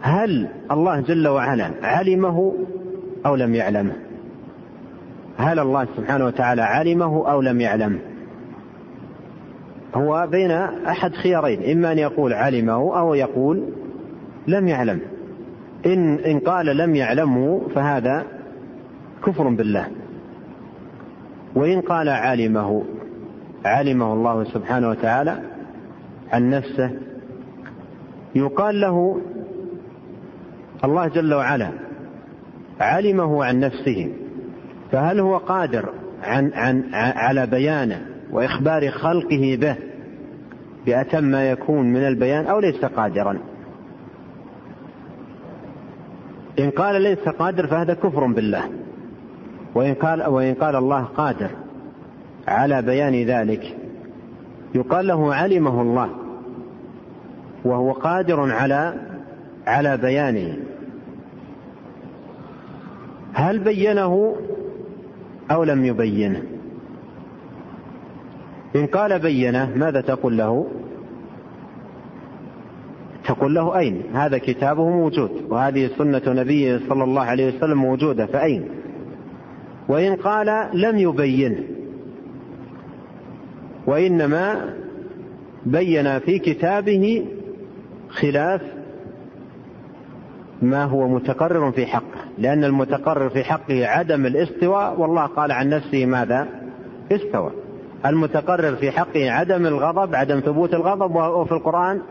هل 0.00 0.48
الله 0.70 1.00
جل 1.00 1.28
وعلا 1.28 1.70
علمه 1.82 2.54
أو 3.26 3.36
لم 3.36 3.54
يعلمه؟ 3.54 3.96
هل 5.38 5.58
الله 5.58 5.86
سبحانه 5.96 6.26
وتعالى 6.26 6.62
علمه 6.62 7.30
أو 7.30 7.40
لم 7.40 7.60
يعلمه 7.60 7.98
هو 9.94 10.28
بين 10.30 10.50
أحد 10.50 11.14
خيارين 11.14 11.70
إما 11.70 11.92
أن 11.92 11.98
يقول 11.98 12.32
علمه 12.32 12.98
أو 12.98 13.14
يقول 13.14 13.62
لم 14.48 14.68
يعلم. 14.68 15.00
إن 15.86 16.18
إن 16.18 16.38
قال 16.38 16.76
لم 16.76 16.94
يعلمه 16.94 17.68
فهذا 17.74 18.24
كفر 19.26 19.48
بالله. 19.48 19.86
وإن 21.54 21.80
قال 21.80 22.08
علمه 22.08 22.84
علمه 23.64 24.12
الله 24.12 24.44
سبحانه 24.44 24.88
وتعالى 24.88 25.38
عن 26.32 26.50
نفسه 26.50 26.90
يقال 28.34 28.80
له 28.80 29.20
الله 30.84 31.08
جل 31.08 31.34
وعلا 31.34 31.70
علمه 32.80 33.44
عن 33.44 33.60
نفسه. 33.60 34.12
فهل 34.92 35.20
هو 35.20 35.36
قادر 35.36 35.88
عن 36.22 36.52
عن 36.54 36.84
على 36.94 37.46
بيانه 37.46 38.06
وإخبار 38.30 38.90
خلقه 38.90 39.58
به 39.60 39.76
بأتم 40.86 41.24
ما 41.24 41.50
يكون 41.50 41.92
من 41.92 42.06
البيان 42.06 42.46
أو 42.46 42.60
ليس 42.60 42.84
قادرا؟ 42.84 43.38
إن 46.58 46.70
قال 46.70 47.02
ليس 47.02 47.18
قادر 47.18 47.66
فهذا 47.66 47.94
كفر 47.94 48.26
بالله. 48.26 48.70
وإن 49.74 49.94
قال 49.94 50.26
وإن 50.26 50.54
قال 50.54 50.76
الله 50.76 51.02
قادر 51.04 51.50
على 52.48 52.82
بيان 52.82 53.22
ذلك 53.22 53.76
يقال 54.74 55.06
له 55.06 55.34
علمه 55.34 55.82
الله 55.82 56.10
وهو 57.64 57.92
قادر 57.92 58.52
على 58.52 58.94
على 59.66 59.96
بيانه. 59.96 60.56
هل 63.32 63.58
بينه 63.58 64.36
أو 65.50 65.64
لم 65.64 65.84
يبينه؟ 65.84 66.42
إن 68.76 68.86
قال 68.86 69.18
بينه 69.18 69.72
ماذا 69.76 70.00
تقول 70.00 70.38
له؟ 70.38 70.66
تقول 73.38 73.54
له 73.54 73.78
أين؟ 73.78 74.02
هذا 74.14 74.38
كتابه 74.38 74.88
موجود 74.88 75.30
وهذه 75.48 75.90
سنة 75.98 76.22
نبيه 76.26 76.80
صلى 76.88 77.04
الله 77.04 77.22
عليه 77.22 77.56
وسلم 77.56 77.78
موجودة 77.78 78.26
فأين؟ 78.26 78.68
وإن 79.88 80.16
قال 80.16 80.68
لم 80.74 80.98
يبينه 80.98 81.62
وإنما 83.86 84.74
بين 85.66 86.18
في 86.18 86.38
كتابه 86.38 87.26
خلاف 88.08 88.62
ما 90.62 90.84
هو 90.84 91.08
متقرر 91.08 91.72
في 91.72 91.86
حقه 91.86 92.18
لأن 92.38 92.64
المتقرر 92.64 93.28
في 93.28 93.44
حقه 93.44 93.86
عدم 93.86 94.26
الاستواء 94.26 95.00
والله 95.00 95.26
قال 95.26 95.52
عن 95.52 95.68
نفسه 95.68 96.06
ماذا؟ 96.06 96.48
استوى. 97.12 97.50
المتقرر 98.06 98.76
في 98.76 98.90
حقه 98.90 99.30
عدم 99.30 99.66
الغضب 99.66 100.14
عدم 100.14 100.40
ثبوت 100.40 100.74
الغضب 100.74 101.14
وفي 101.14 101.52
القرآن 101.52 102.02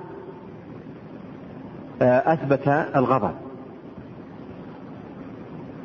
أثبت 2.02 2.68
الغضب. 2.96 3.32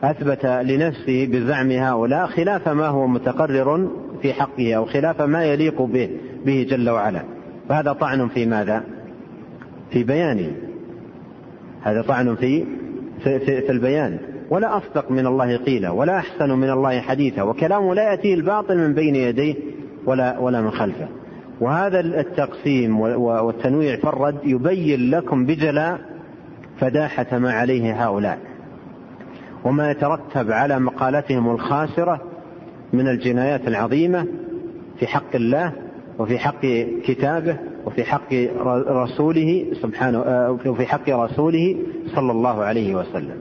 أثبت 0.04 0.46
لنفسه 0.46 1.26
بزعم 1.26 1.70
هؤلاء 1.70 2.26
خلاف 2.26 2.68
ما 2.68 2.86
هو 2.86 3.06
متقرر 3.06 3.88
في 4.22 4.32
حقه 4.32 4.74
أو 4.74 4.84
خلاف 4.84 5.22
ما 5.22 5.44
يليق 5.44 5.82
به, 5.82 6.10
به 6.44 6.66
جل 6.70 6.90
وعلا. 6.90 7.22
فهذا 7.68 7.92
طعن 7.92 8.28
في 8.28 8.46
ماذا؟ 8.46 8.84
في 9.90 10.04
بيانه 10.04 10.52
هذا 11.82 12.02
طعن 12.02 12.34
في 12.34 12.64
في, 13.24 13.38
في, 13.38 13.60
في 13.60 13.72
البيان. 13.72 14.18
ولا 14.50 14.76
أصدق 14.76 15.10
من 15.10 15.26
الله 15.26 15.56
قيلا 15.56 15.90
ولا 15.90 16.18
أحسن 16.18 16.50
من 16.50 16.70
الله 16.70 17.00
حديثا 17.00 17.42
وكلامه 17.42 17.94
لا 17.94 18.10
يأتيه 18.10 18.34
الباطل 18.34 18.78
من 18.78 18.94
بين 18.94 19.16
يديه 19.16 19.54
ولا 20.06 20.38
ولا 20.38 20.60
من 20.60 20.70
خلفه. 20.70 21.08
وهذا 21.62 22.00
التقسيم 22.00 23.00
والتنويع 23.00 23.96
في 23.96 24.04
الرد 24.04 24.38
يبين 24.44 25.10
لكم 25.10 25.46
بجلاء 25.46 26.00
فداحة 26.80 27.38
ما 27.38 27.52
عليه 27.52 28.04
هؤلاء 28.04 28.38
وما 29.64 29.90
يترتب 29.90 30.50
على 30.50 30.78
مقالتهم 30.78 31.50
الخاسرة 31.50 32.20
من 32.92 33.08
الجنايات 33.08 33.68
العظيمة 33.68 34.26
في 34.98 35.06
حق 35.06 35.34
الله 35.34 35.72
وفي 36.18 36.38
حق 36.38 36.60
كتابه 37.04 37.56
وفي 37.86 38.04
حق 38.04 38.34
رسوله 38.88 39.66
سبحانه 39.82 40.20
وفي 40.66 40.86
حق 40.86 41.08
رسوله 41.10 41.76
صلى 42.14 42.32
الله 42.32 42.62
عليه 42.62 42.94
وسلم. 42.94 43.36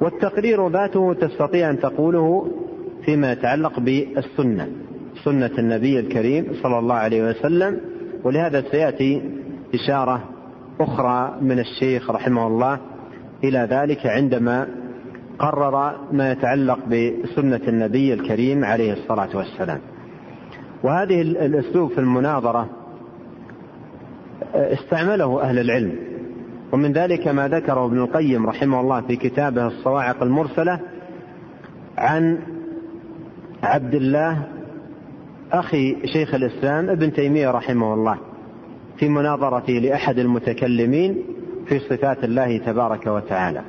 والتقرير 0.00 0.68
ذاته 0.68 1.14
تستطيع 1.14 1.70
أن 1.70 1.80
تقوله 1.80 2.50
فيما 3.04 3.32
يتعلق 3.32 3.80
بالسنة 3.80 4.68
سنة 5.24 5.50
النبي 5.58 6.00
الكريم 6.00 6.46
صلى 6.62 6.78
الله 6.78 6.94
عليه 6.94 7.30
وسلم 7.30 7.80
ولهذا 8.24 8.60
سيأتي 8.70 9.22
إشارة 9.74 10.24
أخرى 10.80 11.38
من 11.40 11.58
الشيخ 11.58 12.10
رحمه 12.10 12.46
الله 12.46 12.78
إلى 13.44 13.68
ذلك 13.70 14.06
عندما 14.06 14.66
قرر 15.38 15.96
ما 16.12 16.32
يتعلق 16.32 16.78
بسنة 16.86 17.60
النبي 17.68 18.14
الكريم 18.14 18.64
عليه 18.64 18.92
الصلاة 18.92 19.36
والسلام. 19.36 19.78
وهذه 20.82 21.22
الأسلوب 21.22 21.90
في 21.90 21.98
المناظرة 21.98 22.68
استعمله 24.54 25.42
أهل 25.42 25.58
العلم 25.58 25.92
ومن 26.72 26.92
ذلك 26.92 27.28
ما 27.28 27.48
ذكره 27.48 27.86
ابن 27.86 27.98
القيم 27.98 28.46
رحمه 28.46 28.80
الله 28.80 29.00
في 29.00 29.16
كتابه 29.16 29.66
الصواعق 29.66 30.22
المرسلة 30.22 30.80
عن 31.98 32.38
عبد 33.62 33.94
الله 33.94 34.46
أخي 35.52 35.96
شيخ 36.04 36.34
الإسلام 36.34 36.90
ابن 36.90 37.12
تيمية 37.12 37.50
رحمه 37.50 37.94
الله 37.94 38.18
في 38.98 39.08
مناظرته 39.08 39.72
لأحد 39.72 40.18
المتكلمين 40.18 41.22
في 41.66 41.78
صفات 41.78 42.24
الله 42.24 42.58
تبارك 42.58 43.06
وتعالى. 43.06 43.62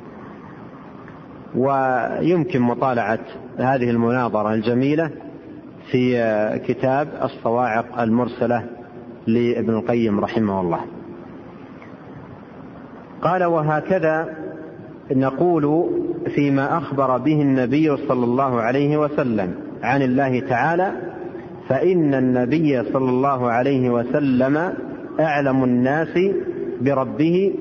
ويمكن 1.55 2.61
مطالعة 2.61 3.19
هذه 3.57 3.89
المناظرة 3.89 4.53
الجميلة 4.53 5.11
في 5.91 6.17
كتاب 6.67 7.07
الصواعق 7.23 7.99
المرسلة 8.01 8.65
لابن 9.27 9.73
القيم 9.73 10.19
رحمه 10.19 10.61
الله. 10.61 10.79
قال 13.21 13.43
وهكذا 13.43 14.29
نقول 15.11 15.89
فيما 16.35 16.77
أخبر 16.77 17.17
به 17.17 17.41
النبي 17.41 17.97
صلى 17.97 18.25
الله 18.25 18.61
عليه 18.61 18.97
وسلم 18.97 19.55
عن 19.83 20.01
الله 20.01 20.39
تعالى 20.39 20.91
فإن 21.69 22.13
النبي 22.13 22.83
صلى 22.83 23.09
الله 23.09 23.51
عليه 23.51 23.89
وسلم 23.89 24.73
أعلم 25.19 25.63
الناس 25.63 26.19
بربه 26.81 27.53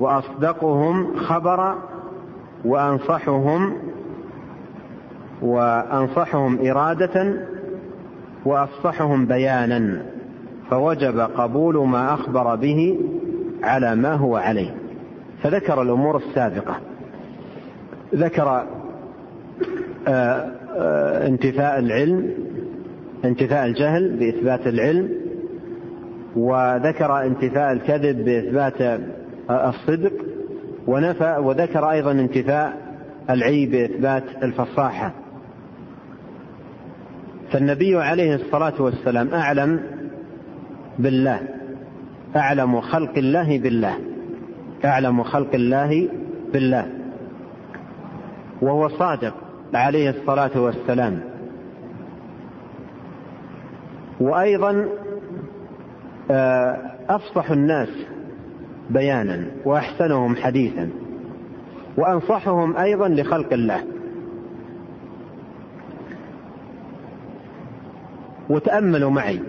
وأصدقهم 0.00 1.16
خبرا 1.16 1.78
وأنصحهم 2.64 3.76
وأنصحهم 5.42 6.58
إرادة 6.68 7.34
وافصحهم 8.44 9.26
بيانا 9.26 10.02
فوجب 10.70 11.18
قبول 11.20 11.88
ما 11.88 12.14
أخبر 12.14 12.54
به 12.54 12.98
على 13.62 13.94
ما 13.94 14.14
هو 14.14 14.36
عليه. 14.36 14.74
فذكر 15.42 15.82
الأمور 15.82 16.16
السابقة. 16.16 16.76
ذكر 18.14 18.66
آه، 20.08 20.50
آه، 20.76 21.26
انتفاء 21.26 21.78
العلم 21.78 22.30
انتفاء 23.24 23.66
الجهل 23.66 24.16
بإثبات 24.16 24.66
العلم 24.66 25.08
وذكر 26.36 27.26
انتفاء 27.26 27.72
الكذب 27.72 28.24
بإثبات 28.24 28.80
آه، 29.50 29.68
الصدق 29.68 30.12
ونفى 30.86 31.36
وذكر 31.40 31.90
أيضا 31.90 32.12
انتفاء 32.12 32.76
العيب 33.30 33.70
بإثبات 33.70 34.24
الفصاحة. 34.42 35.12
فالنبي 37.52 37.96
عليه 37.96 38.34
الصلاة 38.34 38.82
والسلام 38.82 39.28
أعلم 39.34 39.80
بالله 40.98 41.40
أعلم 42.36 42.80
خلق 42.80 43.18
الله 43.18 43.58
بالله 43.58 43.94
أعلم 44.84 45.22
خلق 45.22 45.54
الله 45.54 46.08
بالله 46.52 46.86
وهو 48.62 48.88
صادق 48.88 49.34
عليه 49.74 50.10
الصلاة 50.10 50.60
والسلام. 50.60 51.29
وأيضا 54.20 54.88
آه، 56.30 56.76
أفصح 57.08 57.50
الناس 57.50 57.88
بيانا 58.90 59.46
وأحسنهم 59.64 60.36
حديثا 60.36 60.90
وأنصحهم 61.96 62.76
أيضا 62.76 63.08
لخلق 63.08 63.52
الله. 63.52 63.84
وتأملوا 68.50 69.10
معي 69.10 69.40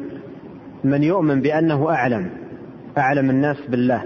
من 0.84 1.04
يؤمن 1.04 1.42
بأنه 1.42 1.90
أعلم 1.90 2.30
أعلم 2.98 3.30
الناس 3.30 3.58
بالله. 3.70 4.02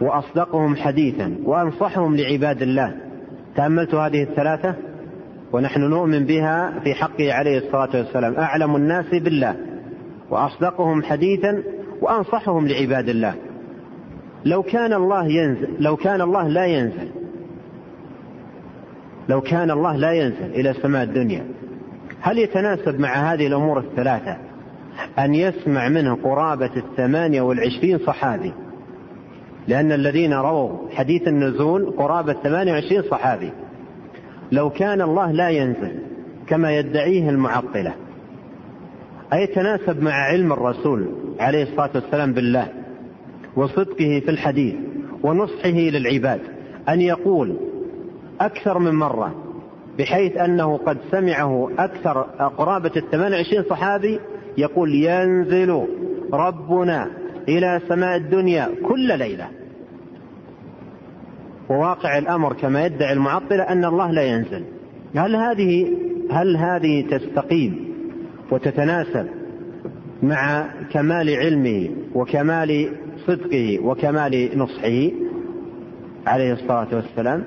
وأصدقهم 0.00 0.76
حديثا 0.76 1.36
وأنصحهم 1.44 2.16
لعباد 2.16 2.62
الله. 2.62 2.96
تاملت 3.56 3.94
هذه 3.94 4.22
الثلاثة؟ 4.22 4.74
ونحن 5.54 5.80
نؤمن 5.80 6.24
بها 6.24 6.80
في 6.84 6.94
حقه 6.94 7.32
عليه 7.32 7.58
الصلاة 7.58 7.90
والسلام. 7.94 8.34
أعلم 8.34 8.76
الناس 8.76 9.06
بالله 9.14 9.56
وأصدقهم 10.30 11.02
حديثا 11.02 11.62
وأنصحهم 12.02 12.68
لعباد 12.68 13.08
الله. 13.08 13.34
لو 14.44 14.62
كان 14.62 14.92
الله 14.92 15.26
ينزل 15.26 15.68
لو 15.80 15.96
كان 15.96 16.20
الله 16.20 16.48
لا 16.48 16.64
ينزل 16.64 17.08
لو 19.28 19.40
كان 19.40 19.70
الله 19.70 19.96
لا 19.96 20.12
ينزل 20.12 20.44
إلى 20.44 20.74
سماء 20.82 21.02
الدنيا 21.02 21.46
هل 22.20 22.38
يتناسب 22.38 23.00
مع 23.00 23.32
هذه 23.32 23.46
الأمور 23.46 23.78
الثلاثة؟ 23.78 24.36
أن 25.18 25.34
يسمع 25.34 25.88
منه 25.88 26.14
قرابة 26.14 26.70
الثمانية 26.76 27.42
والعشرين 27.42 27.98
صحابي. 27.98 28.52
لأن 29.68 29.92
الذين 29.92 30.32
رووا 30.32 30.88
حديث 30.90 31.28
النزول 31.28 31.94
قرابة 31.98 32.32
28 32.32 33.02
صحابي. 33.02 33.52
لو 34.54 34.70
كان 34.70 35.00
الله 35.00 35.32
لا 35.32 35.48
ينزل 35.48 35.92
كما 36.46 36.76
يدعيه 36.76 37.30
المعطلة. 37.30 37.94
أيتناسب 39.32 40.02
مع 40.02 40.12
علم 40.12 40.52
الرسول 40.52 41.08
عليه 41.40 41.62
الصلاة 41.62 41.90
والسلام 41.94 42.32
بالله 42.32 42.68
وصدقه 43.56 44.22
في 44.24 44.28
الحديث 44.28 44.74
ونصحه 45.22 45.68
للعباد 45.68 46.40
أن 46.88 47.00
يقول 47.00 47.56
أكثر 48.40 48.78
من 48.78 48.94
مرة 48.94 49.34
بحيث 49.98 50.36
أنه 50.36 50.76
قد 50.76 50.98
سمعه 51.10 51.70
أكثر 51.78 52.20
قرابة 52.58 52.90
الثمان 52.96 53.32
وعشرين 53.32 53.64
صحابي 53.70 54.20
يقول 54.58 54.94
ينزل 54.94 55.86
ربنا 56.32 57.10
إلى 57.48 57.80
سماء 57.88 58.16
الدنيا 58.16 58.70
كل 58.88 59.18
ليلة. 59.18 59.48
وواقع 61.68 62.18
الأمر 62.18 62.52
كما 62.52 62.86
يدعي 62.86 63.12
المعطلة 63.12 63.62
أن 63.62 63.84
الله 63.84 64.10
لا 64.10 64.22
ينزل. 64.22 64.64
هل 65.16 65.36
هذه 65.36 65.88
هل 66.30 66.56
هذه 66.56 67.06
تستقيم 67.10 67.94
وتتناسب 68.50 69.26
مع 70.22 70.66
كمال 70.92 71.30
علمه 71.36 71.90
وكمال 72.14 72.88
صدقه 73.26 73.78
وكمال 73.82 74.58
نصحه 74.58 75.10
عليه 76.26 76.52
الصلاة 76.52 76.88
والسلام؟ 76.92 77.44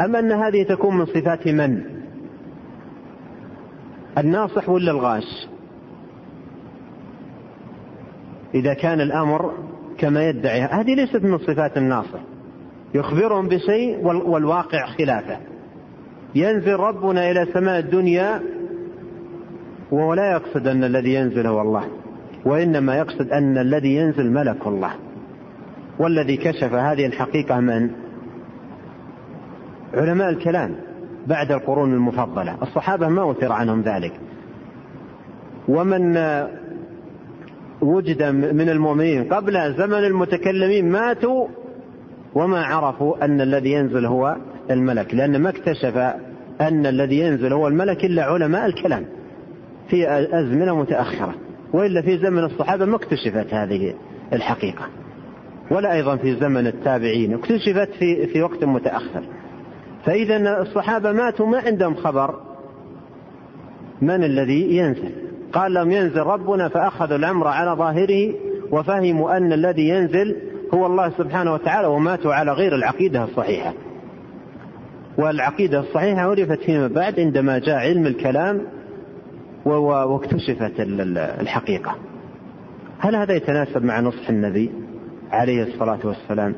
أم 0.00 0.16
أن 0.16 0.32
هذه 0.32 0.62
تكون 0.62 0.98
من 0.98 1.06
صفات 1.06 1.48
من؟ 1.48 1.82
الناصح 4.18 4.68
ولا 4.68 4.90
الغاش؟ 4.90 5.48
إذا 8.54 8.74
كان 8.74 9.00
الأمر 9.00 9.52
كما 9.98 10.28
يدعي 10.28 10.60
هذه 10.60 10.94
ليست 10.94 11.22
من 11.22 11.38
صفات 11.38 11.76
الناصح. 11.76 12.20
يخبرهم 12.94 13.48
بشيء 13.48 13.98
والواقع 14.04 14.86
خلافه. 14.86 15.38
ينزل 16.34 16.72
ربنا 16.72 17.30
إلى 17.30 17.46
سماء 17.54 17.78
الدنيا 17.78 18.42
وهو 19.90 20.14
لا 20.14 20.32
يقصد 20.32 20.66
أن 20.66 20.84
الذي 20.84 21.14
ينزل 21.14 21.46
هو 21.46 21.60
الله 21.60 21.84
وإنما 22.44 22.96
يقصد 22.96 23.28
أن 23.32 23.58
الذي 23.58 23.96
ينزل 23.96 24.32
ملك 24.32 24.66
الله. 24.66 24.92
والذي 25.98 26.36
كشف 26.36 26.72
هذه 26.72 27.06
الحقيقة 27.06 27.60
من؟ 27.60 27.90
علماء 29.94 30.28
الكلام 30.28 30.76
بعد 31.26 31.52
القرون 31.52 31.94
المفضلة. 31.94 32.62
الصحابة 32.62 33.08
ما 33.08 33.30
أثر 33.30 33.52
عنهم 33.52 33.80
ذلك. 33.80 34.12
ومن 35.68 36.16
وجد 37.82 38.22
من 38.32 38.68
المؤمنين 38.68 39.24
قبل 39.24 39.74
زمن 39.74 40.04
المتكلمين 40.04 40.90
ماتوا 40.90 41.48
وما 42.34 42.64
عرفوا 42.64 43.24
أن 43.24 43.40
الذي 43.40 43.72
ينزل 43.72 44.06
هو 44.06 44.36
الملك 44.70 45.14
لأن 45.14 45.42
ما 45.42 45.48
اكتشف 45.48 45.96
أن 46.60 46.86
الذي 46.86 47.18
ينزل 47.18 47.52
هو 47.52 47.68
الملك 47.68 48.04
إلا 48.04 48.24
علماء 48.24 48.66
الكلام 48.66 49.06
في 49.88 50.10
أزمنة 50.32 50.76
متأخرة 50.76 51.34
وإلا 51.72 52.02
في 52.02 52.18
زمن 52.18 52.44
الصحابة 52.44 52.84
ما 52.84 52.96
اكتشفت 52.96 53.54
هذه 53.54 53.94
الحقيقة 54.32 54.86
ولا 55.70 55.92
أيضا 55.92 56.16
في 56.16 56.36
زمن 56.36 56.66
التابعين 56.66 57.34
اكتشفت 57.34 57.90
في 57.98 58.26
في 58.26 58.42
وقت 58.42 58.64
متأخر. 58.64 59.22
فإذا 60.04 60.62
الصحابة 60.62 61.12
ماتوا 61.12 61.46
ما 61.46 61.58
عندهم 61.58 61.94
خبر 61.94 62.40
من 64.02 64.24
الذي 64.24 64.76
ينزل. 64.76 65.12
قال 65.52 65.74
لهم 65.74 65.90
ينزل 65.90 66.20
ربنا 66.20 66.68
فأخذوا 66.68 67.16
الأمر 67.16 67.48
على 67.48 67.70
ظاهره 67.70 68.34
وفهموا 68.70 69.36
أن 69.36 69.52
الذي 69.52 69.88
ينزل 69.88 70.36
هو 70.74 70.86
الله 70.86 71.10
سبحانه 71.18 71.52
وتعالى 71.52 71.86
وماتوا 71.86 72.34
على 72.34 72.52
غير 72.52 72.74
العقيدة 72.74 73.24
الصحيحة. 73.24 73.72
والعقيدة 75.18 75.80
الصحيحة 75.80 76.20
عرفت 76.20 76.60
فيما 76.60 76.88
بعد 76.88 77.20
عندما 77.20 77.58
جاء 77.58 77.76
علم 77.76 78.06
الكلام 78.06 78.62
واكتشفت 79.64 80.72
الحقيقة. 81.40 81.94
هل 82.98 83.16
هذا 83.16 83.34
يتناسب 83.34 83.84
مع 83.84 84.00
نصح 84.00 84.28
النبي 84.28 84.70
عليه 85.32 85.62
الصلاة 85.62 85.98
والسلام؟ 86.04 86.54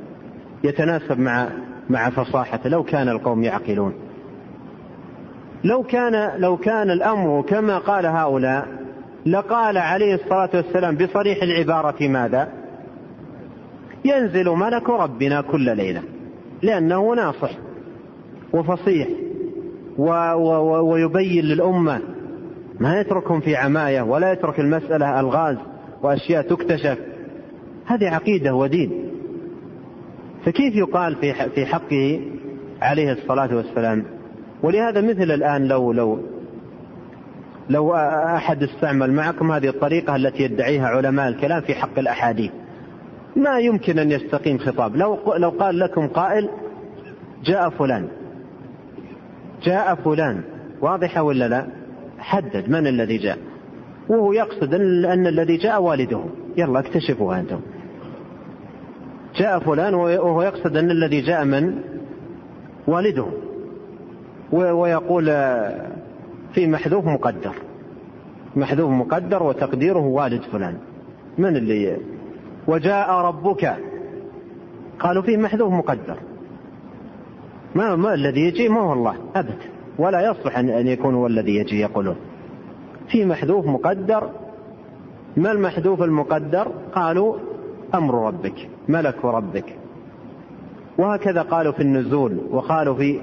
يتناسب 0.64 1.18
مع 1.18 1.48
مع 1.90 2.10
فصاحته 2.10 2.70
لو 2.70 2.82
كان 2.82 3.08
القوم 3.08 3.42
يعقلون. 3.42 3.94
لو 5.64 5.82
كان 5.82 6.40
لو 6.40 6.56
كان 6.56 6.90
الأمر 6.90 7.42
كما 7.42 7.78
قال 7.78 8.06
هؤلاء 8.06 8.68
لقال 9.26 9.78
عليه 9.78 10.14
الصلاة 10.14 10.50
والسلام 10.54 10.96
بصريح 10.96 11.42
العبارة 11.42 12.08
ماذا؟ 12.08 12.63
ينزل 14.04 14.48
ملك 14.50 14.90
ربنا 14.90 15.40
كل 15.40 15.76
ليلة 15.76 16.02
لأنه 16.62 17.14
ناصح 17.14 17.50
وفصيح 18.52 19.08
و 19.98 20.10
و 20.32 20.92
ويبين 20.92 21.44
للأمة 21.44 22.00
ما 22.80 23.00
يتركهم 23.00 23.40
في 23.40 23.56
عماية 23.56 24.02
ولا 24.02 24.32
يترك 24.32 24.60
المسألة 24.60 25.20
ألغاز 25.20 25.56
وأشياء 26.02 26.42
تكتشف. 26.42 26.98
هذه 27.86 28.08
عقيدة 28.08 28.54
ودين. 28.54 29.10
فكيف 30.44 30.74
يقال 30.74 31.16
في 31.16 31.34
في 31.54 31.66
حقه 31.66 32.20
عليه 32.82 33.12
الصلاة 33.12 33.56
والسلام؟ 33.56 34.04
ولهذا 34.62 35.00
مثل 35.00 35.30
الآن 35.30 35.68
لو 35.68 35.92
لو 35.92 36.18
لو 37.70 37.94
أحد 37.94 38.62
استعمل 38.62 39.12
معكم 39.12 39.52
هذه 39.52 39.68
الطريقة 39.68 40.16
التي 40.16 40.42
يدعيها 40.42 40.86
علماء 40.86 41.28
الكلام 41.28 41.60
في 41.60 41.74
حق 41.74 41.98
الأحاديث. 41.98 42.50
ما 43.36 43.58
يمكن 43.58 43.98
أن 43.98 44.10
يستقيم 44.10 44.58
خطاب. 44.58 44.96
لو 44.96 45.34
لو 45.36 45.50
قال 45.50 45.78
لكم 45.78 46.08
قائل 46.08 46.48
جاء 47.44 47.70
فلان. 47.70 48.08
جاء 49.62 49.94
فلان. 49.94 50.42
واضحة 50.80 51.22
ولا 51.22 51.48
لا؟ 51.48 51.66
حدد 52.18 52.68
من 52.68 52.86
الذي 52.86 53.18
جاء. 53.18 53.38
وهو 54.08 54.32
يقصد 54.32 54.74
أن 54.74 55.26
الذي 55.26 55.56
جاء 55.56 55.82
والده. 55.82 56.20
يلا 56.56 56.78
اكتشفوا 56.78 57.40
أنتم. 57.40 57.60
جاء 59.36 59.58
فلان 59.58 59.94
وهو 59.94 60.42
يقصد 60.42 60.76
أن 60.76 60.90
الذي 60.90 61.20
جاء 61.20 61.44
من؟ 61.44 61.80
والده. 62.86 63.26
ويقول 64.52 65.24
في 66.54 66.66
محذوف 66.66 67.04
مقدر. 67.04 67.54
محذوف 68.56 68.90
مقدر 68.90 69.42
وتقديره 69.42 70.06
والد 70.06 70.42
فلان. 70.42 70.76
من 71.38 71.56
اللي 71.56 71.96
وجاء 72.68 73.10
ربك. 73.10 73.76
قالوا 74.98 75.22
فيه 75.22 75.36
محذوف 75.36 75.72
مقدر. 75.72 76.16
ما, 77.74 77.96
ما 77.96 78.14
الذي 78.14 78.40
يجي 78.40 78.68
ما 78.68 78.80
هو 78.80 78.92
الله 78.92 79.16
أبدا 79.36 79.56
ولا 79.98 80.30
يصلح 80.30 80.58
أن 80.58 80.86
يكون 80.86 81.14
هو 81.14 81.26
الذي 81.26 81.56
يجي 81.56 81.80
يقولون. 81.80 82.16
في 83.08 83.24
محذوف 83.24 83.66
مقدر. 83.66 84.30
ما 85.36 85.52
المحذوف 85.52 86.02
المقدر؟ 86.02 86.68
قالوا 86.94 87.36
أمر 87.94 88.26
ربك 88.26 88.68
ملك 88.88 89.24
ربك. 89.24 89.76
وهكذا 90.98 91.42
قالوا 91.42 91.72
في 91.72 91.82
النزول 91.82 92.38
وقالوا 92.50 92.94
في 92.94 93.20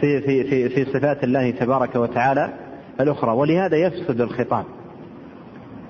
في 0.00 0.20
في 0.20 0.44
في, 0.44 0.68
في 0.68 0.84
صفات 0.84 1.24
الله 1.24 1.50
تبارك 1.50 1.96
وتعالى 1.96 2.52
الأخرى. 3.00 3.30
ولهذا 3.30 3.76
يفسد 3.76 4.20
الخطاب. 4.20 4.64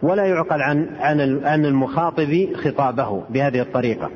ولا 0.03 0.27
يعقل 0.27 0.63
عن 0.63 0.89
عن 0.99 1.41
عن 1.45 1.65
المخاطب 1.65 2.49
خطابه 2.55 3.23
بهذه 3.31 3.61
الطريقة 3.61 4.11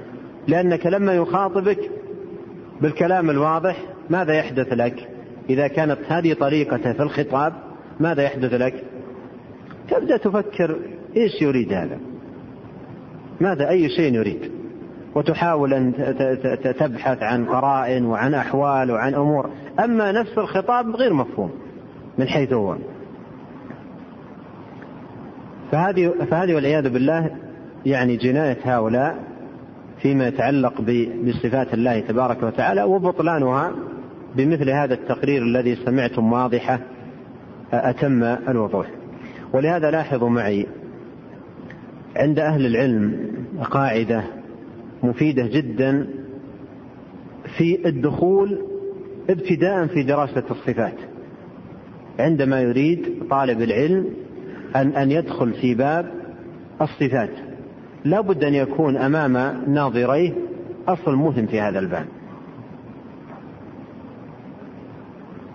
لأنك 0.48 0.86
لما 0.86 1.14
يخاطبك 1.14 1.90
بالكلام 2.80 3.30
الواضح 3.30 3.76
ماذا 4.10 4.32
يحدث 4.34 4.72
لك؟ 4.72 5.08
إذا 5.50 5.66
كانت 5.68 5.98
هذه 6.08 6.32
طريقته 6.32 6.92
في 6.92 7.02
الخطاب 7.02 7.52
ماذا 8.00 8.22
يحدث 8.22 8.54
لك؟ 8.54 8.84
تبدأ 9.90 10.16
تفكر 10.16 10.78
إيش 11.16 11.42
يريد 11.42 11.72
هذا؟ 11.72 11.98
ماذا 13.40 13.68
أي 13.68 13.88
شيء 13.88 14.14
يريد؟ 14.14 14.50
وتحاول 15.14 15.74
أن 15.74 15.92
تبحث 16.78 17.22
عن 17.22 17.44
قرائن 17.44 18.04
وعن 18.04 18.34
أحوال 18.34 18.90
وعن 18.90 19.14
أمور 19.14 19.50
أما 19.84 20.12
نفس 20.12 20.38
الخطاب 20.38 20.96
غير 20.96 21.12
مفهوم 21.12 21.50
من 22.18 22.28
حيث 22.28 22.52
هو 22.52 22.76
فهذه 25.72 26.12
فهذه 26.30 26.54
والعياذ 26.54 26.88
بالله 26.88 27.30
يعني 27.86 28.16
جناية 28.16 28.58
هؤلاء 28.64 29.16
فيما 30.02 30.28
يتعلق 30.28 30.80
بصفات 31.24 31.74
الله 31.74 32.00
تبارك 32.00 32.42
وتعالى 32.42 32.82
وبطلانها 32.82 33.72
بمثل 34.36 34.70
هذا 34.70 34.94
التقرير 34.94 35.42
الذي 35.42 35.76
سمعتم 35.76 36.32
واضحة 36.32 36.80
أتم 37.72 38.22
الوضوح. 38.22 38.86
ولهذا 39.52 39.90
لاحظوا 39.90 40.28
معي 40.28 40.66
عند 42.16 42.38
أهل 42.38 42.66
العلم 42.66 43.30
قاعدة 43.62 44.22
مفيدة 45.02 45.46
جدا 45.46 46.06
في 47.58 47.88
الدخول 47.88 48.58
ابتداء 49.30 49.86
في 49.86 50.02
دراسة 50.02 50.44
الصفات. 50.50 50.96
عندما 52.18 52.60
يريد 52.60 53.06
طالب 53.30 53.62
العلم 53.62 54.06
أن 54.76 54.88
أن 54.88 55.10
يدخل 55.10 55.52
في 55.52 55.74
باب 55.74 56.10
الصفات. 56.80 57.30
لا 58.04 58.20
بد 58.20 58.44
أن 58.44 58.54
يكون 58.54 58.96
أمام 58.96 59.62
ناظريه 59.66 60.32
أصل 60.88 61.14
مهم 61.14 61.46
في 61.46 61.60
هذا 61.60 61.78
الباب. 61.78 62.06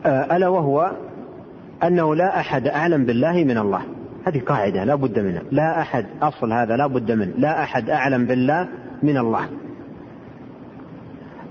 آه، 0.05 0.35
ألا 0.37 0.47
وهو 0.47 0.91
أنه 1.83 2.15
لا 2.15 2.39
أحد 2.39 2.67
أعلم 2.67 3.05
بالله 3.05 3.43
من 3.43 3.57
الله. 3.57 3.81
هذه 4.25 4.39
قاعدة 4.39 4.83
لا 4.83 4.95
بد 4.95 5.19
منها. 5.19 5.41
لا 5.51 5.81
أحد 5.81 6.05
أصل 6.21 6.53
هذا 6.53 6.77
لا 6.77 6.87
بد 6.87 7.11
منه. 7.11 7.33
لا 7.37 7.63
أحد 7.63 7.89
أعلم 7.89 8.25
بالله 8.25 8.67
من 9.03 9.17
الله. 9.17 9.49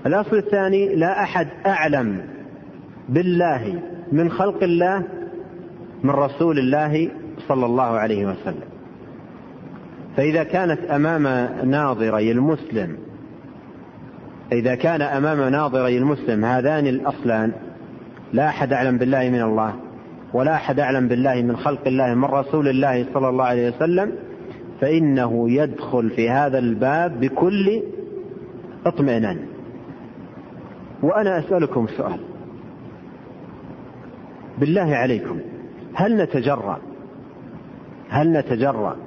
الأصل 0.05 0.37
الثاني 0.37 0.95
لا 0.95 1.23
أحد 1.23 1.47
أعلم 1.65 2.21
بالله 3.09 3.81
من 4.11 4.31
خلق 4.31 4.63
الله 4.63 5.03
من 6.03 6.09
رسول 6.09 6.59
الله 6.59 7.09
صلى 7.47 7.65
الله 7.65 7.83
عليه 7.83 8.25
وسلم. 8.25 8.67
فإذا 10.17 10.43
كانت 10.43 10.79
أمام 10.81 11.27
ناظري 11.69 12.31
المسلم 12.31 12.97
إذا 14.51 14.75
كان 14.75 15.01
أمام 15.01 15.51
ناظري 15.51 15.97
المسلم 15.97 16.45
هذان 16.45 16.87
الأصلان 16.87 17.51
لا 18.33 18.47
أحد 18.47 18.73
أعلم 18.73 18.97
بالله 18.97 19.29
من 19.29 19.41
الله 19.41 19.73
ولا 20.33 20.55
أحد 20.55 20.79
أعلم 20.79 21.07
بالله 21.07 21.41
من 21.41 21.57
خلق 21.57 21.87
الله 21.87 22.13
من 22.13 22.25
رسول 22.25 22.67
الله 22.67 23.05
صلى 23.13 23.29
الله 23.29 23.43
عليه 23.43 23.75
وسلم 23.75 24.11
فإنه 24.81 25.51
يدخل 25.51 26.09
في 26.09 26.29
هذا 26.29 26.59
الباب 26.59 27.19
بكل 27.19 27.83
اطمئنان. 28.85 29.39
وأنا 31.03 31.39
أسألكم 31.39 31.87
سؤال. 31.97 32.19
بالله 34.57 34.95
عليكم 34.95 35.39
هل 35.95 36.17
نتجرأ 36.17 36.86
هل 38.09 38.31
نتجرأ 38.31 38.97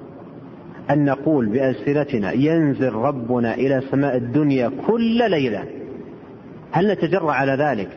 أن 0.90 1.04
نقول 1.04 1.46
بألسنتنا 1.46 2.32
ينزل 2.32 2.92
ربنا 2.92 3.54
إلى 3.54 3.82
سماء 3.90 4.16
الدنيا 4.16 4.70
كل 4.86 5.30
ليلة؟ 5.30 5.64
هل 6.72 6.92
نتجرأ 6.92 7.32
على 7.32 7.52
ذلك؟ 7.52 7.88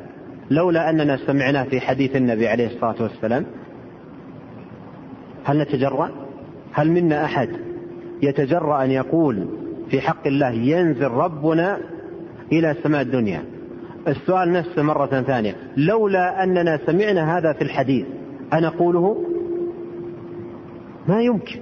لولا 0.51 0.89
أننا 0.89 1.17
سمعناه 1.17 1.63
في 1.63 1.79
حديث 1.79 2.15
النبي 2.15 2.47
عليه 2.47 2.67
الصلاة 2.67 2.95
والسلام. 2.99 3.45
هل 5.45 5.57
نتجرأ؟ 5.61 6.11
هل 6.73 6.91
منا 6.91 7.25
أحد 7.25 7.49
يتجرأ 8.21 8.83
أن 8.83 8.91
يقول 8.91 9.47
في 9.89 10.01
حق 10.01 10.27
الله 10.27 10.51
ينزل 10.51 11.07
ربنا 11.07 11.77
إلى 12.51 12.75
سماء 12.83 13.01
الدنيا؟ 13.01 13.43
السؤال 14.07 14.51
نفسه 14.51 14.81
مرة 14.81 15.21
ثانية. 15.21 15.55
لولا 15.77 16.43
أننا 16.43 16.79
سمعنا 16.85 17.37
هذا 17.37 17.53
في 17.53 17.61
الحديث 17.61 18.05
أنقوله؟ 18.53 19.32
ما 21.07 21.21
يمكن. 21.21 21.59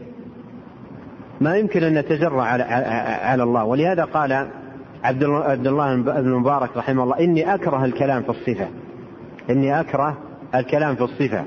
ما 1.42 1.58
يمكن 1.58 1.84
أن 1.84 1.94
نتجرأ 1.94 2.42
على, 2.42 3.44
الله. 3.44 3.64
ولهذا 3.66 4.04
قال 4.04 4.48
عبد 5.04 5.68
الله 5.68 5.96
بن 5.96 6.10
المبارك 6.18 6.78
رحمه 6.78 7.04
الله 7.04 7.20
إني 7.20 7.54
أكره 7.54 7.86
الكلام 7.86 8.24
في 8.24 8.30
الصفة. 8.30 8.68
إني 9.50 9.80
أكره 9.80 10.18
الكلام 10.56 10.96
في 10.96 11.02
الصفة. 11.02 11.46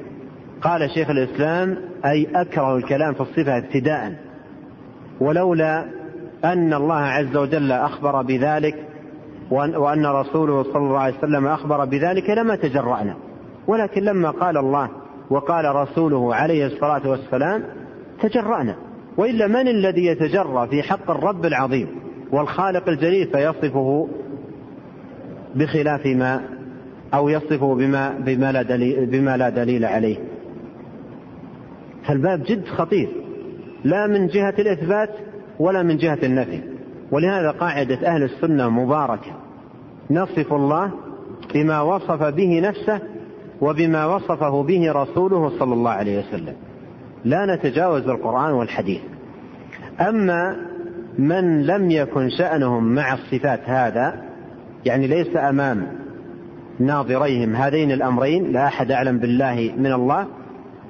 قال 0.63 0.91
شيخ 0.91 1.11
الإسلام 1.11 1.77
أي 2.05 2.29
أكره 2.35 2.77
الكلام 2.77 3.15
في 3.15 3.21
الصفة 3.21 3.57
ابتداء. 3.57 4.15
ولولا 5.21 5.85
أن 6.45 6.75
الله 6.75 7.01
عز 7.01 7.37
وجل 7.37 7.73
أخبر 7.73 8.23
بذلك 8.23 8.75
وأن 9.51 10.07
رسوله 10.07 10.63
صلى 10.63 10.77
الله 10.77 10.99
عليه 10.99 11.19
وسلم 11.19 11.47
أخبر 11.47 11.85
بذلك 11.85 12.31
لما 12.31 12.57
تجرأنا. 12.57 13.15
ولكن 13.67 14.03
لما 14.03 14.31
قال 14.31 14.57
الله 14.57 14.89
وقال 15.31 15.75
رسوله 15.75 16.35
عليه 16.35 16.67
الصلاة 16.67 17.09
والسلام 17.09 17.65
تجرأنا. 18.21 18.77
وإلا 19.17 19.47
من 19.47 19.69
الذي 19.69 20.07
يتجرأ 20.07 20.67
في 20.67 20.83
حق 20.83 21.11
الرب 21.11 21.47
العظيم 21.47 21.89
والخالق 22.33 22.89
الجليل 22.89 23.27
فيصفه 23.27 24.09
بخلاف 25.55 26.07
ما 26.07 26.41
أو 27.15 27.29
يصفه 27.29 27.75
بما 27.75 28.19
بما 28.19 28.53
لا 28.53 28.63
دليل 28.63 29.07
بما 29.07 29.37
لا 29.37 29.49
دليل 29.49 29.85
عليه. 29.85 30.17
فالباب 32.07 32.43
جد 32.43 32.65
خطير. 32.67 33.09
لا 33.85 34.07
من 34.07 34.27
جهة 34.27 34.55
الإثبات 34.59 35.11
ولا 35.59 35.83
من 35.83 35.97
جهة 35.97 36.19
النفي. 36.23 36.61
ولهذا 37.11 37.51
قاعدة 37.51 38.07
أهل 38.07 38.23
السنة 38.23 38.69
مباركة. 38.69 39.33
نصف 40.11 40.53
الله 40.53 40.91
بما 41.55 41.81
وصف 41.81 42.23
به 42.23 42.61
نفسه 42.61 43.01
وبما 43.61 44.07
وصفه 44.07 44.63
به 44.63 44.93
رسوله 44.93 45.59
صلى 45.59 45.75
الله 45.75 45.91
عليه 45.91 46.19
وسلم. 46.19 46.55
لا 47.25 47.57
نتجاوز 47.57 48.09
القرآن 48.09 48.53
والحديث. 48.53 49.01
أما 50.01 50.57
من 51.19 51.67
لم 51.67 51.91
يكن 51.91 52.31
شأنهم 52.31 52.95
مع 52.95 53.15
الصفات 53.15 53.61
هذا 53.65 54.23
يعني 54.85 55.07
ليس 55.07 55.37
أمام 55.37 55.87
ناظريهم 56.81 57.57
هذين 57.57 57.93
الأمرين 57.93 58.53
لا 58.53 58.67
أحد 58.67 58.91
أعلم 58.91 59.19
بالله 59.19 59.73
من 59.77 59.93
الله 59.93 60.27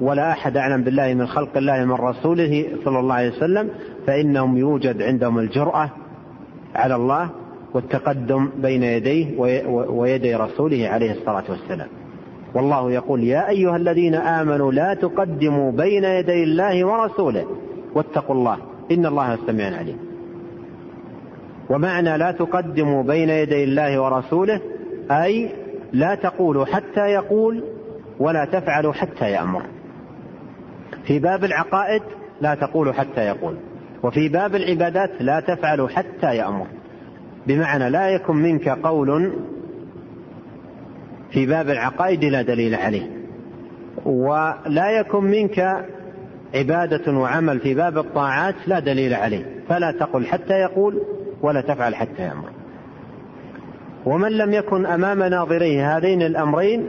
ولا 0.01 0.31
أحد 0.31 0.56
أعلم 0.56 0.82
بالله 0.85 1.15
من 1.15 1.27
خلق 1.27 1.56
الله 1.56 1.85
من 1.85 1.93
رسوله 1.93 2.66
صلى 2.85 2.98
الله 2.98 3.15
عليه 3.15 3.36
وسلم 3.36 3.70
فإنهم 4.06 4.56
يوجد 4.56 5.02
عندهم 5.02 5.39
الجرأة 5.39 5.90
على 6.74 6.97
الله 6.97 7.31
والتقدم 7.74 8.51
بين 8.62 8.82
يديه 8.82 9.39
ويدي 9.89 10.35
رسوله 10.35 10.89
عليه 10.89 11.12
الصلاة 11.12 11.44
والسلام. 11.48 11.89
والله 12.55 12.93
يقول 12.93 13.24
يا 13.24 13.48
أيها 13.48 13.76
الذين 13.76 14.14
آمنوا 14.14 14.72
لا 14.72 14.94
تقدموا 14.94 15.72
بين 15.72 16.05
يدي 16.05 16.44
الله 16.44 16.86
ورسوله 16.86 17.47
واتقوا 17.94 18.35
الله 18.35 18.59
إن 18.90 19.06
الله 19.06 19.39
سميع 19.47 19.76
عليم. 19.76 19.98
ومعنى 21.70 22.18
لا 22.18 22.32
تقدموا 22.32 23.02
بين 23.02 23.31
يدي 23.31 23.64
الله 23.64 24.02
ورسوله 24.02 24.60
أي 25.10 25.51
لا 25.93 26.14
تقولوا 26.14 26.64
حتى 26.64 27.01
يقول 27.01 27.64
ولا 28.18 28.44
تفعلوا 28.44 28.93
حتى 28.93 29.31
يأمر. 29.31 29.62
في 31.06 31.18
باب 31.18 31.44
العقائد 31.44 32.02
لا 32.40 32.55
تقولوا 32.55 32.93
حتى 32.93 33.20
يقول 33.20 33.56
وفي 34.02 34.28
باب 34.28 34.55
العبادات 34.55 35.10
لا 35.20 35.40
تفعلوا 35.40 35.89
حتى 35.89 36.36
يأمر. 36.36 36.66
بمعنى 37.47 37.90
لا 37.90 38.09
يكن 38.09 38.36
منك 38.36 38.68
قول 38.68 39.32
في 41.31 41.47
باب 41.47 41.71
العقائد 41.71 42.25
لا 42.25 42.43
دليل 42.43 42.75
عليه. 42.75 43.11
ولا 44.05 44.91
يكن 45.01 45.25
منك 45.25 45.87
عبادة 46.55 47.13
وعمل 47.13 47.61
في 47.61 47.75
باب 47.75 47.99
الطاعات 47.99 48.55
لا 48.67 48.79
دليل 48.79 49.15
عليه. 49.15 49.45
فلا 49.69 49.93
تقل 49.93 50.27
حتى 50.27 50.55
يقول 50.55 51.03
ولا 51.43 51.61
تفعل 51.61 51.95
حتى 51.95 52.23
يأمر. 52.23 52.51
ومن 54.07 54.33
لم 54.33 54.53
يكن 54.53 54.87
أمام 54.87 55.23
ناظريه 55.23 55.97
هذين 55.97 56.23
الأمرين 56.23 56.87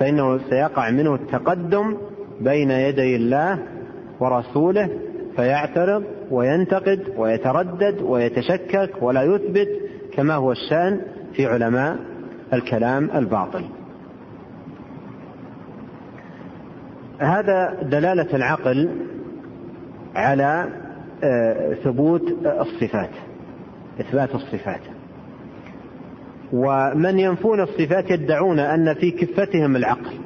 فإنه 0.00 0.38
سيقع 0.50 0.90
منه 0.90 1.14
التقدم 1.14 1.96
بين 2.40 2.70
يدي 2.70 3.16
الله 3.16 3.58
ورسوله 4.20 4.90
فيعترض 5.36 6.04
وينتقد 6.30 7.00
ويتردد 7.16 8.02
ويتشكك 8.02 8.90
ولا 9.02 9.22
يثبت 9.22 9.68
كما 10.12 10.34
هو 10.34 10.52
الشأن 10.52 11.00
في 11.32 11.46
علماء 11.46 11.96
الكلام 12.52 13.10
الباطل. 13.14 13.64
هذا 17.18 17.82
دلالة 17.82 18.36
العقل 18.36 18.90
على 20.14 20.68
آه، 21.24 21.74
ثبوت 21.74 22.22
الصفات 22.44 23.10
إثبات 24.00 24.34
الصفات. 24.34 24.80
ومن 26.52 27.18
ينفون 27.18 27.60
الصفات 27.60 28.10
يدعون 28.10 28.58
أن 28.58 28.94
في 28.94 29.10
كفتهم 29.10 29.76
العقل. 29.76 30.18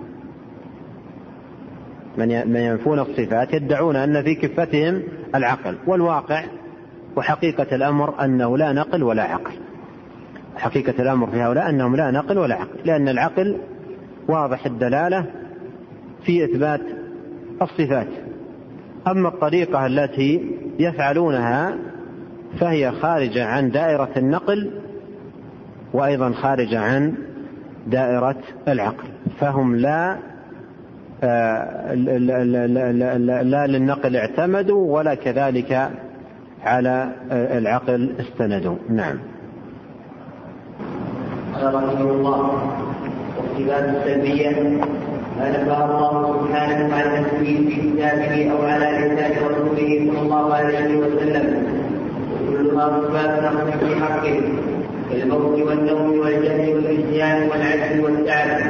من 2.18 2.56
ينفون 2.56 2.98
الصفات 2.98 3.54
يدعون 3.54 3.96
أن 3.96 4.22
في 4.22 4.34
كفتهم 4.34 5.02
العقل. 5.34 5.78
والواقع 5.86 6.44
وحقيقة 7.16 7.76
الأمر 7.76 8.24
أنه 8.24 8.58
لا 8.58 8.72
نقل 8.72 9.02
ولا 9.02 9.22
عقل. 9.22 9.65
حقيقة 10.56 11.02
الأمر 11.02 11.30
في 11.30 11.42
هؤلاء 11.42 11.70
أنهم 11.70 11.96
لا 11.96 12.10
نقل 12.10 12.38
ولا 12.38 12.54
عقل 12.54 12.78
لأن 12.84 13.08
العقل 13.08 13.56
واضح 14.28 14.66
الدلالة 14.66 15.26
في 16.24 16.44
إثبات 16.44 16.80
الصفات. 17.62 18.08
أما 19.06 19.28
الطريقة 19.28 19.86
التي 19.86 20.50
يفعلونها 20.78 21.76
فهي 22.60 22.92
خارجة 22.92 23.46
عن 23.46 23.70
دائرة 23.70 24.10
النقل 24.16 24.80
وأيضا 25.92 26.32
خارجة 26.32 26.80
عن 26.80 27.14
دائرة 27.86 28.36
العقل. 28.68 29.08
فهم 29.40 29.76
لا 29.76 30.16
آه، 31.22 31.94
لا 33.42 33.66
للنقل 33.66 34.16
اعتمدوا 34.16 34.96
ولا 34.96 35.14
كذلك 35.14 35.90
على 36.62 37.12
العقل 37.30 38.14
استندوا. 38.20 38.76
نعم. 38.90 39.18
قال 41.56 41.74
رحمه 41.74 42.10
الله 42.10 42.72
واختلاف 43.36 43.84
السلبية 43.96 44.60
ما 45.38 45.50
نفاه 45.50 45.84
الله 45.84 46.36
سبحانه 46.40 46.94
عن 46.94 47.20
نفسه 47.20 47.44
في 47.44 47.90
كتابه 47.90 48.52
أو 48.52 48.66
على 48.66 48.86
لسان 48.86 49.32
رسوله 49.46 50.10
صلى 50.12 50.20
الله 50.22 50.54
عليه 50.54 50.96
وسلم. 50.96 51.46
وكلها 52.48 53.00
صفات 53.00 53.42
نقص 53.42 53.84
في 53.84 54.04
حقه 54.04 54.40
كالموت 55.10 55.60
والنوم 55.62 56.18
والجهل 56.18 56.74
والنسيان 56.74 57.48
والعجز 57.48 58.00
والتعب. 58.00 58.60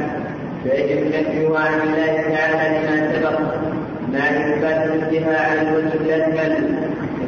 فيجب 0.63 1.07
نفيه 1.07 1.57
عن 1.57 1.81
الله 1.81 2.13
تعالى 2.35 2.79
لما 2.79 3.13
سبق 3.13 3.39
مع 4.13 4.19
اثبات 4.19 4.85
الانتهاء 4.85 5.49
على 5.49 5.69
الوجه 5.69 5.93
الأكمل. 5.93 6.77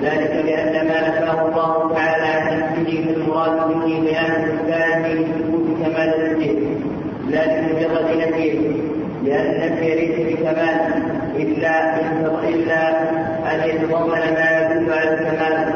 ذلك 0.04 0.46
لأن 0.46 0.88
ما 0.88 1.10
نفاه 1.10 1.48
الله 1.48 1.94
تعالى 1.96 2.26
عن 2.26 2.60
نفسه 2.60 3.06
فالمراد 3.06 3.68
به 3.68 3.86
بيان 3.86 4.32
نفسه 4.42 5.49
لا 7.30 7.62
لمجرد 7.62 8.18
نفيه 8.18 8.60
لأن 9.24 9.64
النفي 9.64 9.96
ليس 9.96 10.34
بكمال 10.34 10.80
إلا 11.36 11.96
إلا 12.50 12.90
أن 13.52 13.70
يتضمن 13.70 14.10
ما 14.10 14.70
يدل 14.72 14.94
على 14.94 15.14
الكمال. 15.14 15.74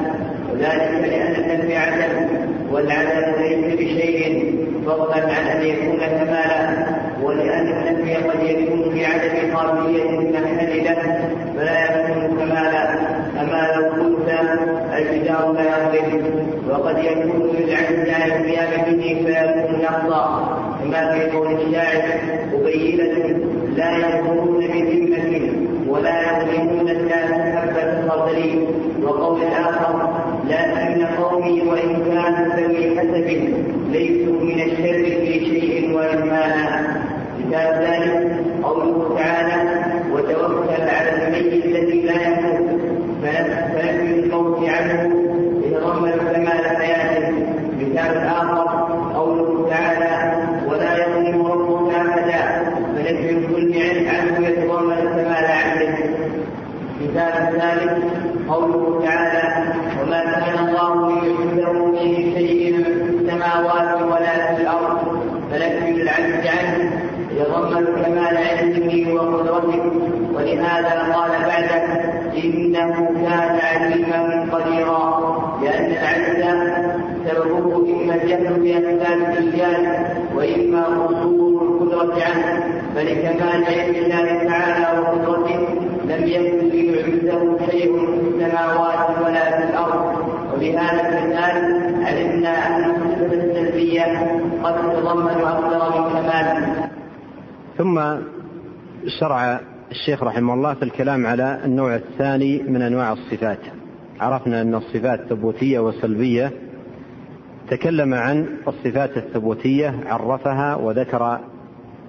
وذلك 0.51 1.09
لأن 1.09 1.35
النفي 1.35 1.77
عدم 1.77 2.27
والعدم 2.71 3.41
ليس 3.41 3.73
بشيء 3.75 4.55
فضلا 4.85 5.15
عن 5.15 5.47
أن 5.47 5.65
يكون 5.65 5.97
كمالا 5.97 6.85
ولأن 7.23 7.67
النفي 7.67 8.15
قد 8.15 8.43
يكون 8.43 8.93
في 8.93 9.05
عدم 9.05 9.55
قابلية 9.55 10.09
المحل 10.09 10.84
له 10.84 11.30
فلا 11.57 11.84
يكون 11.84 12.38
كمالا. 12.38 12.89
أما 13.41 13.69
لو 13.75 14.03
قلت 14.03 14.30
الجدار 14.97 15.51
لا 15.51 15.93
يضرب 15.93 16.47
وقد 16.69 16.97
يكون 16.97 17.55
للعجز 17.57 18.09
عن 18.09 18.31
القيام 18.31 18.69
به 18.85 19.25
فيكون 19.25 19.81
نقصا 19.81 20.52
كما 20.93 21.11
في 21.11 21.31
قول 21.31 21.47
الشاعر 21.47 22.19
مبينة 22.53 23.37
لا 23.75 23.97
يكفرون 23.97 24.67
بذمة 24.67 25.51
ولا 25.87 26.21
يظلمون 26.21 26.89
الناس 26.89 27.31
حبة 27.31 28.09
خردل 28.09 28.67
وقول 29.03 29.41
آخر 29.43 30.09
لكن 30.49 31.05
قومي 31.05 31.61
وإن 31.61 32.03
كانوا 32.05 32.55
ذوي 32.55 32.99
حسب 32.99 33.53
ليسوا 33.91 34.41
من 34.41 34.61
الشر 34.61 35.03
في 35.03 35.45
شيء 35.45 35.95
وإن 35.95 36.29
كان 36.29 36.83
مثال 37.39 37.83
ذلك 37.83 38.31
قوله 38.63 39.15
تعالى 39.17 39.83
وتوكل 40.13 40.81
على 40.81 41.27
الميت 41.27 41.65
الذي 41.65 42.01
لا 42.01 42.27
يموت 42.27 42.81
فنفي 43.23 44.19
الموت 44.19 44.69
عنه 44.69 45.11
يتضمن 45.65 46.11
كمال 46.11 46.77
حياته 46.77 47.31
مثال 47.79 48.17
آخر 48.17 48.87
قوله 49.15 49.69
تعالى 49.69 50.13
الجهل 78.23 78.53
بأسباب 78.59 79.37
الإيجاد 79.37 80.07
وإما 80.35 80.83
قصور 80.83 81.61
القدرة 81.61 82.23
عنه 82.23 82.63
فلكمال 82.95 83.65
علم 83.65 83.95
الله 83.95 84.43
تعالى 84.47 84.99
وقدرته 84.99 85.59
لم 86.05 86.27
يكن 86.27 86.67
ليعجزه 86.67 87.57
شيء 87.71 87.97
في 87.97 88.27
السماوات 88.27 89.09
ولا 89.25 89.57
في 89.57 89.63
الأرض 89.69 90.15
وبهذا 90.53 91.01
المثال 91.09 92.05
علمنا 92.05 92.67
أن 92.67 92.83
الصفة 92.83 93.43
السلبية 93.43 94.03
قد 94.63 94.75
تتضمن 94.75 95.41
أكثر 95.41 96.01
من 96.01 96.09
كمال 96.09 96.63
ثم 97.93 98.17
شرع 99.19 99.59
الشيخ 99.91 100.23
رحمه 100.23 100.53
الله 100.53 100.73
في 100.73 100.83
الكلام 100.83 101.25
على 101.25 101.59
النوع 101.65 101.95
الثاني 101.95 102.63
من 102.63 102.81
أنواع 102.81 103.13
الصفات. 103.13 103.59
عرفنا 104.19 104.61
أن 104.61 104.75
الصفات 104.75 105.19
ثبوتية 105.29 105.79
وسلبية. 105.79 106.51
تكلم 107.69 108.13
عن 108.13 108.47
الصفات 108.67 109.17
الثبوتية 109.17 109.95
عرفها 110.05 110.75
وذكر 110.75 111.39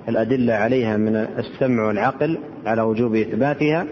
الأدلة 0.08 0.54
عليها 0.54 0.96
من 0.96 1.16
السمع 1.16 1.86
والعقل 1.86 2.38
على 2.66 2.82
وجوب 2.82 3.14
إثباتها. 3.14 3.86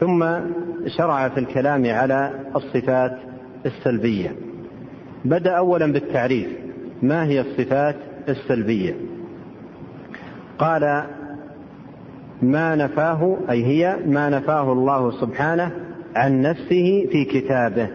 ثم 0.00 0.24
شرع 0.86 1.28
في 1.28 1.40
الكلام 1.40 1.86
على 1.86 2.30
الصفات 2.56 3.18
السلبية. 3.66 4.36
بدأ 5.24 5.50
اولا 5.50 5.92
بالتعريف. 5.92 6.48
ما 7.02 7.24
هي 7.24 7.40
الصفات 7.40 7.96
السلبية؟ 8.28 9.15
قال 10.58 11.04
ما 12.42 12.76
نفاه 12.76 13.36
أي 13.50 13.64
هي 13.64 13.96
ما 14.06 14.28
نفاه 14.30 14.72
الله 14.72 15.20
سبحانه 15.20 15.70
عن 16.16 16.40
نفسه 16.42 17.08
في 17.12 17.24
كتابه 17.24 17.88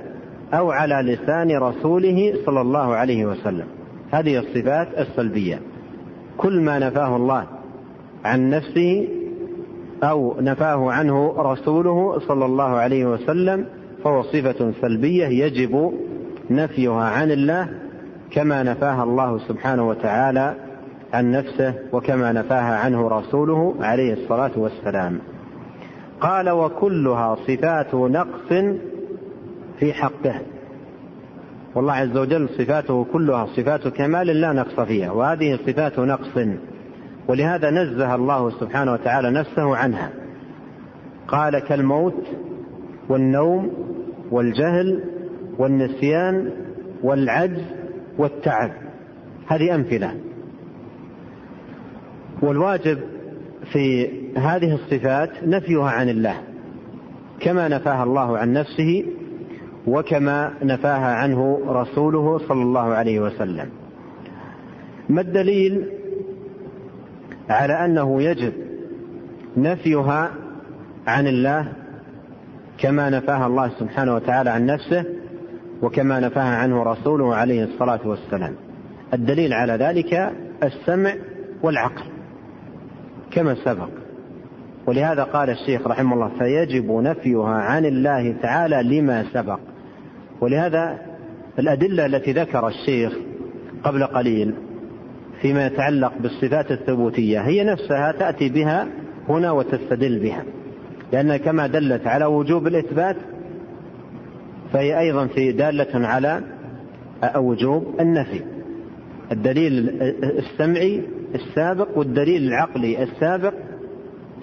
أو 0.53 0.71
على 0.71 1.13
لسان 1.13 1.57
رسوله 1.57 2.33
صلى 2.45 2.61
الله 2.61 2.95
عليه 2.95 3.25
وسلم. 3.25 3.65
هذه 4.11 4.37
الصفات 4.37 4.87
السلبية. 4.97 5.59
كل 6.37 6.61
ما 6.61 6.79
نفاه 6.79 7.15
الله 7.15 7.47
عن 8.25 8.49
نفسه 8.49 9.07
أو 10.03 10.35
نفاه 10.41 10.91
عنه 10.91 11.33
رسوله 11.37 12.19
صلى 12.19 12.45
الله 12.45 12.63
عليه 12.63 13.05
وسلم 13.05 13.65
فهو 14.03 14.23
صفة 14.23 14.73
سلبية 14.81 15.25
يجب 15.25 15.93
نفيها 16.49 17.03
عن 17.03 17.31
الله 17.31 17.69
كما 18.31 18.63
نفاها 18.63 19.03
الله 19.03 19.39
سبحانه 19.47 19.89
وتعالى 19.89 20.55
عن 21.13 21.31
نفسه 21.31 21.73
وكما 21.91 22.31
نفاها 22.31 22.75
عنه 22.75 23.07
رسوله 23.07 23.75
عليه 23.79 24.13
الصلاة 24.13 24.51
والسلام. 24.55 25.19
قال 26.21 26.49
وكلها 26.49 27.35
صفات 27.35 27.95
نقص 27.95 28.53
في 29.79 29.93
حقه. 29.93 30.35
والله 31.75 31.93
عز 31.93 32.17
وجل 32.17 32.49
صفاته 32.49 33.05
كلها 33.13 33.45
صفات 33.45 33.87
كمال 33.87 34.27
لا 34.27 34.53
نقص 34.53 34.79
فيها 34.79 35.11
وهذه 35.11 35.59
صفات 35.67 35.99
نقص. 35.99 36.39
ولهذا 37.27 37.69
نزه 37.69 38.15
الله 38.15 38.49
سبحانه 38.49 38.93
وتعالى 38.93 39.31
نفسه 39.31 39.75
عنها. 39.75 40.09
قال 41.27 41.59
كالموت 41.59 42.23
والنوم 43.09 43.71
والجهل 44.31 45.03
والنسيان 45.57 46.51
والعجز 47.03 47.63
والتعب. 48.17 48.71
هذه 49.47 49.75
أمثلة. 49.75 50.30
والواجب 52.41 52.99
في 53.71 54.09
هذه 54.37 54.75
الصفات 54.75 55.29
نفيها 55.43 55.89
عن 55.89 56.09
الله 56.09 56.37
كما 57.39 57.67
نفاها 57.67 58.03
الله 58.03 58.37
عن 58.37 58.53
نفسه 58.53 59.05
وكما 59.87 60.53
نفاها 60.63 61.15
عنه 61.15 61.59
رسوله 61.67 62.37
صلى 62.37 62.61
الله 62.61 62.93
عليه 62.93 63.19
وسلم. 63.19 63.69
ما 65.09 65.21
الدليل 65.21 65.85
على 67.49 67.85
أنه 67.85 68.21
يجب 68.21 68.53
نفيها 69.57 70.31
عن 71.07 71.27
الله 71.27 71.73
كما 72.77 73.09
نفاها 73.09 73.47
الله 73.47 73.71
سبحانه 73.79 74.15
وتعالى 74.15 74.49
عن 74.49 74.65
نفسه 74.65 75.05
وكما 75.81 76.19
نفاها 76.19 76.55
عنه 76.55 76.83
رسوله 76.83 77.35
عليه 77.35 77.63
الصلاة 77.63 77.99
والسلام؟ 78.05 78.55
الدليل 79.13 79.53
على 79.53 79.73
ذلك 79.73 80.33
السمع 80.63 81.13
والعقل. 81.63 82.10
كما 83.31 83.55
سبق. 83.55 83.89
ولهذا 84.87 85.23
قال 85.23 85.49
الشيخ 85.49 85.87
رحمه 85.87 86.13
الله 86.13 86.31
فيجب 86.39 86.91
نفيها 86.91 87.53
عن 87.53 87.85
الله 87.85 88.35
تعالى 88.41 88.99
لما 88.99 89.25
سبق. 89.33 89.59
ولهذا 90.41 90.99
الأدلة 91.59 92.05
التي 92.05 92.31
ذكر 92.31 92.67
الشيخ 92.67 93.13
قبل 93.83 94.03
قليل 94.03 94.53
فيما 95.41 95.65
يتعلق 95.65 96.13
بالصفات 96.19 96.71
الثبوتية 96.71 97.39
هي 97.39 97.63
نفسها 97.63 98.11
تأتي 98.11 98.49
بها 98.49 98.87
هنا 99.29 99.51
وتستدل 99.51 100.19
بها. 100.19 100.43
لأنها 101.13 101.37
كما 101.37 101.67
دلت 101.67 102.07
على 102.07 102.25
وجوب 102.25 102.67
الإثبات 102.67 103.15
فهي 104.73 104.99
أيضا 104.99 105.27
في 105.27 105.51
دالة 105.51 106.07
على 106.07 106.41
وجوب 107.35 107.95
النفي. 107.99 108.41
الدليل 109.31 109.89
السمعي 110.23 111.01
السابق 111.35 111.97
والدليل 111.97 112.47
العقلي 112.47 113.03
السابق 113.03 113.53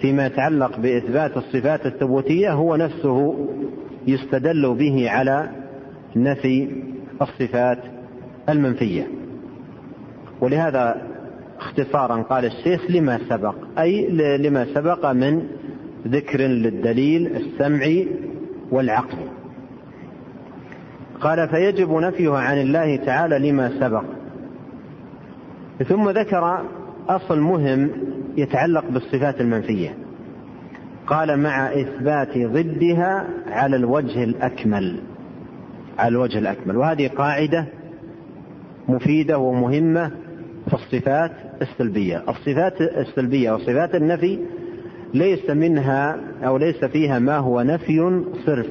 فيما 0.01 0.27
يتعلق 0.27 0.79
بإثبات 0.81 1.37
الصفات 1.37 1.87
الثبوتية 1.87 2.53
هو 2.53 2.77
نفسه 2.77 3.49
يستدل 4.07 4.75
به 4.75 5.11
على 5.11 5.51
نفي 6.17 6.83
الصفات 7.23 7.79
المنفية. 8.49 9.07
ولهذا 10.41 11.03
اختصارا 11.59 12.23
قال 12.23 12.45
الشيخ 12.45 12.91
لما 12.91 13.19
سبق 13.29 13.55
أي 13.79 14.09
لما 14.39 14.67
سبق 14.75 15.13
من 15.13 15.43
ذكر 16.07 16.41
للدليل 16.41 17.37
السمعي 17.37 18.09
والعقلي 18.71 19.29
قال 21.21 21.49
فيجب 21.49 21.93
نفيها 21.93 22.39
عن 22.39 22.61
الله 22.61 22.97
تعالى 22.97 23.51
لما 23.51 23.81
سبق. 23.81 24.05
ثم 25.85 26.11
ذكر 26.11 26.65
أصل 27.09 27.41
مهم 27.41 27.91
يتعلق 28.37 28.85
بالصفات 28.91 29.41
المنفية. 29.41 29.95
قال 31.07 31.41
مع 31.41 31.67
إثبات 31.67 32.39
ضدها 32.39 33.27
على 33.47 33.77
الوجه 33.77 34.25
الأكمل. 34.25 35.01
على 35.99 36.09
الوجه 36.09 36.39
الأكمل. 36.39 36.77
وهذه 36.77 37.09
قاعدة 37.09 37.65
مفيدة 38.89 39.39
ومهمة 39.39 40.11
في 40.69 40.75
الصفات 40.75 41.33
السلبية. 41.63 42.25
الصفات 42.29 42.81
السلبية 42.81 43.53
وصفات 43.53 43.95
النفي 43.95 44.39
ليس 45.15 45.51
منها 45.51 46.17
أو 46.45 46.57
ليس 46.57 46.85
فيها 46.85 47.19
ما 47.19 47.37
هو 47.37 47.63
نفي 47.63 48.23
صرف. 48.47 48.69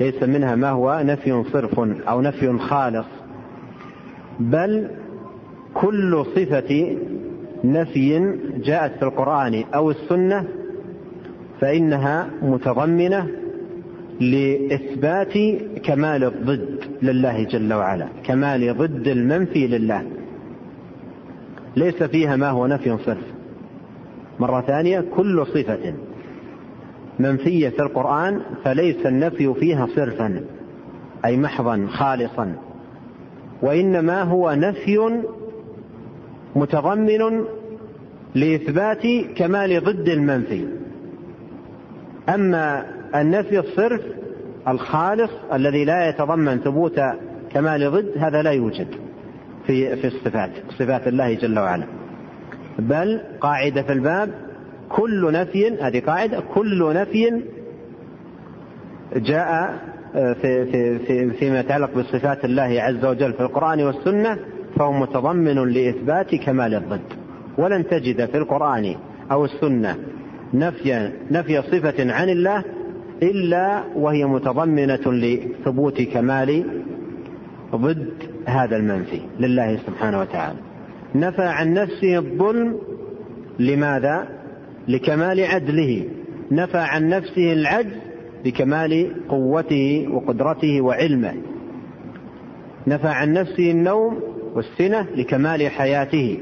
ليس 0.00 0.22
منها 0.22 0.54
ما 0.54 0.70
هو 0.70 1.02
نفي 1.04 1.44
صرف 1.52 1.78
أو 2.08 2.20
نفي 2.20 2.58
خالص. 2.58 3.06
بل 4.40 4.90
كل 5.74 6.24
صفة 6.36 6.96
نفي 7.64 8.36
جاءت 8.64 8.96
في 8.98 9.02
القرآن 9.02 9.64
أو 9.74 9.90
السنة 9.90 10.44
فإنها 11.60 12.30
متضمنة 12.42 13.26
لإثبات 14.20 15.32
كمال 15.82 16.24
الضد 16.24 16.80
لله 17.02 17.44
جل 17.44 17.72
وعلا 17.72 18.08
كمال 18.24 18.76
ضد 18.78 19.08
المنفي 19.08 19.66
لله. 19.66 20.02
ليس 21.76 22.02
فيها 22.02 22.36
ما 22.36 22.50
هو 22.50 22.66
نفي 22.66 22.98
صرف. 22.98 23.24
مرة 24.40 24.60
ثانية 24.60 25.04
كل 25.16 25.46
صفة 25.46 25.94
منفية 27.18 27.68
في 27.68 27.82
القرآن 27.82 28.40
فليس 28.64 29.06
النفي 29.06 29.54
فيها 29.54 29.86
صرفا 29.86 30.40
أي 31.24 31.36
محضا 31.36 31.86
خالصا. 31.90 32.54
وإنما 33.62 34.22
هو 34.22 34.52
نفي 34.52 35.22
متضمن 36.56 37.44
لإثبات 38.34 39.06
كمال 39.36 39.84
ضد 39.84 40.08
المنفي. 40.08 40.64
أما 42.28 42.86
النفي 43.14 43.58
الصرف 43.58 44.00
الخالص 44.68 45.30
الذي 45.52 45.84
لا 45.84 46.08
يتضمن 46.08 46.58
ثبوت 46.58 47.00
كمال 47.52 47.90
ضد 47.90 48.12
هذا 48.18 48.42
لا 48.42 48.50
يوجد 48.50 48.88
في 49.66 49.96
في 49.96 50.06
الصفات 50.06 50.50
صفات 50.78 51.08
الله 51.08 51.34
جل 51.34 51.58
وعلا. 51.58 51.86
بل 52.78 53.20
قاعدة 53.40 53.82
في 53.82 53.92
الباب 53.92 54.30
كل 54.88 55.32
نفي 55.32 55.80
هذه 55.80 56.00
قاعدة 56.00 56.40
كل 56.54 56.94
نفي 56.94 57.42
جاء 59.16 59.78
في 60.12 60.64
في 60.64 60.98
في 60.98 61.30
فيما 61.30 61.60
يتعلق 61.60 61.94
بصفات 61.98 62.44
الله 62.44 62.82
عز 62.82 63.04
وجل 63.04 63.32
في 63.32 63.40
القرآن 63.40 63.82
والسنة 63.82 64.38
فهو 64.80 64.92
متضمن 64.92 65.68
لإثبات 65.68 66.34
كمال 66.34 66.74
الضد 66.74 67.12
ولن 67.58 67.86
تجد 67.86 68.26
في 68.26 68.36
القرآن 68.36 68.94
أو 69.32 69.44
السنة 69.44 69.96
نفي 70.54 71.12
نفي 71.30 71.62
صفة 71.62 72.12
عن 72.12 72.28
الله 72.28 72.64
إلا 73.22 73.84
وهي 73.96 74.24
متضمنة 74.24 75.00
لثبوت 75.06 76.02
كمال 76.02 76.64
ضد 77.74 78.12
هذا 78.46 78.76
المنفي 78.76 79.20
لله 79.40 79.76
سبحانه 79.76 80.20
وتعالى. 80.20 80.58
نفى 81.14 81.42
عن 81.42 81.74
نفسه 81.74 82.18
الظلم 82.18 82.78
لماذا؟ 83.58 84.28
لكمال 84.88 85.40
عدله. 85.40 86.04
نفى 86.50 86.78
عن 86.78 87.08
نفسه 87.08 87.52
العجز 87.52 87.96
بكمال 88.44 89.14
قوته 89.28 90.06
وقدرته 90.10 90.80
وعلمه. 90.80 91.34
نفى 92.86 93.08
عن 93.08 93.32
نفسه 93.32 93.70
النوم 93.70 94.29
والسنة 94.54 95.06
لكمال 95.16 95.70
حياته. 95.70 96.38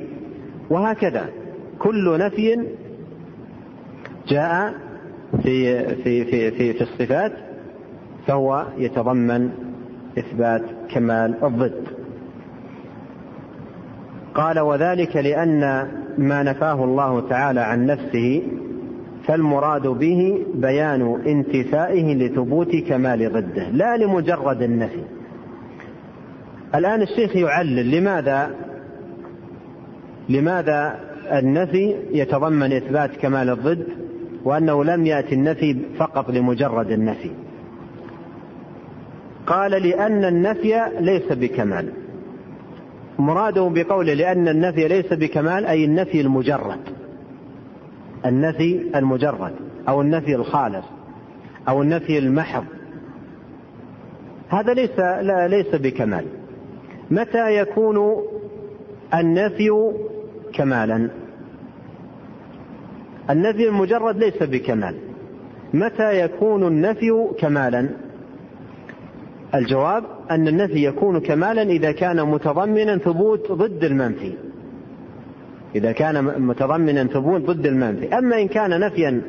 وهكذا 0.71 1.29
كل 1.79 2.19
نفي 2.19 2.67
جاء 4.29 4.75
في 5.43 5.85
في 5.95 6.25
في 6.25 6.51
في, 6.51 6.73
في 6.73 6.81
الصفات 6.81 7.33
فهو 8.27 8.67
يتضمن 8.79 9.51
إثبات 10.19 10.63
كمال 10.91 11.45
الضد. 11.45 11.85
قال 14.35 14.61
وذلك 14.61 15.17
لأن 15.17 15.89
ما 16.19 16.43
نفاه 16.43 16.85
الله 16.85 17.29
تعالى 17.29 17.61
عن 17.61 17.87
نفسه 17.87 18.43
فالمراد 19.27 19.87
به 19.87 20.47
بيان 20.55 21.21
انتفائه 21.27 22.15
لثبوت 22.15 22.77
كمال 22.77 23.33
ضده 23.33 23.69
لا 23.69 23.97
لمجرد 23.97 24.63
النفي. 24.63 25.18
الآن 26.75 27.03
الشيخ 27.03 27.37
يعلل 27.37 27.91
لماذا 27.91 28.51
لماذا 30.29 31.01
النفي 31.33 31.97
يتضمن 32.13 32.73
إثبات 32.73 33.17
كمال 33.17 33.51
الضد 33.51 33.87
وأنه 34.45 34.85
لم 34.85 35.07
يأتي 35.07 35.35
النفي 35.35 35.77
فقط 35.99 36.31
لمجرد 36.31 36.91
النفي؟ 36.91 37.31
قال 39.47 39.71
لأن 39.71 40.25
النفي 40.25 40.83
ليس 41.01 41.33
بكمال. 41.33 41.93
مراده 43.19 43.69
بقوله 43.75 44.15
لأن 44.15 44.49
النفي 44.49 44.89
ليس 44.89 45.13
بكمال 45.13 45.67
أي 45.67 45.85
النفي 45.85 46.21
المجرد. 46.21 46.81
النفي 48.27 48.91
المجرد 48.95 49.53
أو 49.89 50.01
النفي 50.01 50.35
الخالص 50.35 50.85
أو 51.69 51.83
النفي 51.83 52.19
المحض. 52.19 52.65
هذا 54.49 54.75
ليس 54.75 54.99
لا 54.99 55.49
ليس 55.49 55.75
بكمال. 55.75 56.25
متى 57.11 57.57
يكون 57.57 58.23
النفي 59.15 59.93
كمالا؟ 60.55 61.11
النفي 63.31 63.69
المجرد 63.69 64.17
ليس 64.17 64.43
بكمال. 64.43 64.95
متى 65.75 66.21
يكون 66.21 66.67
النفي 66.67 67.29
كمالا؟ 67.39 67.89
الجواب 69.55 70.05
أن 70.31 70.49
النفي 70.49 70.85
يكون 70.85 71.21
كمالا 71.21 71.63
إذا 71.63 71.93
كان 71.93 72.29
متضمنا 72.29 72.99
ثبوت 72.99 73.53
ضد 73.53 73.85
المنفي. 73.85 74.33
إذا 75.75 75.93
كان 75.93 76.25
متضمنا 76.43 77.05
ثبوت 77.05 77.41
ضد 77.41 77.67
المنفي. 77.67 78.19
أما 78.19 78.41
إن 78.41 78.49
كان 78.49 78.81
نفيا 78.81 79.23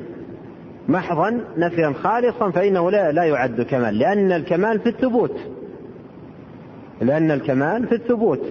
محضا 0.88 1.42
نفيا 1.58 1.94
خالصا 2.04 2.52
فإنه 2.52 2.92
لا 2.92 3.12
لا 3.12 3.24
يعد 3.24 3.62
كمال 3.62 4.00
لأن 4.00 4.32
الكمال 4.32 4.80
في 4.80 4.90
الثبوت. 4.90 5.36
لأن 7.02 7.32
الكمال 7.32 7.88
في 7.88 7.96
الثبوت. 7.96 8.42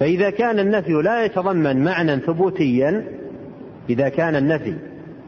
فإذا 0.00 0.30
كان 0.30 0.58
النفي 0.58 0.92
لا 0.92 1.24
يتضمن 1.24 1.84
معنى 1.84 2.16
ثبوتيا 2.16 3.04
إذا 3.90 4.08
كان 4.08 4.36
النفي 4.36 4.74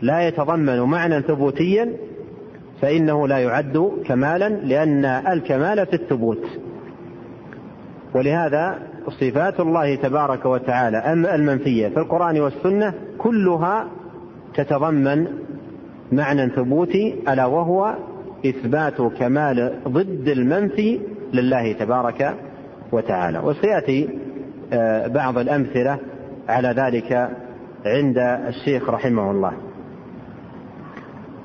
لا 0.03 0.29
يتضمن 0.29 0.81
معنى 0.81 1.23
ثبوتيا 1.23 1.93
فإنه 2.81 3.29
لا 3.29 3.39
يعد 3.39 3.93
كمالا 4.05 4.49
لأن 4.49 5.05
الكمال 5.05 5.87
في 5.87 5.95
الثبوت. 5.95 6.45
ولهذا 8.15 8.79
صفات 9.09 9.61
الله 9.61 9.95
تبارك 9.95 10.47
وتعالى 10.47 11.13
المنفية 11.13 11.89
في 11.89 11.97
القرآن 11.97 12.41
والسنة 12.41 12.95
كلها 13.19 13.89
تتضمن 14.55 15.27
معنى 16.13 16.49
ثبوتي 16.49 17.15
ألا 17.29 17.47
وهو 17.47 17.95
إثبات 18.47 19.03
كمال 19.03 19.79
ضد 19.89 20.29
المنفي 20.29 21.01
لله 21.33 21.73
تبارك 21.73 22.35
وتعالى. 22.93 23.39
وسيأتي 23.39 24.09
آه، 24.73 25.07
بعض 25.07 25.39
الأمثلة 25.39 25.99
على 26.49 26.69
ذلك 26.69 27.13
عند 27.87 28.19
الشيخ 28.49 28.91
رحمه 28.91 29.31
الله. 29.31 29.53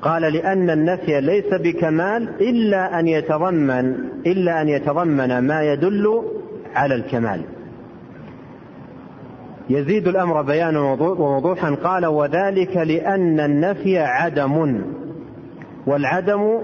قال 0.02 0.22
لأن 0.22 0.70
النفي 0.70 1.20
ليس 1.20 1.54
بكمال 1.54 2.28
إلا 2.40 3.00
أن 3.00 3.08
يتضمن 3.08 3.94
إلا 4.26 4.62
أن 4.62 4.68
يتضمن 4.68 5.38
ما 5.38 5.62
يدل 5.62 6.22
على 6.74 6.94
الكمال. 6.94 7.42
يزيد 9.70 10.08
الأمر 10.08 10.42
بيانا 10.42 10.80
ووضوحا. 10.80 11.74
قال 11.74 12.06
وذلك 12.06 12.76
لأن 12.76 13.40
النفي 13.40 13.98
عدم 13.98 14.82
والعدم 15.86 16.58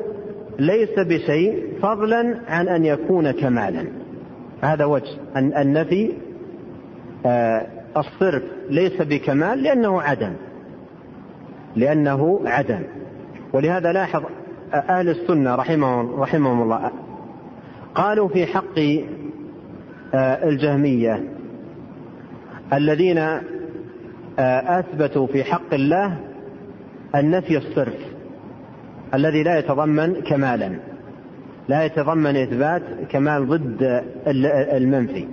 ليس 0.59 0.99
بشيء 0.99 1.79
فضلا 1.83 2.41
عن 2.49 2.69
أن 2.69 2.85
يكون 2.85 3.31
كمالا. 3.31 3.87
هذا 4.61 4.85
وجه. 4.85 5.17
أن 5.37 5.53
النفي 5.57 6.13
آه 7.27 7.67
الصرف 7.97 8.43
ليس 8.71 9.03
بكمال 9.03 9.63
لأنه 9.63 10.03
عدم. 10.03 10.33
لأنه 11.77 12.41
عدم. 12.45 12.83
ولهذا 13.53 13.93
لاحظ 13.93 14.23
أهل 14.75 15.09
السنة 15.09 15.55
رحمهم, 15.55 16.21
رحمهم 16.21 16.63
الله 16.63 16.91
قالوا 17.95 18.29
في 18.29 18.47
حق 18.47 18.79
آه، 20.15 20.49
الجهمية 20.49 21.25
الذين 22.73 23.19
آه، 23.19 23.41
أثبتوا 24.79 25.27
في 25.27 25.45
حق 25.45 25.75
الله 25.75 26.17
النفي 27.15 27.57
الصرف. 27.57 28.14
الذي 29.15 29.43
لا 29.43 29.59
يتضمن 29.59 30.15
كمالا. 30.15 30.79
لا 31.69 31.85
يتضمن 31.85 32.37
إثبات 32.37 32.83
كمال 33.11 33.49
ضد 33.49 34.03
المنفي. 34.77 35.27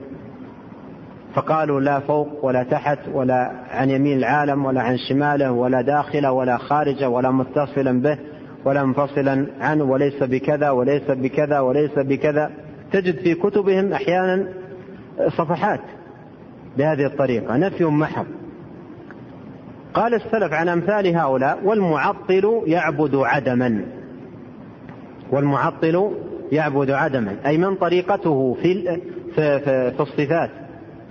فقالوا 1.33 1.81
لا 1.81 1.99
فوق 1.99 2.45
ولا 2.45 2.63
تحت 2.63 2.99
ولا 3.13 3.51
عن 3.69 3.89
يمين 3.89 4.17
العالم 4.17 4.65
ولا 4.65 4.81
عن 4.81 4.97
شماله 4.97 5.51
ولا 5.51 5.81
داخله 5.81 6.31
ولا 6.31 6.57
خارجه 6.57 7.09
ولا 7.09 7.31
متصلا 7.31 8.01
به 8.01 8.17
ولا 8.65 8.83
منفصلا 8.83 9.47
عنه 9.59 9.83
وليس 9.83 10.23
بكذا 10.23 10.69
وليس 10.69 11.11
بكذا 11.11 11.59
وليس 11.59 11.99
بكذا. 11.99 12.51
تجد 12.91 13.15
في 13.15 13.35
كتبهم 13.35 13.93
أحيانا 13.93 14.47
صفحات 15.27 15.81
بهذه 16.77 17.05
الطريقة. 17.05 17.57
نفي 17.57 17.85
محض. 17.85 18.25
قال 19.93 20.13
السلف 20.13 20.53
عن 20.53 20.69
أمثال 20.69 21.15
هؤلاء 21.17 21.59
والمعطل 21.63 22.61
يعبد 22.65 23.15
عدما. 23.15 23.85
والمعطل 25.31 26.11
يعبد 26.51 26.91
عدما. 26.91 27.35
أي 27.45 27.57
من 27.57 27.75
طريقته 27.75 28.57
في 28.61 28.83
في, 29.35 29.59
في, 29.59 29.91
في 29.91 29.99
الصفات 29.99 30.49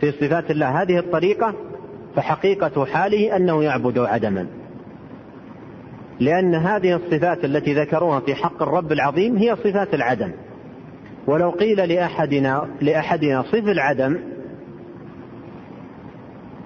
في 0.01 0.13
صفات 0.13 0.51
الله. 0.51 0.83
هذه 0.83 0.99
الطريقة 0.99 1.55
فحقيقة 2.17 2.85
حاله 2.85 3.37
أنه 3.37 3.65
يعبد 3.65 3.99
عدما. 3.99 4.47
لأن 6.21 6.55
هذه 6.55 6.97
الصفات 6.97 7.45
التي 7.45 7.75
ذكروها 7.75 8.21
في 8.21 8.35
حق 8.35 8.63
الرب 8.63 8.93
العظيم 8.93 9.37
هي 9.37 9.57
صفات 9.57 9.95
العدم. 9.95 10.33
ولو 11.27 11.51
قيل 11.51 11.89
لأحدنا 11.89 12.69
لأحدنا 12.81 13.43
صف 13.43 13.69
العدم 13.69 14.19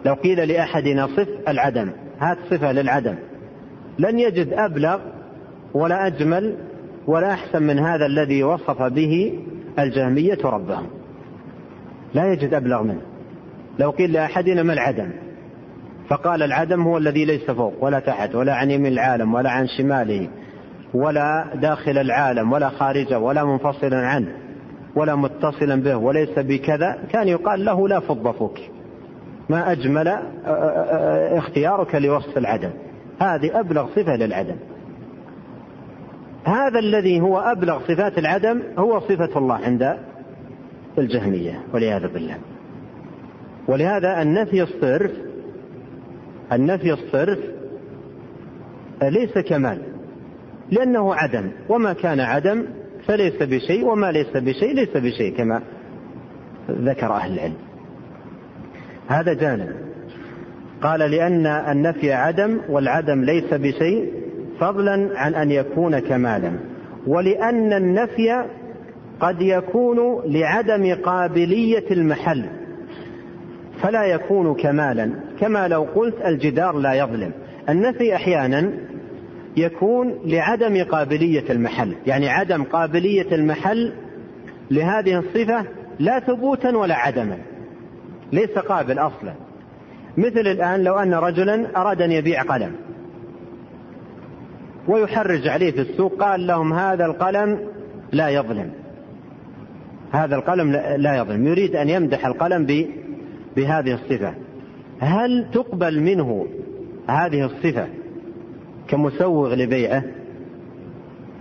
لو 0.05 0.15
قيل 0.15 0.49
لأحدنا 0.49 1.07
صف 1.07 1.29
العدم. 1.49 1.91
هات 2.21 2.39
صفة 2.51 2.73
للعدم. 2.73 3.15
لن 3.99 4.19
يجد 4.19 4.53
أبلغ 4.53 4.99
ولا 5.75 6.07
أجمل 6.07 6.57
ولا 7.07 7.33
أحسن 7.33 7.63
من 7.63 7.79
هذا 7.79 8.07
الذي 8.07 8.43
وصف 8.43 8.83
به 8.83 9.39
الجهمية 9.79 10.39
ربهم. 10.45 10.87
لا 12.15 12.33
يجد 12.33 12.55
أبلغ 12.55 12.83
منه. 12.83 13.01
لو 13.79 13.91
قيل 13.91 14.13
لأحدنا 14.13 14.63
ما 14.63 14.73
العدم؟ 14.73 15.11
فقال 16.09 16.43
العدم 16.43 16.83
هو 16.83 16.99
الذي 16.99 17.25
ليس 17.25 17.51
فوق 17.51 17.85
ولا 17.85 17.99
تحت 17.99 18.35
ولا 18.35 18.55
عن 18.55 18.71
يمين 18.71 18.93
العالم 18.93 19.35
ولا 19.35 19.51
عن 19.51 19.67
شماله 19.67 20.29
ولا 20.95 21.47
داخل 21.55 21.99
العالم 21.99 22.53
ولا 22.53 22.69
خارجه 22.69 23.19
ولا 23.19 23.45
منفصلا 23.45 24.07
عنه 24.07 24.29
ولا 24.97 25.15
متصلا 25.15 25.83
به 25.83 25.97
وليس 25.97 26.39
بكذا. 26.39 26.99
كان 27.13 27.29
يقال 27.29 27.65
له 27.65 27.89
لا 27.89 28.01
فض 28.01 28.31
فوك 28.31 28.59
ما 29.49 29.73
أجمل 29.73 30.09
اختيارك 31.39 31.95
لوصف 31.95 32.39
العدم. 32.39 32.71
هذه 33.21 33.61
أبلغ 33.61 33.89
صفة 33.97 34.17
للعدم. 34.17 34.57
هذا 36.45 36.79
الذي 36.79 37.21
هو 37.21 37.39
أبلغ 37.39 37.81
صفات 37.89 38.19
العدم 38.19 38.63
هو 38.79 39.01
صفة 39.01 39.39
الله 39.39 39.55
عند 39.55 39.97
الجهمية 40.99 41.61
والعياذ 41.73 42.13
بالله. 42.13 42.39
ولهذا 43.69 44.23
النفي 44.23 44.63
الصرف 44.63 45.11
النفي 46.53 46.93
الصرف 46.93 47.39
ليس 49.03 49.39
كمال 49.39 49.83
لأنه 50.71 51.15
عدم. 51.15 51.51
وما 51.69 51.93
كان 51.93 52.21
عدم 52.21 52.65
فليس 53.07 53.43
بشيء 53.43 53.85
وما 53.87 54.13
ليس 54.13 54.37
بشيء 54.37 54.75
ليس 54.75 54.97
بشيء 54.97 55.37
كما 55.37 55.63
ذكر 56.71 57.13
أهل 57.13 57.33
العلم. 57.33 57.57
هذا 59.09 59.33
جانب. 59.33 59.73
قال 60.83 61.01
لأن 61.01 61.47
النفي 61.47 62.13
عدم 62.13 62.61
والعدم 62.69 63.25
ليس 63.25 63.55
بشيء 63.55 64.13
فضلا 64.61 65.11
عن 65.15 65.35
أن 65.35 65.51
يكون 65.51 65.99
كمالا. 65.99 66.53
ولأن 67.07 67.73
النفي 67.73 68.45
قد 69.21 69.43
يكون 69.43 70.23
لعدم 70.27 70.95
قابلية 70.95 71.85
المحل 71.91 72.45
فلا 73.83 74.05
يكون 74.05 74.55
كمالا. 74.55 75.11
كما 75.41 75.69
لو 75.69 75.83
قلت 75.83 76.15
الجدار 76.27 76.79
لا 76.79 76.95
يظلم. 76.95 77.33
النفي 77.69 78.15
أحيانا 78.15 78.71
يكون 79.57 80.19
لعدم 80.25 80.85
قابلية 80.85 81.45
المحل. 81.51 81.95
يعني 82.07 82.29
عدم 82.29 82.63
قابلية 82.65 83.35
المحل 83.35 83.93
لهذه 84.71 85.19
الصفة 85.19 85.65
لا 85.99 86.21
ثبوتا 86.21 86.77
ولا 86.77 86.95
عدما. 86.95 87.39
ليس 88.33 88.51
قابل 88.51 88.99
أصلا. 88.99 89.35
مثل 90.17 90.41
الآن 90.41 90.85
لو 90.85 90.95
أن 90.95 91.15
رجلا 91.15 91.67
أراد 91.77 92.03
أن 92.03 92.13
يبيع 92.13 92.43
قلم 92.43 92.73
ويحرج 94.89 95.49
عليه 95.49 95.73
في 95.73 95.81
السوق 95.81 96.15
قال 96.15 96.47
لهم 96.47 96.73
هذا 96.73 97.07
القلم 97.07 97.59
لا 98.13 98.29
يظلم. 98.29 98.73
هذا 100.13 100.37
القلم 100.37 100.73
لا 100.97 101.17
يظلم. 101.17 101.47
يريد 101.47 101.77
أن 101.77 101.89
يمدح 101.89 102.27
القلم 102.27 102.67
بهذه 103.57 103.95
الصفة. 103.95 104.35
هل 105.01 105.47
تقبل 105.53 106.01
منه 106.01 106.47
هذه 107.09 107.45
الصفة 107.45 107.87
كمسوغ 108.89 109.55
لبيعه؟ 109.55 110.03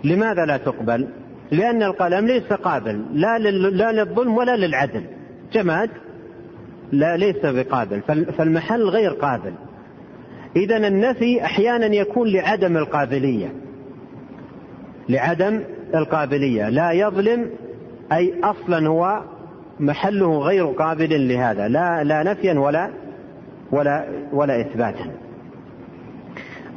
لماذا 0.03 0.45
لا 0.45 0.57
تقبل؟ 0.57 1.07
لأن 1.51 1.83
القلم 1.83 2.25
ليس 2.27 2.53
قابل 2.53 3.05
لا, 3.13 3.37
لا 3.37 3.91
للظلم 3.91 4.37
ولا 4.37 4.55
للعدل. 4.55 5.03
جماد 5.53 5.89
لا 6.93 7.17
ليس 7.17 7.45
بقابل 7.45 8.01
فالمحل 8.37 8.83
غير 8.83 9.09
قابل. 9.09 9.53
إذا 10.55 10.87
النفي 10.87 11.43
أحيانا 11.45 11.85
يكون 11.85 12.27
لعدم 12.27 12.77
القابلية. 12.77 13.53
لعدم 15.09 15.63
القابلية. 15.95 16.69
لا 16.69 16.91
يظلم 16.91 17.49
أي 18.11 18.33
أصلا 18.43 18.87
هو 18.87 19.21
محله 19.79 20.39
غير 20.39 20.65
قابل 20.65 21.27
لهذا. 21.27 21.67
لا 21.67 22.03
لا 22.03 22.23
نفيا 22.23 22.59
ولا 22.59 22.89
ولا 23.71 24.07
ولا 24.33 24.61
إثباتا. 24.61 25.11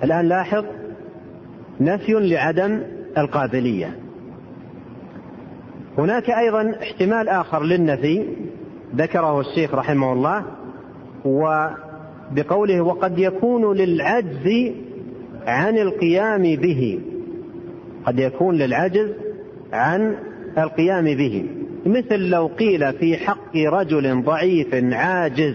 الآن 0.04 0.28
لاحظ 0.28 0.64
نفي 1.80 2.12
لعدم 2.12 2.82
القابلية. 3.18 3.96
هناك 5.98 6.30
أيضا 6.30 6.74
احتمال 6.82 7.28
آخر 7.28 7.62
للنفي. 7.62 8.26
ذكره 8.96 9.40
الشيخ 9.40 9.74
رحمه 9.74 10.12
الله 10.12 10.44
وبقوله 11.24 12.80
وقد 12.80 13.18
يكون 13.18 13.76
للعجز 13.76 14.72
عن 15.46 15.78
القيام 15.78 16.42
به. 16.42 17.00
قد 18.06 18.18
يكون 18.18 18.54
للعجز 18.54 19.10
عن 19.72 20.16
القيام 20.58 21.04
به. 21.04 21.46
مثل 21.86 22.18
لو 22.18 22.46
قيل 22.46 22.92
في 22.92 23.16
حق 23.16 23.56
رجل 23.56 24.22
ضعيف 24.22 24.74
عاجز 24.92 25.54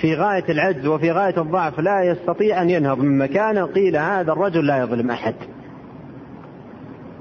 في 0.00 0.14
غاية 0.14 0.44
العجز 0.48 0.86
وفي 0.86 1.10
غاية 1.10 1.40
الضعف 1.40 1.80
لا 1.80 2.02
يستطيع 2.02 2.62
أن 2.62 2.70
ينهض 2.70 2.98
من 2.98 3.18
مكانه 3.18 3.64
قيل 3.64 3.96
هذا 3.96 4.32
الرجل 4.32 4.66
لا 4.66 4.78
يظلم 4.78 5.10
أحد. 5.10 5.34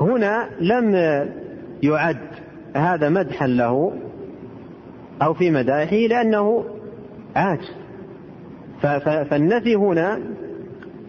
هنا 0.01 0.49
لم 0.59 0.95
يعد 1.83 2.17
هذا 2.75 3.09
مدحا 3.09 3.47
له 3.47 3.93
أو 5.21 5.33
في 5.33 5.51
مدائحه 5.51 5.95
لأنه 5.95 6.65
عاجز 7.35 7.71
فالنفي 9.01 9.75
هنا 9.75 10.19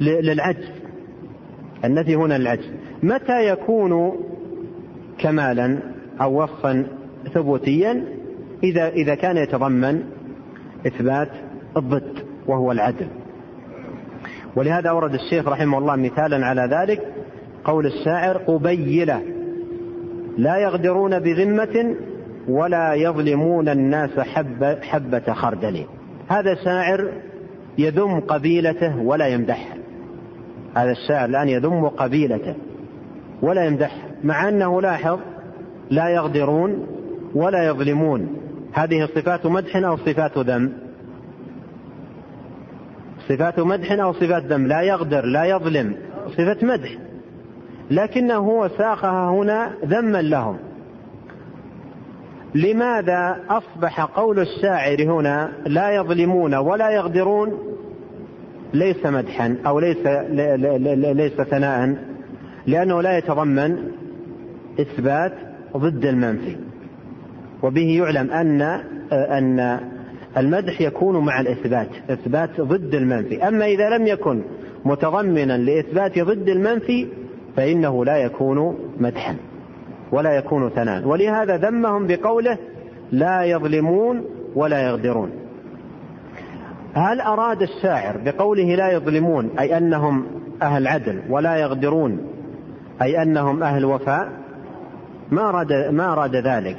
للعجز. 0.01 0.71
النفي 1.85 2.17
هنا 2.17 2.39
للعجز. 2.39 2.71
متى 3.03 3.49
يكون 3.49 4.13
كمالا 5.19 5.79
أو 6.21 6.43
وصفا 6.43 6.87
ثبوتيا؟ 7.35 8.05
إذا 8.65 8.89
إذا 8.89 9.15
كان 9.15 9.37
يتضمن 9.37 10.03
إثبات 10.87 11.29
الضد 11.77 12.19
وهو 12.47 12.73
العدل. 12.73 13.07
ولهذا 14.57 14.91
أورد 14.91 15.15
الشيخ 15.15 15.49
رحمه 15.49 15.79
الله 15.79 15.97
مثالا 15.97 16.47
على 16.47 16.69
ذلك. 16.71 17.01
قول 17.65 17.87
الشاعر 17.87 18.37
قبيلة 18.37 19.23
لا 20.39 20.57
يغدرون 20.59 21.19
بذمة 21.19 21.97
ولا 22.49 22.95
يظلمون 22.95 23.69
الناس 23.69 24.21
حبة, 24.21 24.81
حبة 24.81 25.33
خردل. 25.33 25.85
هذا 26.29 26.55
شاعر 26.55 27.13
يذم 27.79 28.21
قبيلته 28.21 28.99
ولا 28.99 29.27
يمدحها 29.27 29.77
هذا 30.77 30.91
الشاعر 30.91 31.25
الآن 31.29 31.49
يذم 31.49 31.89
قبيلته 31.89 32.55
ولا 33.43 33.65
يمدحها 33.65 34.09
مع 34.25 34.49
أنه 34.49 34.83
لاحظ 34.83 35.19
لا 35.91 36.09
يغدرون 36.09 36.87
ولا 37.35 37.67
يظلمون. 37.67 38.37
هذه 38.73 39.07
صفات 39.07 39.47
مدح 39.47 39.77
أو 39.77 39.97
صفات 39.97 40.39
ذم؟ 40.39 40.73
صفات 43.29 43.61
مدح 43.61 43.93
أو 43.93 44.13
صفات 44.13 44.43
ذم؟ 44.45 44.67
لا 44.67 44.83
يغدر 44.83 45.25
لا 45.25 45.45
يظلم 45.45 45.97
صفة 46.29 46.67
مدح. 46.67 46.97
لكنه 47.91 48.35
هو 48.35 48.69
ساقها 48.69 49.31
هنا 49.31 49.73
ذما 49.85 50.23
لهم. 50.23 50.59
لماذا 52.55 53.37
أصبح 53.49 54.01
قول 54.01 54.39
الشاعر 54.41 55.03
هنا 55.03 55.53
لا 55.67 55.91
يظلمون 55.91 56.55
ولا 56.55 56.91
يغدرون؟ 56.91 57.59
ليس 58.75 59.07
مدحا 59.07 59.57
أو 59.67 59.81
ليس 59.81 60.07
ليس 61.17 61.33
ثناء 61.33 61.97
لأنه 62.67 63.03
لا 63.03 63.19
يتضمن 63.19 63.77
إثبات 64.81 65.33
ضد 65.77 66.05
المنفي. 66.05 66.57
وبه 67.63 67.99
يعلم 67.99 68.31
أن 68.31 68.63
أن 69.13 69.81
المدح 70.37 70.81
يكون 70.81 71.25
مع 71.25 71.41
الإثبات 71.41 71.89
إثبات 72.11 72.61
ضد 72.61 72.95
المنفي. 72.95 73.49
أما 73.49 73.67
إذا 73.67 73.91
لم 73.99 74.07
يكن 74.07 74.43
متضمنا 74.85 75.59
لإثبات 75.59 76.19
ضد 76.19 76.49
المنفي 76.49 77.09
فإنه 77.57 78.05
لا 78.05 78.17
يكون 78.17 78.79
مدحا. 79.01 79.37
ولا 80.13 80.31
يكون 80.33 80.71
ثناء. 80.71 81.09
ولهذا 81.09 81.57
ذمهم 81.57 82.07
بقوله 82.07 82.59
لا 83.13 83.45
يظلمون 83.45 84.25
ولا 84.55 84.83
يغدرون. 84.83 85.31
هل 86.95 87.21
أراد 87.21 87.63
الشاعر 87.63 88.17
بقوله 88.25 88.75
لا 88.75 88.93
يظلمون 88.93 89.59
أي 89.59 89.79
أنهم 89.79 90.27
أهل 90.63 90.87
عدل 90.87 91.23
ولا 91.31 91.57
يغدرون 91.57 92.21
أي 93.03 93.23
أنهم 93.23 93.63
أهل 93.63 93.85
وفاء؟ 93.85 94.29
ما 95.31 95.49
أراد 95.49 95.73
ما 95.73 96.13
أراد 96.13 96.37
ذلك. 96.37 96.77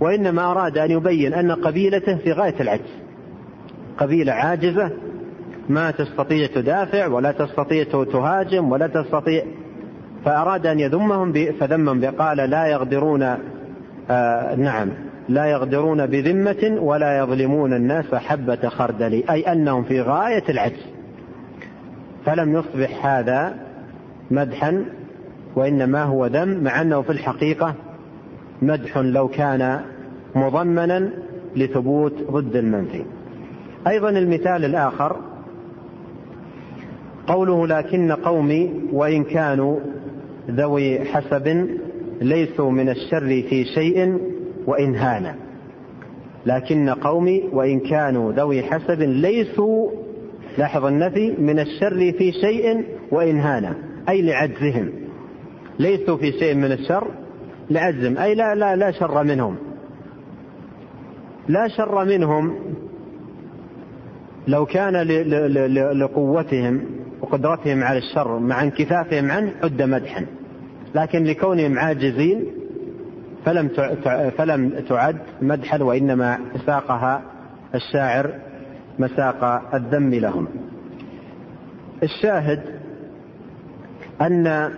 وإنما 0.00 0.50
أراد 0.50 0.78
أن 0.78 0.90
يبين 0.90 1.34
أن 1.34 1.52
قبيلته 1.52 2.16
في 2.16 2.32
غاية 2.32 2.60
العجز. 2.60 3.08
قبيلة 3.98 4.32
عاجزة 4.32 4.90
ما 5.68 5.90
تستطيع 5.90 6.46
تدافع 6.46 7.06
ولا 7.06 7.32
تستطيع 7.32 7.84
تهاجم 7.84 8.72
ولا 8.72 8.86
تستطيع 8.86 9.44
فأراد 10.24 10.66
أن 10.66 10.80
يذمهم 10.80 11.32
فذمهم 11.60 12.04
قال 12.04 12.36
لا 12.36 12.66
يغدرون 12.66 13.36
آه 14.10 14.54
نعم 14.54 14.88
لا 15.28 15.46
يغدرون 15.46 16.06
بذمة 16.06 16.78
ولا 16.80 17.18
يظلمون 17.18 17.72
الناس 17.72 18.14
حبة 18.14 18.68
خردل 18.68 19.24
أي 19.30 19.52
أنهم 19.52 19.82
في 19.82 20.00
غاية 20.00 20.44
العجز. 20.48 20.86
فلم 22.24 22.52
يصبح 22.52 23.06
هذا 23.06 23.54
مدحا 24.30 24.84
وإنما 25.56 26.02
هو 26.02 26.26
ذم 26.26 26.64
مع 26.64 26.80
أنه 26.80 27.02
في 27.02 27.10
الحقيقة 27.10 27.74
مدح 28.62 28.98
لو 28.98 29.28
كان 29.28 29.80
مضمنا 30.34 31.10
لثبوت 31.56 32.30
ضد 32.30 32.56
المنفي. 32.56 33.04
أيضا 33.86 34.10
المثال 34.10 34.64
الآخر 34.64 35.16
قوله 37.26 37.66
لكن 37.66 38.12
قومي 38.12 38.70
وإن 38.92 39.24
كانوا 39.24 39.78
ذوي 40.50 41.00
حسب 41.00 41.68
ليسوا 42.20 42.70
من 42.70 42.88
الشر 42.88 43.42
في 43.48 43.64
شيء 43.64 44.18
وإن 44.66 44.94
هان. 44.94 45.34
لكن 46.46 46.88
قومي 46.88 47.48
وإن 47.52 47.80
كانوا 47.80 48.32
ذوي 48.32 48.62
حسب 48.62 49.02
ليسوا 49.02 49.90
لاحظ 50.58 50.84
النفي 50.84 51.34
من 51.38 51.58
الشر 51.58 52.12
في 52.18 52.32
شيء 52.32 52.84
وإن 53.10 53.38
هان. 53.38 53.74
أي 54.08 54.22
لعجزهم. 54.22 54.90
ليسوا 55.78 56.16
في 56.16 56.32
شيء 56.32 56.54
من 56.54 56.72
الشر 56.72 57.10
لعجزهم. 57.70 58.18
أي 58.18 58.34
لا 58.34 58.54
لا 58.54 58.76
لا 58.76 58.90
شر 58.90 59.24
منهم. 59.24 59.56
لا 61.48 61.68
شر 61.68 62.04
منهم 62.04 62.54
لو 64.48 64.66
كان 64.66 64.96
لقوتهم 65.98 66.80
وقدرتهم 67.20 67.82
على 67.82 67.98
الشر 67.98 68.38
مع 68.38 68.62
انكفافهم 68.62 69.30
عنه 69.30 69.52
عد 69.62 69.82
مدحا 69.82 70.26
لكن 70.94 71.24
لكونهم 71.24 71.78
عاجزين 71.78 72.46
فلم 73.44 73.68
فلم 74.38 74.84
تعد 74.88 75.16
مدحا 75.42 75.82
وإنما 75.82 76.38
ساقها 76.66 77.22
الشاعر 77.74 78.34
مساق 78.98 79.44
الذم 79.74 80.14
لهم. 80.14 80.48
الشاهد 82.02 82.62
أن 84.20 84.70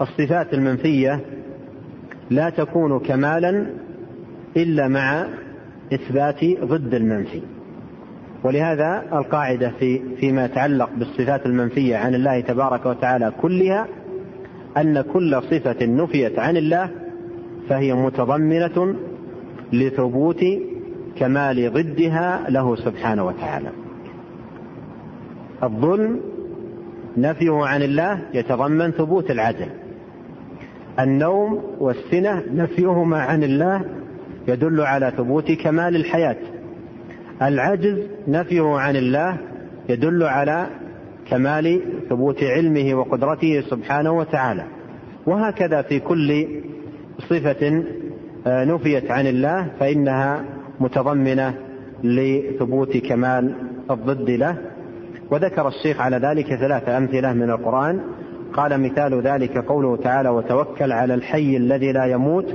الصفات 0.00 0.54
المنفية 0.54 1.20
لا 2.30 2.50
تكون 2.50 3.00
كمالا 3.00 3.66
إلا 4.56 4.88
مع 4.88 5.26
إثبات 5.94 6.44
ضد 6.64 6.94
المنفي. 6.94 7.42
ولهذا 8.44 9.04
القاعدة 9.12 9.72
في 9.80 10.00
فيما 10.20 10.44
يتعلق 10.44 10.90
بالصفات 10.96 11.46
المنفية 11.46 11.96
عن 11.96 12.14
الله 12.14 12.40
تبارك 12.40 12.86
وتعالى 12.86 13.32
كلها 13.40 13.86
أن 14.76 15.00
كل 15.00 15.42
صفة 15.42 15.86
نفيت 15.86 16.38
عن 16.38 16.56
الله 16.56 16.90
فهي 17.68 17.94
متضمنة 17.94 18.94
لثبوت 19.72 20.44
كمال 21.18 21.72
ضدها 21.72 22.50
له 22.50 22.76
سبحانه 22.76 23.26
وتعالى. 23.26 23.68
الظلم 25.62 26.20
نفيه 27.16 27.64
عن 27.64 27.82
الله 27.82 28.20
يتضمن 28.34 28.90
ثبوت 28.90 29.30
العدل. 29.30 29.68
النوم 31.00 31.62
والسنة 31.78 32.42
نفيهما 32.54 33.22
عن 33.22 33.42
الله 33.42 33.84
يدل 34.48 34.80
على 34.80 35.12
ثبوت 35.16 35.52
كمال 35.52 35.96
الحياة. 35.96 36.36
العجز 37.42 37.98
نفيه 38.28 38.78
عن 38.78 38.96
الله 38.96 39.36
يدل 39.88 40.22
على 40.22 40.66
كمال 41.30 41.80
ثبوت 42.10 42.44
علمه 42.44 42.94
وقدرته 42.94 43.60
سبحانه 43.60 44.12
وتعالى. 44.12 44.64
وهكذا 45.26 45.82
في 45.82 46.00
كل 46.00 46.46
صفة 47.18 47.84
آه، 48.46 48.64
نفيت 48.64 49.10
عن 49.10 49.26
الله 49.26 49.70
فإنها 49.80 50.44
متضمنة 50.80 51.54
لثبوت 52.04 52.96
كمال 52.96 53.54
الضد 53.90 54.30
له. 54.30 54.56
وذكر 55.30 55.68
الشيخ 55.68 56.00
على 56.00 56.16
ذلك 56.16 56.54
ثلاث 56.54 56.88
أمثلة 56.88 57.32
من 57.32 57.50
القرآن. 57.50 58.00
قال 58.52 58.80
مثال 58.80 59.20
ذلك 59.22 59.58
قوله 59.58 59.96
تعالى 59.96 60.28
وتوكل 60.28 60.92
على 60.92 61.14
الحي 61.14 61.56
الذي 61.56 61.92
لا 61.92 62.04
يموت 62.04 62.54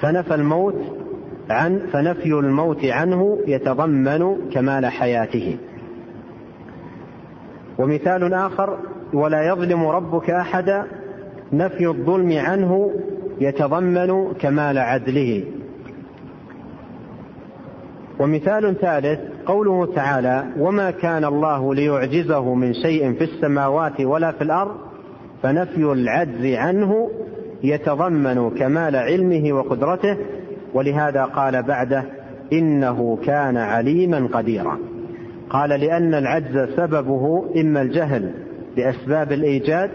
فنفى 0.00 0.34
الموت 0.34 1.01
عن 1.50 1.78
فنفي 1.92 2.32
الموت 2.32 2.84
عنه 2.84 3.38
يتضمن 3.46 4.50
كمال 4.52 4.86
حياته. 4.86 5.56
ومثال 7.78 8.34
آخر 8.34 8.78
ولا 9.12 9.48
يظلم 9.48 9.86
ربك 9.86 10.30
أحدا 10.30 10.84
نفي 11.52 11.86
الظلم 11.86 12.32
عنه 12.38 12.92
يتضمن 13.40 14.32
كمال 14.32 14.78
عدله. 14.78 15.44
ومثال 18.20 18.76
ثالث 18.80 19.20
قوله 19.46 19.94
تعالى 19.94 20.44
وما 20.58 20.90
كان 20.90 21.24
الله 21.24 21.74
ليعجزه 21.74 22.54
من 22.54 22.74
شيء 22.74 23.12
في 23.12 23.24
السماوات 23.24 24.00
ولا 24.00 24.32
في 24.32 24.44
الأرض 24.44 24.76
فنفي 25.42 25.92
العجز 25.92 26.46
عنه 26.46 27.10
يتضمن 27.62 28.50
كمال 28.50 28.96
علمه 28.96 29.52
وقدرته 29.52 30.16
ولهذا 30.74 31.24
قال 31.24 31.62
بعده 31.62 32.04
إنه 32.52 33.18
كان 33.26 33.56
عليما 33.56 34.28
قديرا. 34.32 34.78
قال 35.50 35.70
لأن 35.70 36.14
العجز 36.14 36.74
سببه 36.76 37.44
إما 37.56 37.82
الجهل 37.82 38.30
بأسباب 38.76 39.32
الإيجاد 39.32 39.90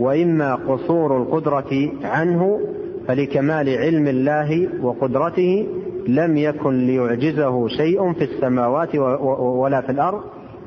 وإما 0.00 0.54
قصور 0.54 1.22
القدرة 1.22 1.90
عنه 2.04 2.60
فلكمال 3.08 3.68
علم 3.68 4.06
الله 4.08 4.68
وقدرته 4.82 5.66
لم 6.08 6.36
يكن 6.36 6.86
ليعجزه 6.86 7.68
شيء 7.68 8.12
في 8.12 8.24
السماوات 8.24 8.96
ولا 9.40 9.80
في 9.80 9.92
الأرض. 9.92 10.20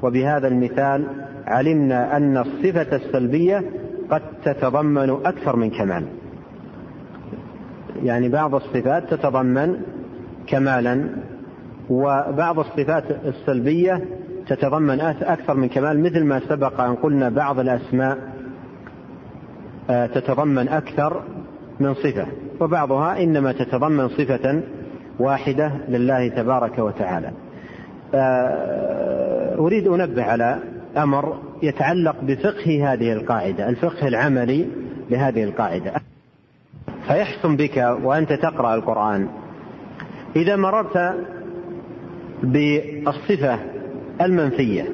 وبهذا 0.03 0.47
المثال 0.47 1.07
علمنا 1.47 2.17
أن 2.17 2.37
الصفة 2.37 2.95
السلبية 2.95 3.63
قد 4.11 4.21
تتضمن 4.43 5.09
أكثر 5.09 5.55
من 5.55 5.69
كمال. 5.69 6.03
يعني 8.03 8.29
بعض 8.29 8.55
الصفات 8.55 9.13
تتضمن 9.13 9.81
كمالا 10.47 11.09
وبعض 11.89 12.59
الصفات 12.59 13.03
السلبية 13.25 14.05
تتضمن 14.47 15.01
أكثر 15.01 15.53
من 15.53 15.67
كمال 15.67 16.03
مثل 16.03 16.23
ما 16.23 16.39
سبق 16.39 16.81
أن 16.81 16.95
قلنا 16.95 17.29
بعض 17.29 17.59
الأسماء 17.59 18.17
آه، 19.89 20.05
تتضمن 20.05 20.67
أكثر 20.67 21.23
من 21.79 21.93
صفة 21.93 22.25
وبعضها 22.59 23.23
إنما 23.23 23.51
تتضمن 23.51 24.09
صفة 24.09 24.61
واحدة 25.19 25.71
لله 25.89 26.27
تبارك 26.27 26.79
وتعالى. 26.79 27.31
آه، 28.13 29.55
أريد 29.57 29.87
أنبه 29.87 30.23
على 30.23 30.59
أمر 30.97 31.37
يتعلق 31.63 32.15
بفقه 32.21 32.93
هذه 32.93 33.13
القاعدة، 33.13 33.69
الفقه 33.69 34.07
العملي 34.07 34.67
لهذه 35.09 35.43
القاعدة. 35.43 35.93
فيحسن 37.09 37.55
بك 37.55 37.97
وأنت 38.03 38.33
تقرأ 38.33 38.75
القرآن. 38.75 39.27
إذا 40.35 40.55
مررت 40.55 41.15
بالصفة 42.43 43.59
المنفية 44.21 44.85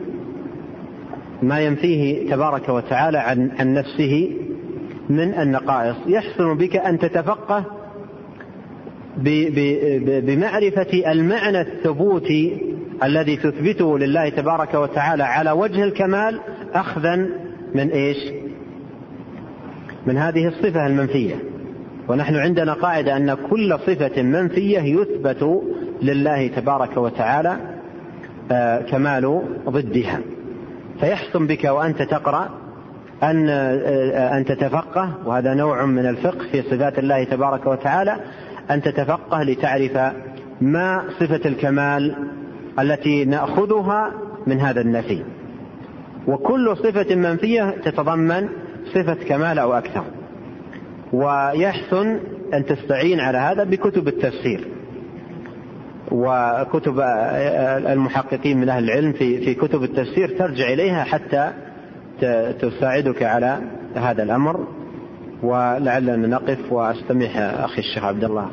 ما 1.42 1.60
ينفيه 1.60 2.30
تبارك 2.30 2.70
وتعالى 2.70 3.18
عن 3.18 3.52
عن 3.60 3.74
نفسه 3.74 4.32
من 5.10 5.34
النقائص 5.34 5.96
يحسن 6.08 6.58
بك 6.58 6.76
أن 6.76 7.00
تتفقه 7.00 7.66
بمعرفة 10.22 11.12
المعنى 11.12 11.62
الثبوتي 11.62 12.62
الذي 13.04 13.38
تثبته 13.38 14.00
لله 14.00 14.30
تبارك 14.30 14.74
وتعالى 14.74 15.24
على 15.24 15.52
وجه 15.52 15.84
الكمال 15.84 16.40
أخذا 16.74 17.16
من 17.76 17.90
إيش؟ 17.90 18.18
من 20.08 20.18
هذه 20.18 20.48
الصفة 20.48 20.88
المنفية. 20.88 21.36
ونحن 22.08 22.36
عندنا 22.36 22.74
قاعدة 22.74 23.18
أن 23.18 23.34
كل 23.50 23.80
صفة 23.88 24.22
منفية 24.22 24.80
يثبت 24.80 25.64
لله 26.02 26.48
تبارك 26.48 26.98
وتعالى 26.98 27.58
آه، 28.52 28.82
كمال 28.82 29.42
ضدها. 29.70 30.20
فيحسن 31.00 31.48
بك 31.48 31.64
وأنت 31.64 32.02
تقرأ 32.02 32.50
أن 33.24 33.50
آه، 33.50 34.38
أن 34.38 34.46
تتفقه 34.46 35.10
وهذا 35.26 35.54
نوع 35.54 35.86
من 35.86 36.06
الفقه 36.06 36.48
في 36.52 36.62
صفات 36.62 37.00
الله 37.00 37.24
تبارك 37.24 37.66
وتعالى 37.66 38.18
أن 38.72 38.82
تتفقه 38.82 39.44
لتعرف 39.44 40.14
ما 40.62 41.04
صفة 41.20 41.42
الكمال 41.46 42.16
التي 42.80 43.26
نأخذها 43.26 44.12
من 44.48 44.60
هذا 44.60 44.82
النفي. 44.82 45.24
وكل 46.28 46.78
صفة 46.78 47.16
منفية 47.16 47.70
تتضمن 47.84 48.50
صفة 48.94 49.14
كمال 49.14 49.60
أو 49.60 49.74
أكثر. 49.74 50.04
ويحسن 51.14 52.20
أن 52.54 52.66
تستعين 52.66 53.20
على 53.20 53.38
هذا 53.38 53.64
بكتب 53.64 54.08
التفسير 54.08 54.68
وكتب 56.12 57.00
المحققين 57.88 58.58
من 58.58 58.70
أهل 58.70 58.84
العلم 58.84 59.12
في 59.14 59.46
في 59.46 59.54
كتب 59.54 59.84
التفسير 59.84 60.38
ترجع 60.38 60.74
إليها 60.74 61.04
حتى 61.04 61.52
تساعدك 62.60 63.24
على 63.24 63.60
هذا 63.96 64.24
الأمر. 64.24 64.68
ولعلنا 65.44 66.28
نقف 66.28 66.72
وأستمع 66.72 67.26
أخي 67.66 67.80
الشيخ 67.80 68.04
عبد 68.04 68.24
الله. 68.24 68.50